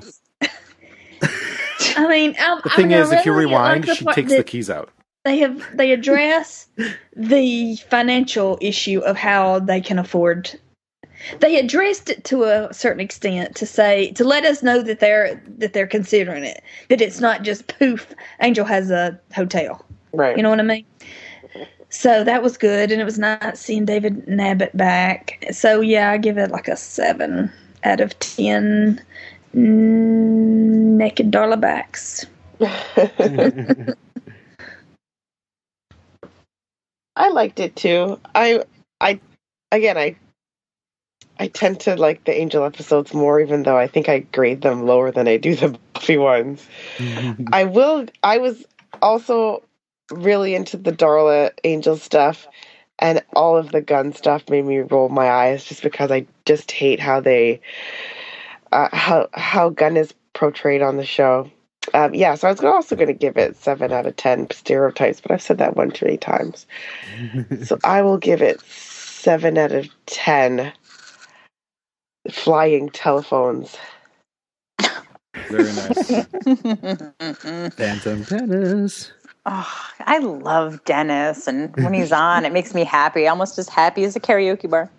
I 1.95 2.07
mean, 2.07 2.36
I, 2.39 2.60
The 2.64 2.72
I 2.72 2.76
thing 2.76 2.88
mean, 2.89 2.97
I 2.97 3.01
is, 3.01 3.12
if 3.12 3.26
you 3.26 3.34
rewind, 3.34 3.88
like 3.88 3.97
she 3.97 4.05
takes 4.05 4.32
the 4.32 4.43
keys 4.43 4.70
out. 4.70 4.89
They 5.26 5.39
have 5.39 5.66
they 5.76 5.91
address 5.91 6.68
the 7.16 7.76
financial 7.89 8.57
issue 8.62 8.99
of 8.99 9.18
how 9.18 9.60
they 9.60 9.82
can 9.82 9.99
afford. 9.99 10.57
They 11.41 11.60
addressed 11.60 12.10
it 12.10 12.24
to 12.26 12.43
a 12.43 12.74
certain 12.74 13.01
extent 13.01 13.55
to 13.57 13.66
say 13.66 14.12
to 14.12 14.24
let 14.24 14.45
us 14.45 14.64
know 14.64 14.82
that 14.82 15.01
they're 15.01 15.41
that 15.57 15.74
they're 15.74 15.88
considering 15.88 16.45
it. 16.45 16.64
That 16.88 17.01
it's 17.01 17.20
not 17.20 17.43
just 17.43 17.68
poof. 17.68 18.07
Angel 18.41 18.66
has 18.66 18.91
a 18.91 19.20
hotel. 19.36 19.86
Right. 20.14 20.38
You 20.38 20.43
know 20.43 20.49
what 20.49 20.60
I 20.60 20.64
mean? 20.64 20.86
So 21.90 22.24
that 22.24 22.44
was 22.44 22.58
good, 22.58 22.92
and 22.92 23.02
it 23.02 23.06
was 23.06 23.18
nice 23.18 23.60
seeing 23.60 23.86
David 23.86 24.28
Nabbit 24.28 24.76
back. 24.78 25.44
So 25.52 25.82
yeah, 25.82 26.12
I 26.12 26.18
give 26.18 26.38
it 26.38 26.52
like 26.52 26.68
a 26.68 26.78
seven 26.78 27.52
out 27.84 28.00
of 28.00 28.18
ten. 28.20 29.02
Naked 29.54 31.32
Darla 31.32 31.60
backs. 31.60 32.28
I 37.16 37.30
liked 37.30 37.60
it 37.60 37.76
too. 37.76 38.20
I, 38.36 38.64
I, 39.02 39.20
again, 39.72 39.98
I, 39.98 40.16
I 41.40 41.48
tend 41.48 41.80
to 41.82 41.96
like 41.96 42.24
the 42.26 42.34
Angel 42.34 42.64
episodes 42.64 43.14
more, 43.14 43.40
even 43.42 43.64
though 43.64 43.78
I 43.78 43.88
think 43.88 44.08
I 44.08 44.20
grade 44.20 44.62
them 44.62 44.86
lower 44.86 45.12
than 45.12 45.28
I 45.28 45.38
do 45.38 45.56
the 45.56 45.78
Buffy 45.94 46.18
ones. 46.18 46.68
I 47.52 47.64
will. 47.64 48.06
I 48.22 48.38
was 48.38 48.66
also 49.02 49.64
really 50.12 50.55
into 50.55 50.78
the 50.78 50.91
Darla 50.91 51.51
Angel 51.64 51.97
stuff, 51.97 52.47
and 52.99 53.24
all 53.34 53.57
of 53.57 53.72
the 53.72 53.82
Gunn 53.82 54.14
stuff 54.14 54.49
made 54.49 54.66
me 54.66 54.80
roll 54.80 55.10
my 55.10 55.30
eyes 55.30 55.66
just 55.66 55.84
because 55.84 56.12
I 56.12 56.26
just 56.45 56.72
hate 56.72 56.99
how 56.99 57.20
they, 57.22 57.62
uh, 58.72 58.89
how 58.91 59.30
how 59.34 59.70
Gunn 59.70 59.97
is 59.97 60.14
portrayed 60.34 60.82
on 60.82 60.97
the 60.97 61.05
show. 61.05 61.49
Um, 61.93 62.14
yeah, 62.14 62.36
so 62.36 62.47
I 62.47 62.51
was 62.51 62.64
also 62.64 62.95
going 62.95 63.07
to 63.07 63.14
give 63.14 63.38
it 63.38 63.55
seven 63.55 63.91
out 63.91 64.05
of 64.05 64.16
ten 64.16 64.49
stereotypes, 64.51 65.22
but 65.22 65.32
I've 65.32 65.41
said 65.41 65.57
that 65.60 65.76
one 65.76 65.91
too 65.91 66.05
many 66.05 66.18
times. 66.18 66.68
so 67.64 67.80
I 67.84 68.01
will 68.01 68.18
give 68.18 68.41
it 68.41 68.62
seven 68.62 69.57
out 69.57 69.72
of 69.72 69.88
ten 70.05 70.74
flying 72.30 72.89
telephones. 72.89 73.78
Very 75.49 75.74
nice. 75.74 76.07
Phantom 77.76 78.24
Dennis. 78.24 79.12
Oh, 79.46 79.90
I 80.02 80.20
love 80.20 80.84
Dennis, 80.86 81.48
and 81.48 81.76
when 81.78 81.94
he's 81.94 82.12
on, 82.12 82.46
it 82.46 82.52
makes 82.52 82.74
me 82.74 82.84
happy, 82.84 83.28
almost 83.28 83.58
as 83.58 83.70
happy 83.70 84.04
as 84.04 84.16
a 84.16 84.20
karaoke 84.20 84.70
bar. 84.70 84.90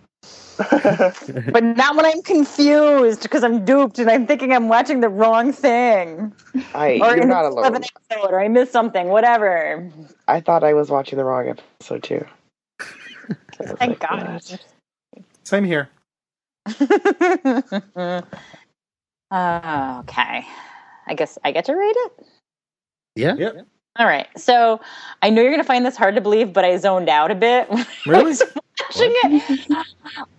but 1.53 1.65
not 1.65 1.97
when 1.97 2.05
I'm 2.05 2.23
confused 2.23 3.23
because 3.23 3.43
I'm 3.43 3.65
duped 3.65 3.99
and 3.99 4.11
I'm 4.11 4.27
thinking 4.27 4.53
I'm 4.53 4.69
watching 4.69 5.01
the 5.01 5.09
wrong 5.09 5.53
thing, 5.53 6.35
I, 6.75 6.99
or 7.01 7.17
you're 7.17 7.25
not 7.25 7.45
the 7.45 7.51
middle 7.51 7.59
of 7.61 7.67
alone. 7.67 7.77
an 7.77 7.85
episode, 7.85 8.33
or 8.33 8.41
I 8.41 8.49
missed 8.49 8.73
something, 8.73 9.09
whatever. 9.09 9.91
I 10.29 10.41
thought 10.41 10.63
I 10.63 10.75
was 10.75 10.91
watching 10.91 11.17
the 11.17 11.25
wrong 11.25 11.49
episode 11.49 12.03
too. 12.03 12.27
Thank 13.53 13.81
like, 13.81 14.01
God. 14.01 14.43
"What?" 14.49 14.65
Same 15.45 15.65
here. 15.65 15.89
Uh, 16.67 18.23
okay, 20.01 20.47
I 21.07 21.15
guess 21.15 21.39
I 21.43 21.53
get 21.53 21.65
to 21.67 21.75
rate 21.75 21.97
it. 21.97 22.27
Yeah. 23.17 23.35
Yep. 23.37 23.67
All 23.99 24.07
right, 24.07 24.29
so 24.37 24.81
I 25.23 25.31
know 25.31 25.43
you're 25.43 25.51
gonna 25.51 25.65
find 25.65 25.85
this 25.85 25.97
hard 25.97 26.15
to 26.15 26.21
believe, 26.21 26.53
but 26.53 26.65
I 26.65 26.77
zoned 26.77 27.09
out 27.09 27.31
a 27.31 27.35
bit. 27.35 27.69
Really? 28.07 28.25
was 28.25 28.43
watching 28.81 29.13
it. 29.25 29.87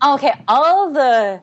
Okay, 0.04 0.34
all 0.48 0.92
the 0.92 1.42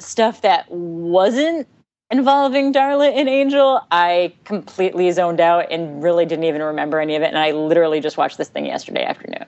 stuff 0.00 0.42
that 0.42 0.70
wasn't 0.70 1.66
involving 2.10 2.72
Darla 2.72 3.12
and 3.12 3.28
Angel, 3.28 3.80
I 3.90 4.32
completely 4.44 5.10
zoned 5.10 5.40
out 5.40 5.66
and 5.70 6.02
really 6.02 6.26
didn't 6.26 6.44
even 6.44 6.62
remember 6.62 7.00
any 7.00 7.16
of 7.16 7.22
it. 7.22 7.26
And 7.26 7.38
I 7.38 7.52
literally 7.52 8.00
just 8.00 8.16
watched 8.16 8.38
this 8.38 8.48
thing 8.48 8.66
yesterday 8.66 9.04
afternoon. 9.04 9.46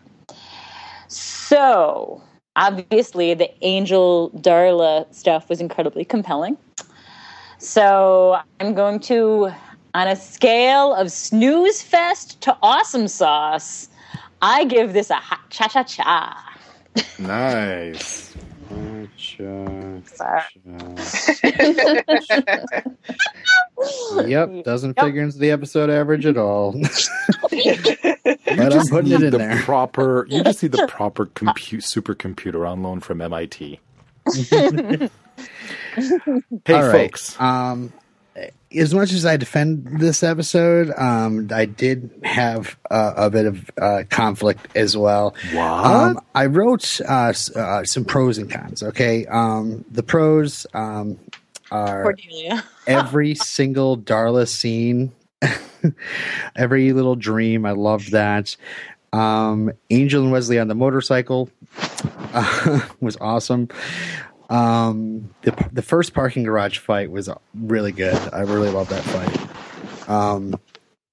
So 1.08 2.22
obviously, 2.56 3.34
the 3.34 3.50
Angel 3.64 4.30
Darla 4.30 5.12
stuff 5.14 5.48
was 5.48 5.60
incredibly 5.60 6.04
compelling. 6.04 6.56
So 7.58 8.40
I'm 8.60 8.74
going 8.74 9.00
to, 9.00 9.52
on 9.96 10.06
a 10.08 10.14
scale 10.16 10.94
of 10.94 11.10
snooze 11.10 11.82
fest 11.82 12.38
to 12.42 12.54
awesome 12.62 13.08
sauce, 13.08 13.88
I 14.42 14.64
give 14.66 14.92
this 14.92 15.08
a 15.08 15.14
hot 15.14 15.40
cha 15.48 15.68
cha 15.68 15.84
cha. 15.84 16.36
Nice. 17.18 18.34
Yep, 24.26 24.64
doesn't 24.64 24.96
Yep. 24.96 25.04
figure 25.06 25.22
into 25.22 25.38
the 25.38 25.50
episode 25.50 25.88
average 25.90 26.26
at 26.26 26.36
all. 26.36 26.78
You 27.52 27.74
But 28.56 28.72
I'm 28.72 28.72
just 28.72 28.90
putting 28.90 29.12
it 29.12 29.20
need 29.20 29.26
in 29.26 29.30
the 29.32 29.38
there. 29.38 29.56
proper. 29.64 30.26
You 30.30 30.42
just 30.42 30.62
need 30.62 30.72
the 30.72 30.78
proper 30.86 31.26
compute 31.26 31.82
supercomputer 31.84 32.68
on 32.68 32.82
loan 32.82 33.00
from 33.00 33.20
MIT. 33.20 33.80
hey, 36.64 36.74
All 36.74 36.82
right. 36.84 37.10
folks. 37.10 37.40
Um, 37.40 37.92
as 38.74 38.92
much 38.94 39.12
as 39.12 39.24
I 39.24 39.36
defend 39.36 40.00
this 40.00 40.22
episode, 40.22 40.92
um, 40.96 41.48
I 41.52 41.64
did 41.64 42.10
have 42.24 42.76
uh, 42.90 43.14
a 43.16 43.30
bit 43.30 43.46
of 43.46 43.70
uh, 43.80 44.02
conflict 44.10 44.68
as 44.76 44.96
well. 44.96 45.34
What? 45.52 45.86
Um, 45.86 46.20
I 46.34 46.46
wrote 46.46 47.00
uh, 47.08 47.32
uh, 47.54 47.84
some 47.84 48.04
pros 48.04 48.38
and 48.38 48.50
cons. 48.50 48.82
Okay, 48.82 49.26
um, 49.26 49.84
the 49.90 50.02
pros 50.02 50.66
um, 50.74 51.18
are 51.70 52.02
Cordelia. 52.02 52.64
every 52.86 53.34
single 53.34 53.96
Darla 53.96 54.46
scene, 54.46 55.12
every 56.56 56.92
little 56.92 57.16
dream. 57.16 57.64
I 57.64 57.72
loved 57.72 58.12
that. 58.12 58.56
Um, 59.12 59.72
Angel 59.88 60.22
and 60.22 60.32
Wesley 60.32 60.58
on 60.58 60.68
the 60.68 60.74
motorcycle 60.74 61.48
uh, 62.34 62.80
was 63.00 63.16
awesome. 63.20 63.68
Um, 64.48 65.30
the 65.42 65.68
the 65.72 65.82
first 65.82 66.14
parking 66.14 66.44
garage 66.44 66.78
fight 66.78 67.10
was 67.10 67.28
really 67.54 67.92
good. 67.92 68.16
I 68.32 68.40
really 68.40 68.70
love 68.70 68.88
that 68.90 69.02
fight. 69.02 70.08
Um, 70.08 70.58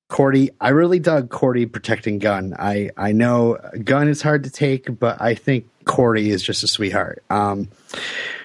Cordy, 0.09 0.51
I 0.61 0.69
really 0.69 0.99
dug 0.99 1.29
Cordy 1.29 1.65
protecting 1.65 2.19
Gunn. 2.19 2.55
I 2.59 2.91
I 2.95 3.13
know 3.13 3.57
Gunn 3.83 4.07
is 4.07 4.21
hard 4.21 4.43
to 4.43 4.51
take, 4.51 4.99
but 4.99 5.19
I 5.21 5.33
think 5.33 5.65
Cordy 5.85 6.29
is 6.29 6.43
just 6.43 6.63
a 6.63 6.67
sweetheart. 6.67 7.23
Um, 7.31 7.69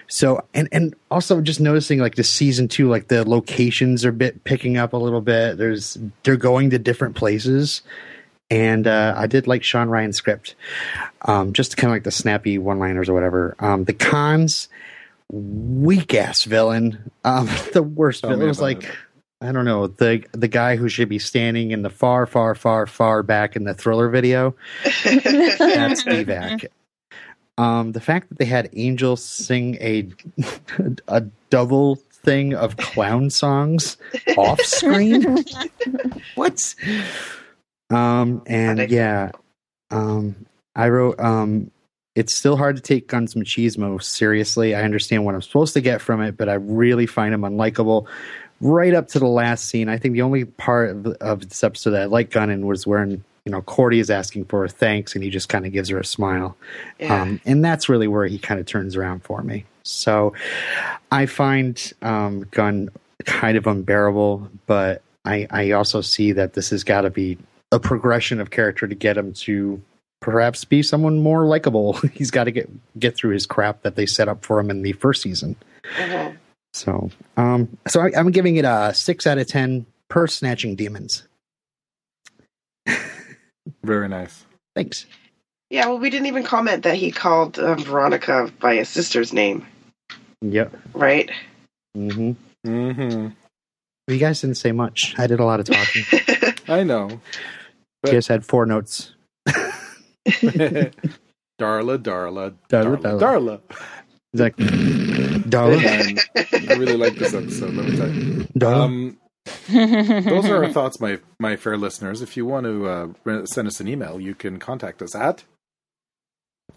so 0.07 0.47
and 0.55 0.69
and 0.73 0.97
also 1.11 1.43
just 1.43 1.61
noticing 1.61 1.99
like 1.99 2.15
the 2.15 2.25
season 2.25 2.69
two, 2.69 2.89
like 2.89 3.09
the 3.09 3.29
locations 3.29 4.07
are 4.07 4.13
bit 4.13 4.45
picking 4.45 4.79
up 4.79 4.95
a 4.95 4.97
little 4.97 5.21
bit. 5.21 5.59
There's 5.59 5.99
they're 6.23 6.37
going 6.37 6.71
to 6.71 6.79
different 6.79 7.15
places, 7.15 7.83
and 8.51 8.87
uh, 8.87 9.15
I 9.17 9.27
did 9.27 9.47
like 9.47 9.63
Shawn 9.63 9.89
Ryan's 9.89 10.17
script, 10.17 10.55
um, 11.23 11.53
just 11.53 11.77
kind 11.77 11.91
of 11.91 11.95
like 11.97 12.05
the 12.05 12.11
snappy 12.11 12.59
one 12.59 12.79
liners 12.79 13.09
or 13.09 13.15
whatever. 13.15 13.55
Um, 13.59 13.85
the 13.85 13.93
cons, 13.93 14.69
weak 15.31 16.15
ass 16.15 16.45
villain, 16.45 17.11
um, 17.25 17.47
the 17.73 17.83
worst 17.83 18.23
Tell 18.23 18.31
villain. 18.31 18.41
me 18.41 18.47
It 18.47 18.49
was 18.49 18.61
like. 18.61 18.85
it. 18.85 18.91
I 19.41 19.53
don't 19.53 19.65
know 19.65 19.87
the 19.87 20.25
the 20.33 20.49
guy 20.49 20.75
who 20.75 20.89
should 20.89 21.09
be 21.09 21.21
standing 21.21 21.71
in 21.71 21.83
the 21.83 21.91
far, 21.91 22.27
far, 22.27 22.57
far, 22.57 22.89
far 22.89 23.23
back 23.23 23.55
in 23.55 23.63
the 23.63 23.73
thriller 23.73 24.09
video. 24.09 24.57
That's 25.05 26.03
Deevak. 26.03 26.67
Um, 27.57 27.93
the 27.93 28.01
fact 28.01 28.31
that 28.31 28.39
they 28.39 28.47
had 28.47 28.69
Angel 28.73 29.15
sing 29.15 29.77
a 29.77 30.09
a 31.07 31.21
double 31.51 31.95
thing 31.97 32.53
of 32.55 32.77
clown 32.79 33.31
songs 33.31 33.97
off 34.37 34.61
screen. 34.63 35.45
what? 36.35 36.75
Um, 37.91 38.43
and 38.47 38.91
yeah, 38.91 39.33
um, 39.91 40.47
I 40.75 40.89
wrote. 40.89 41.19
Um, 41.21 41.71
it's 42.15 42.35
still 42.35 42.57
hard 42.57 42.75
to 42.75 42.83
take 42.83 43.07
Gunn's 43.07 43.35
Machismo 43.35 44.03
seriously. 44.03 44.75
I 44.75 44.83
understand 44.83 45.25
what 45.25 45.37
I'm 45.37 45.43
supposed 45.43 45.75
to 45.75 45.81
get 45.81 46.01
from 46.01 46.21
it, 46.21 46.37
but 46.37 46.49
I 46.49 46.55
really 46.55 47.07
find 47.07 47.33
him 47.33 47.43
unlikable. 47.43 48.09
Right 48.61 48.93
up 48.93 49.07
to 49.09 49.21
the 49.21 49.29
last 49.29 49.67
scene, 49.67 49.89
I 49.89 49.99
think 49.99 50.15
the 50.15 50.23
only 50.23 50.45
part 50.45 50.91
of, 50.91 51.07
of 51.07 51.49
this 51.49 51.63
episode 51.63 51.91
that 51.91 52.03
I 52.03 52.07
like 52.07 52.31
Gunnan 52.31 52.65
was 52.65 52.89
when 52.89 53.23
you 53.45 53.53
know 53.53 53.63
Cordy 53.63 54.01
is 54.01 54.11
asking 54.11 54.47
for 54.47 54.63
her 54.63 54.69
thanks, 54.69 55.15
and 55.15 55.23
he 55.23 55.31
just 55.31 55.49
kind 55.49 55.65
of 55.65 55.73
gives 55.73 55.91
her 55.91 55.99
a 55.99 56.05
smile. 56.05 56.57
Yeah. 56.99 57.23
Um, 57.23 57.41
and 57.45 57.65
that's 57.65 57.89
really 57.89 58.09
where 58.09 58.27
he 58.27 58.39
kind 58.39 58.59
of 58.59 58.67
turns 58.67 58.97
around 58.97 59.23
for 59.23 59.43
me. 59.43 59.65
So 59.85 60.35
I 61.13 61.27
find 61.27 61.93
um, 62.03 62.47
Gunn 62.51 62.91
kind 63.25 63.57
of 63.57 63.67
unbearable, 63.67 64.51
but 64.67 65.03
I, 65.25 65.47
I 65.51 65.71
also 65.73 66.01
see 66.01 66.33
that 66.33 66.55
this 66.55 66.71
has 66.71 66.85
got 66.85 67.03
to 67.03 67.11
be 67.11 67.39
a 67.73 67.79
progression 67.81 68.41
of 68.41 68.51
character 68.51 68.87
to 68.87 68.95
get 68.95 69.17
him 69.17 69.33
to 69.33 69.81
perhaps 70.21 70.65
be 70.65 70.83
someone 70.83 71.19
more 71.21 71.45
likable. 71.47 71.93
He's 72.13 72.31
got 72.31 72.45
to 72.45 72.51
get 72.51 72.69
get 72.99 73.15
through 73.15 73.33
his 73.33 73.47
crap 73.47 73.83
that 73.83 73.95
they 73.97 74.07
set 74.07 74.29
up 74.29 74.45
for 74.45 74.59
him 74.59 74.71
in 74.71 74.83
the 74.83 74.93
first 74.93 75.23
season. 75.23 75.57
Mhm. 75.97 76.37
So, 76.75 77.11
um, 77.37 77.77
so 77.89 78.01
I, 78.01 78.11
I'm 78.17 78.31
giving 78.31 78.57
it 78.57 78.65
a 78.65 78.93
six 78.95 79.27
out 79.27 79.39
of 79.39 79.47
ten 79.47 79.87
per 80.09 80.27
snatching 80.27 80.75
demons. 80.77 81.25
Very 83.83 84.09
nice. 84.09 84.45
Thanks. 84.75 85.07
Yeah, 85.71 85.87
well, 85.89 85.99
we 85.99 86.09
didn't 86.09 86.27
even 86.27 86.43
comment 86.45 86.83
that 86.85 86.95
he 86.97 87.11
called 87.11 87.59
um, 87.59 87.79
Veronica 87.85 88.51
by 88.61 88.77
his 88.77 88.89
sister's 88.89 89.33
name, 89.35 89.67
Yep. 90.41 90.75
right? 90.95 91.31
Mm-hmm. 91.97 92.31
hmm 92.67 93.29
You 94.07 94.19
guys 94.19 94.41
didn't 94.41 94.57
say 94.57 94.73
much. 94.73 95.15
I 95.19 95.27
did 95.27 95.41
a 95.41 95.45
lot 95.45 95.61
of 95.61 95.67
talking. 95.67 96.05
I 96.69 96.83
know. 96.85 97.21
You 98.07 98.13
guys 98.13 98.27
had 98.27 98.45
four 98.45 98.67
notes. 98.67 99.15
Darla, 100.29 100.93
Darla, 101.59 101.99
Darla, 101.99 102.57
Darla, 102.69 102.99
Darla, 103.01 103.21
Darla. 103.21 103.61
He's 104.33 104.41
like, 104.41 104.57
Darla, 105.49 106.71
I 106.71 106.75
really 106.75 106.97
like 106.97 107.15
this 107.15 107.35
episode. 107.35 107.75
Let 107.75 107.87
me 107.89 107.97
tell 107.97 108.09
you. 108.11 108.47
Darla. 108.59 108.85
Um, 108.85 109.19
those 109.69 110.45
are 110.47 110.65
our 110.65 110.73
thoughts, 110.73 111.01
my 111.01 111.19
my 111.41 111.57
fair 111.57 111.77
listeners. 111.79 112.21
If 112.23 112.37
you 112.37 112.45
want 112.45 112.65
to 112.67 112.87
uh, 113.27 113.47
send 113.47 113.67
us 113.67 113.81
an 113.81 113.89
email, 113.89 114.21
you 114.21 114.35
can 114.35 114.59
contact 114.59 115.01
us 115.03 115.15
at 115.15 115.45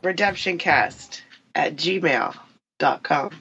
Redemptioncast 0.03 1.21
at 1.53 1.75
gmail.com. 1.75 3.31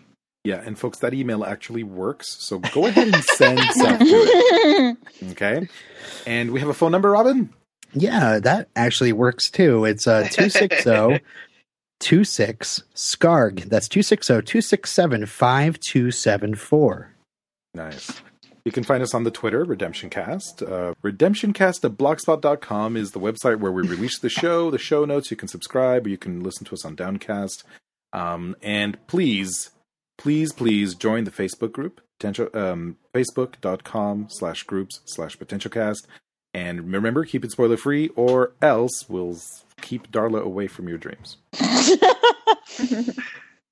yeah. 0.45 0.63
And 0.65 0.77
folks, 0.79 0.99
that 0.99 1.15
email 1.15 1.45
actually 1.45 1.85
works. 1.85 2.37
So 2.41 2.59
go 2.59 2.87
ahead 2.87 3.15
and 3.15 3.25
send 3.25 3.61
stuff 3.71 3.99
to 4.01 4.05
it. 4.05 4.97
Okay. 5.31 5.69
And 6.27 6.51
we 6.51 6.59
have 6.61 6.69
a 6.69 6.75
phone 6.75 6.91
number, 6.93 7.11
Robin. 7.11 7.51
Yeah, 7.93 8.39
that 8.41 8.69
actually 8.77 9.13
works 9.13 9.51
too. 9.51 9.85
It's 9.85 10.07
uh 10.07 10.29
260 10.31 11.25
26 12.01 12.83
SCARG. 12.95 13.65
That's 13.69 13.89
260 13.89 14.27
267 14.43 15.27
5274. 15.27 17.15
Nice. 17.75 18.23
You 18.65 18.73
can 18.73 18.85
find 18.85 19.03
us 19.03 19.15
on 19.15 19.25
the 19.25 19.31
Twitter, 19.31 19.65
RedemptionCast. 19.65 20.63
Uh, 20.63 20.95
RedemptionCast 21.03 21.85
at 21.85 21.93
blogspot.com 21.93 22.97
is 22.97 23.13
the 23.13 23.21
website 23.21 23.59
where 23.59 23.73
we 23.73 23.83
release 23.87 24.19
the 24.19 24.29
show, 24.29 24.71
the 24.71 24.79
show 24.79 25.05
notes. 25.05 25.31
You 25.31 25.37
can 25.37 25.49
subscribe 25.49 26.07
or 26.07 26.11
you 26.11 26.19
can 26.19 26.43
listen 26.43 26.65
to 26.67 26.75
us 26.75 26.85
on 26.85 26.95
Downcast. 26.95 27.65
Um, 28.13 28.57
and 28.63 28.99
please, 29.07 29.71
please, 30.19 30.53
please 30.53 30.95
join 30.95 31.25
the 31.25 31.31
Facebook 31.31 31.73
group. 31.73 32.01
potential 32.19 32.49
um, 32.55 32.97
facebook.com 33.15 34.27
slash 34.29 34.65
groups 34.65 35.01
slash 35.07 35.39
potentialcast. 35.39 36.07
And 36.53 36.93
remember, 36.93 37.25
keep 37.25 37.45
it 37.45 37.53
spoiler 37.53 37.77
free, 37.77 38.09
or 38.17 38.53
else 38.61 39.05
we'll 39.09 39.39
keep 39.81 40.11
Darla 40.11 40.43
away 40.43 40.67
from 40.67 40.89
your 40.89 40.99
dreams. 40.99 41.37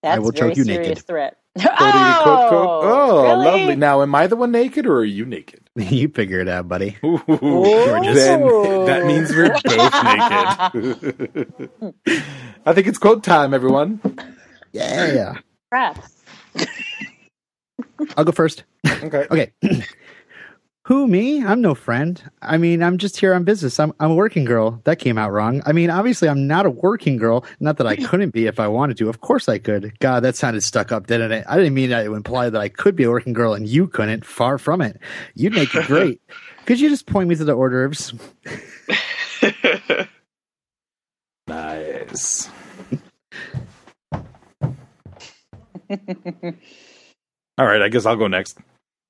That's 0.03 0.23
will 0.23 0.31
choke 0.31 0.57
you 0.57 0.65
naked. 0.65 0.99
threat. 1.05 1.39
Cody, 1.57 1.73
quote, 1.73 2.49
quote. 2.49 2.85
Oh, 2.85 2.85
oh, 2.85 3.23
really? 3.23 3.45
lovely. 3.45 3.77
Now, 3.77 4.03
am 4.03 4.15
I 4.15 4.29
the 4.29 4.37
one 4.37 4.53
naked 4.53 4.87
or 4.87 4.99
are 4.99 5.05
you 5.05 5.25
naked? 5.25 5.69
you 5.75 6.09
figure 6.09 6.39
it 6.41 6.49
out, 6.49 6.69
buddy. 6.69 6.97
Ooh, 7.05 7.21
Gorgeous. 7.27 8.15
then 8.15 8.43
that 8.87 9.07
means 9.07 9.31
we're 9.31 9.49
both 9.65 10.73
naked. 10.75 11.95
I 12.65 12.73
think 12.73 12.87
it's 12.87 12.99
quote 12.99 13.25
time, 13.25 13.53
everyone. 13.55 14.01
Yeah, 14.73 15.13
yeah. 15.13 15.35
Crap. 15.73 16.05
I'll 18.17 18.25
go 18.25 18.33
first. 18.33 18.63
Okay. 18.87 19.27
Okay. 19.31 19.53
Who 20.89 21.07
me? 21.07 21.45
I'm 21.45 21.61
no 21.61 21.75
friend. 21.75 22.23
I 22.41 22.57
mean, 22.57 22.83
I'm 22.83 22.97
just 22.97 23.19
here 23.19 23.35
on 23.35 23.45
business. 23.45 23.79
I'm 23.79 23.93
I'm 24.01 24.13
a 24.13 24.15
working 24.15 24.47
girl. 24.47 24.81
That 24.85 24.99
came 24.99 25.19
out 25.19 25.33
wrong. 25.33 25.61
I 25.67 25.73
mean, 25.73 25.91
obviously, 25.91 26.31
I'm 26.31 26.47
not 26.47 26.65
a 26.65 26.71
working 26.71 27.19
girl. 27.19 27.45
Not 27.61 27.77
that 27.77 27.87
I 27.87 27.97
hmm. 27.97 28.07
couldn't 28.07 28.31
be 28.31 28.47
if 28.47 28.59
I 28.59 28.69
wanted 28.69 28.97
to. 28.97 29.11
Of 29.11 29.21
course, 29.21 29.51
I 29.51 29.59
could. 29.59 29.99
God, 29.99 30.21
that 30.21 30.35
sounded 30.35 30.63
stuck 30.63 30.91
up, 30.91 31.07
didn't 31.07 31.33
it? 31.33 31.45
I 31.47 31.59
didn't 31.59 31.75
mean 31.75 31.91
that 31.91 32.05
to 32.05 32.15
imply 32.15 32.49
that 32.49 32.59
I 32.59 32.71
could 32.71 32.97
be 32.97 33.05
a 33.05 33.11
working 33.11 33.35
girl 33.35 33.53
and 33.53 33.69
you 33.69 33.87
couldn't. 33.87 34.25
Far 34.25 34.57
from 34.57 34.81
it. 34.81 34.99
You'd 35.35 35.53
make 35.53 35.75
it 35.75 35.85
great. 35.87 36.23
Could 36.65 36.81
you 36.81 36.89
just 36.89 37.07
point 37.07 37.29
me 37.29 37.35
to 37.35 37.45
the 37.45 37.53
hors 37.55 37.71
d'oeuvres? 37.71 38.15
Nice. 41.49 42.51
All 47.59 47.67
right, 47.67 47.81
I 47.81 47.89
guess 47.89 48.05
I'll 48.05 48.17
go 48.17 48.27
next. 48.27 48.59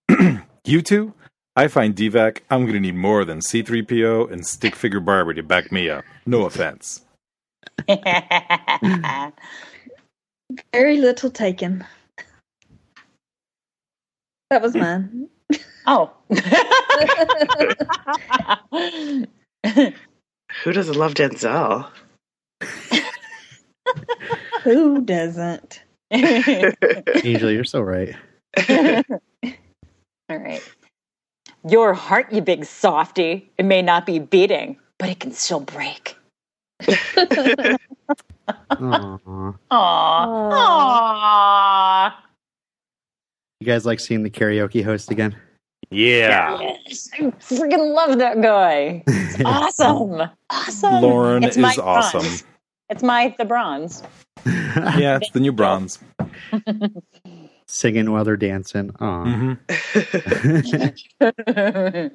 you 0.64 0.82
two, 0.82 1.14
I 1.58 1.66
find 1.66 1.96
Deevak, 1.96 2.42
I'm 2.50 2.60
going 2.60 2.74
to 2.74 2.80
need 2.80 2.94
more 2.94 3.24
than 3.24 3.40
C3PO 3.40 4.30
and 4.30 4.46
Stick 4.46 4.76
Figure 4.76 5.00
Barbie 5.00 5.34
to 5.34 5.42
back 5.42 5.72
me 5.72 5.90
up. 5.90 6.04
No 6.24 6.44
offense. 6.44 7.04
Very 10.72 10.98
little 10.98 11.32
taken. 11.32 11.84
That 14.50 14.62
was 14.62 14.76
mine. 14.76 15.28
oh. 15.88 16.12
Who 20.62 20.72
doesn't 20.72 20.96
love 20.96 21.14
Denzel? 21.14 21.90
Who 24.62 25.00
doesn't? 25.00 25.82
Angel, 26.12 27.50
you're 27.50 27.64
so 27.64 27.80
right. 27.80 28.14
All 30.30 30.38
right. 30.38 30.62
Your 31.66 31.94
heart, 31.94 32.32
you 32.32 32.40
big 32.40 32.64
softy. 32.64 33.50
It 33.58 33.64
may 33.64 33.82
not 33.82 34.06
be 34.06 34.18
beating, 34.18 34.78
but 34.98 35.08
it 35.08 35.20
can 35.20 35.32
still 35.32 35.60
break. 35.60 36.16
Aw. 36.88 37.76
Aww. 38.70 39.58
Aww. 39.70 42.12
You 43.60 43.66
guys 43.66 43.84
like 43.84 44.00
seeing 44.00 44.22
the 44.22 44.30
karaoke 44.30 44.84
host 44.84 45.10
again? 45.10 45.36
Yeah. 45.90 46.58
Yes. 46.86 47.08
I 47.14 47.22
freaking 47.22 47.94
love 47.94 48.18
that 48.18 48.40
guy. 48.40 49.02
It's 49.06 49.40
Awesome. 49.44 50.22
Awesome. 50.50 51.02
Lorne 51.02 51.44
It's 51.44 51.56
is 51.56 51.62
my 51.62 51.74
awesome. 51.82 52.20
bronze. 52.20 52.44
It's 52.90 53.02
my 53.02 53.34
the 53.38 53.44
bronze. 53.44 54.02
Yeah, 54.46 55.18
it's 55.20 55.30
the 55.32 55.40
new 55.40 55.52
bronze. 55.52 55.98
Singing 57.68 58.10
while 58.10 58.24
they're 58.24 58.36
dancing. 58.36 58.90
Aw. 58.98 59.24
hmm 59.24 59.52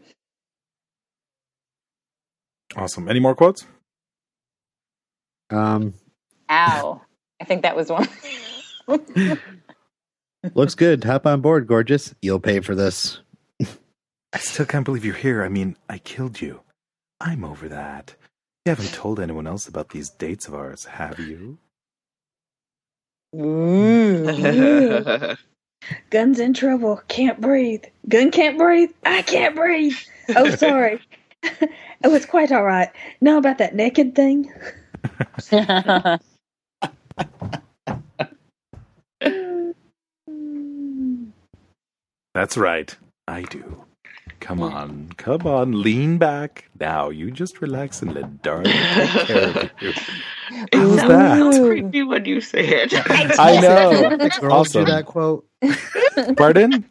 Awesome. 2.76 3.08
Any 3.08 3.20
more 3.20 3.36
quotes? 3.36 3.66
um, 5.52 5.94
Ow. 6.50 7.02
I 7.40 7.46
think 7.46 7.62
that 7.62 7.76
was 7.76 7.90
one. 7.92 8.08
looks 10.56 10.74
good. 10.76 11.04
Hop 11.04 11.26
on 11.28 11.42
board, 11.42 11.68
gorgeous. 11.68 12.16
You'll 12.22 12.40
pay 12.40 12.60
for 12.62 12.74
this. 12.74 13.20
I 13.62 14.40
still 14.40 14.66
can't 14.66 14.86
believe 14.86 15.06
you're 15.06 15.14
here. 15.14 15.44
I 15.44 15.50
mean, 15.50 15.78
I 15.88 16.00
killed 16.00 16.42
you. 16.42 16.62
I'm 17.22 17.44
over 17.44 17.70
that. 17.70 18.16
You 18.66 18.72
haven't 18.72 18.94
told 18.94 19.20
anyone 19.20 19.46
else 19.46 19.68
about 19.68 19.90
these 19.90 20.10
dates 20.10 20.48
of 20.48 20.56
ours, 20.56 20.86
have 20.86 21.20
you? 21.20 21.60
Gunn's 26.12 26.40
in 26.40 26.54
trouble. 26.54 27.02
Can't 27.08 27.42
breathe. 27.42 27.84
Gun 28.08 28.32
can't 28.32 28.58
breathe. 28.58 28.92
I 29.06 29.22
can't 29.24 29.56
breathe. 29.56 29.98
Oh, 30.36 30.56
sorry. 30.56 31.02
it 31.44 32.08
was 32.08 32.26
quite 32.26 32.52
all 32.52 32.64
right. 32.64 32.90
Know 33.22 33.38
about 33.38 33.58
that 33.58 33.76
naked 33.76 34.16
thing? 34.16 34.52
That's 42.34 42.58
right. 42.58 42.96
I 43.28 43.42
do. 43.44 43.86
Come 44.44 44.62
on. 44.62 45.10
Come 45.18 45.48
on. 45.48 45.82
Lean 45.82 46.18
back. 46.18 46.70
Now, 46.80 47.10
you 47.10 47.32
just 47.32 47.62
relax 47.62 48.02
and 48.02 48.14
let 48.14 48.42
Darla 48.44 48.66
take 48.66 49.28
care 49.28 49.48
of 49.50 49.72
you. 49.82 49.94
It 50.72 50.76
How's 50.76 51.00
sounds 51.00 51.58
that? 51.58 51.66
creepy 51.66 52.04
when 52.04 52.26
you 52.26 52.42
say 52.42 52.66
it. 52.84 52.94
I 53.40 53.60
know. 53.62 54.18
The 54.18 54.30
girls 54.42 54.54
Awesome. 54.68 54.86
do 54.86 54.92
that 54.92 55.06
quote. 55.06 55.48
Pardon? 56.38 56.86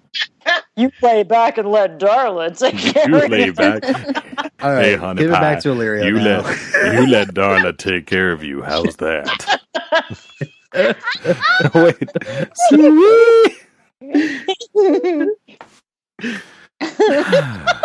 you 0.76 0.90
lay 1.02 1.22
back 1.22 1.58
and 1.58 1.68
let 1.70 1.98
Darla 2.00 2.58
take 2.58 2.76
care 2.78 3.08
You 3.08 3.22
of 3.22 3.28
lay 3.30 3.46
you. 3.46 3.52
back. 3.52 3.84
All 4.62 4.72
right, 4.72 4.84
Hey, 4.84 4.96
honey 4.96 5.20
give 5.22 5.30
it 5.30 5.34
back 5.34 5.60
to 5.60 5.68
Alirio. 5.68 6.06
You 6.06 6.14
now. 6.14 6.40
let 6.40 6.94
you 6.94 7.06
let 7.06 7.28
Darla 7.34 7.76
take 7.76 8.06
care 8.06 8.32
of 8.32 8.42
you. 8.42 8.62
How's 8.62 8.96
that? 8.96 9.60
Wait. 11.74 12.10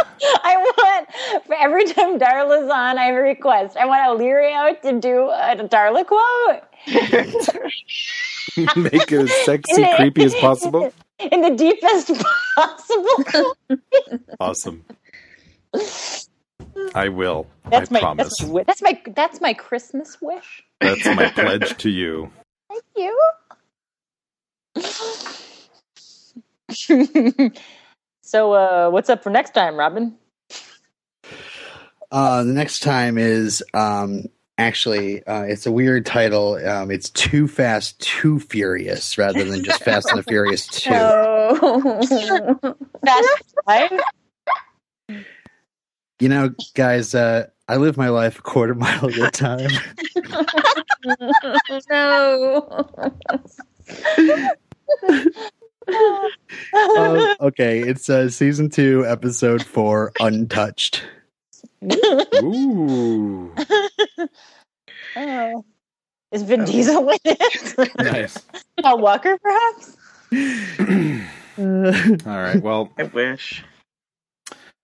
I 0.43 0.57
want 0.57 1.07
for 1.45 1.55
every 1.55 1.85
time 1.85 2.19
Darla's 2.19 2.69
on, 2.69 2.97
I 2.97 3.05
have 3.05 3.15
a 3.15 3.19
request. 3.19 3.77
I 3.77 3.85
want 3.85 4.01
Alirio 4.19 4.81
to 4.81 4.99
do 4.99 5.29
a 5.29 5.55
Darla 5.55 6.05
quote 6.05 6.63
Make 8.75 9.11
it 9.11 9.21
as 9.21 9.31
sexy, 9.45 9.85
creepy 9.95 10.23
as 10.23 10.33
possible. 10.35 10.91
in 11.19 11.41
the 11.41 11.55
deepest 11.55 12.11
possible. 12.55 13.55
Awesome. 14.39 14.83
I 16.95 17.09
will. 17.09 17.47
That's 17.69 17.91
I 17.91 17.93
my 17.93 17.99
promise. 17.99 18.37
that's 18.39 18.49
my, 18.49 18.63
that's 18.63 18.81
my 18.81 19.01
that's 19.13 19.41
my 19.41 19.53
Christmas 19.53 20.21
wish. 20.21 20.63
That's 20.79 21.05
my 21.05 21.29
pledge 21.29 21.77
to 21.77 21.89
you. 21.89 22.31
Thank 22.69 22.83
you. 22.95 23.19
So, 28.27 28.51
uh, 28.51 28.89
what's 28.89 29.09
up 29.09 29.23
for 29.23 29.29
next 29.29 29.53
time, 29.53 29.77
Robin? 29.77 30.13
Uh, 32.11 32.43
the 32.43 32.51
next 32.51 32.81
time 32.81 33.17
is 33.17 33.63
um, 33.73 34.25
actually 34.57 35.25
uh, 35.25 35.43
it's 35.43 35.65
a 35.65 35.71
weird 35.71 36.05
title. 36.05 36.55
Um, 36.55 36.91
it's 36.91 37.09
Too 37.09 37.47
Fast, 37.47 37.99
Too 38.01 38.39
Furious, 38.39 39.17
rather 39.17 39.45
than 39.45 39.63
just 39.63 39.81
Fast 39.85 40.09
and 40.09 40.19
the 40.19 40.23
Furious 40.23 40.67
Two. 40.67 40.89
Oh. 40.93 42.75
Fast 43.05 43.55
Five. 43.65 44.01
You 46.19 46.29
know, 46.29 46.53
guys, 46.73 47.15
uh, 47.15 47.47
I 47.69 47.77
live 47.77 47.95
my 47.95 48.09
life 48.09 48.39
a 48.39 48.41
quarter 48.41 48.75
mile 48.75 49.09
at 49.09 49.17
a 49.17 49.31
time. 49.31 49.69
no. 51.89 52.89
Uh, 55.87 57.35
okay, 57.41 57.79
it's 57.79 58.09
uh, 58.09 58.29
season 58.29 58.69
two, 58.69 59.05
episode 59.05 59.63
four, 59.63 60.11
Untouched. 60.19 61.03
Ooh. 62.35 63.53
Oh. 65.15 65.65
Is 66.31 66.43
Vin 66.43 66.63
Diesel 66.65 67.09
in 67.09 67.17
it? 67.25 67.89
Nice. 67.97 68.37
Paul 68.81 68.99
Walker, 68.99 69.37
perhaps? 69.41 69.97
All 72.27 72.39
right. 72.39 72.61
Well, 72.61 72.91
I 72.99 73.03
wish. 73.03 73.63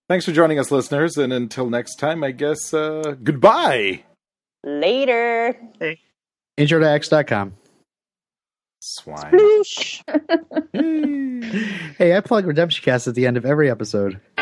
thanks 0.09 0.25
for 0.25 0.31
joining 0.31 0.57
us, 0.57 0.71
listeners. 0.71 1.17
And 1.17 1.31
until 1.31 1.69
next 1.69 1.95
time, 1.97 2.23
I 2.23 2.31
guess 2.31 2.73
uh, 2.73 3.15
goodbye. 3.23 4.03
Later. 4.63 5.55
Intro 6.57 6.79
to 6.79 6.89
X.com. 6.89 7.53
Swine. 8.85 9.31
Hey, 11.97 12.17
I 12.17 12.19
plug 12.19 12.45
Redemption 12.45 12.83
Cast 12.83 13.07
at 13.07 13.15
the 13.15 13.25
end 13.25 13.37
of 13.37 13.45
every 13.45 13.71
episode. 13.71 14.19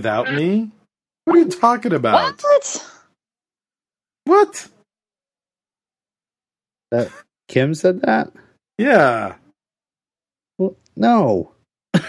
without 0.00 0.26
mm. 0.28 0.36
me? 0.36 0.70
What 1.26 1.36
are 1.36 1.40
you 1.40 1.50
talking 1.50 1.92
about? 1.92 2.42
What? 2.42 2.90
What? 4.24 4.68
That 6.90 7.10
Kim 7.48 7.74
said 7.74 8.00
that? 8.00 8.32
Yeah. 8.78 9.34
Well, 10.56 10.74
no. 10.96 11.52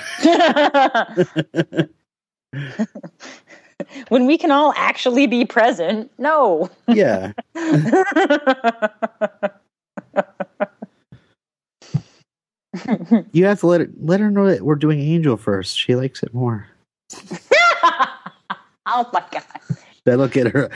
when 4.08 4.26
we 4.26 4.38
can 4.38 4.52
all 4.52 4.72
actually 4.78 5.28
be 5.28 5.44
present. 5.44 6.10
No. 6.18 6.70
Yeah. 6.88 7.34
you 13.34 13.46
have 13.46 13.60
to 13.60 13.68
let 13.68 13.82
it 13.82 13.90
let 14.02 14.22
her 14.22 14.32
know 14.32 14.48
that 14.48 14.62
we're 14.62 14.76
doing 14.76 15.02
Angel 15.02 15.36
first. 15.36 15.78
She 15.78 15.96
likes 15.96 16.24
it 16.24 16.34
more. 16.34 16.70
oh 18.86 19.10
my 19.14 19.24
god. 19.32 19.44
That'll 20.04 20.28
get 20.28 20.48
her. 20.48 20.70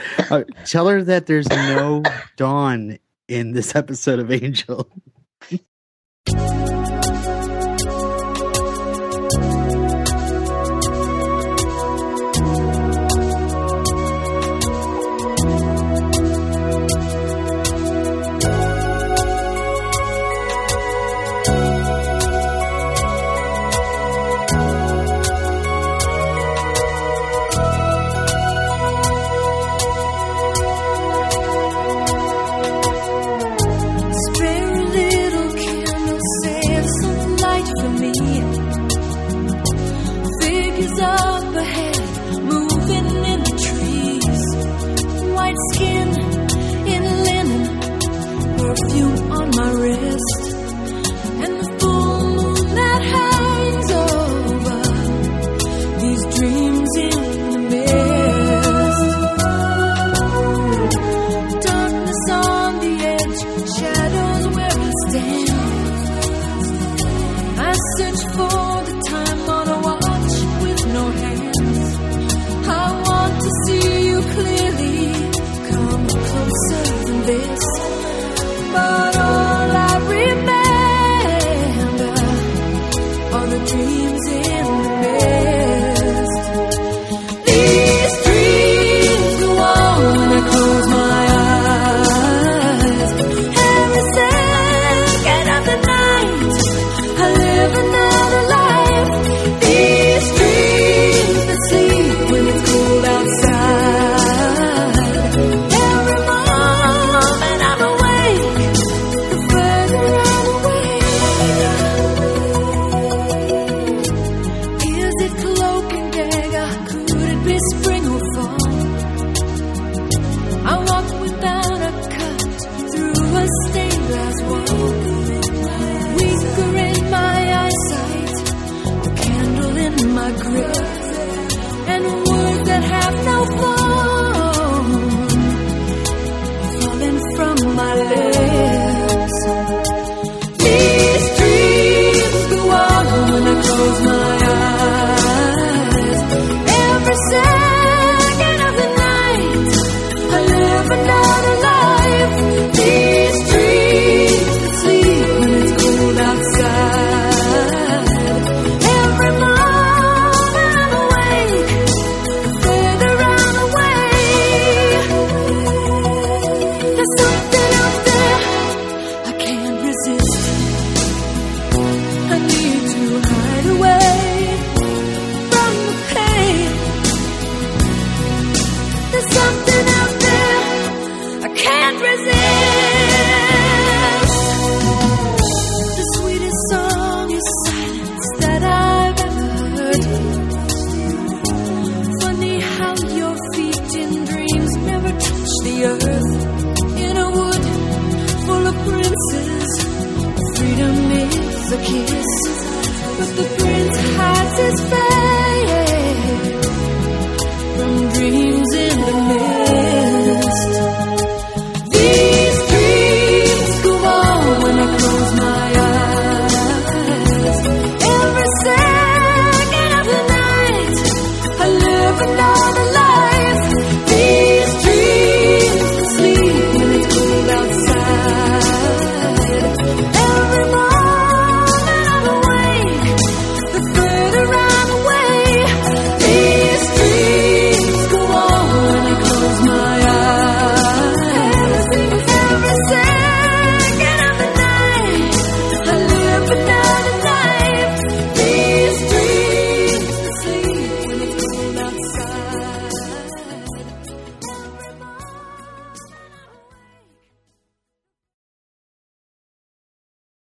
Tell 0.64 0.86
her 0.88 1.02
that 1.02 1.26
there's 1.26 1.48
no 1.48 2.02
dawn 2.36 2.98
in 3.28 3.52
this 3.52 3.74
episode 3.74 4.18
of 4.18 4.30
Angel. 4.30 4.88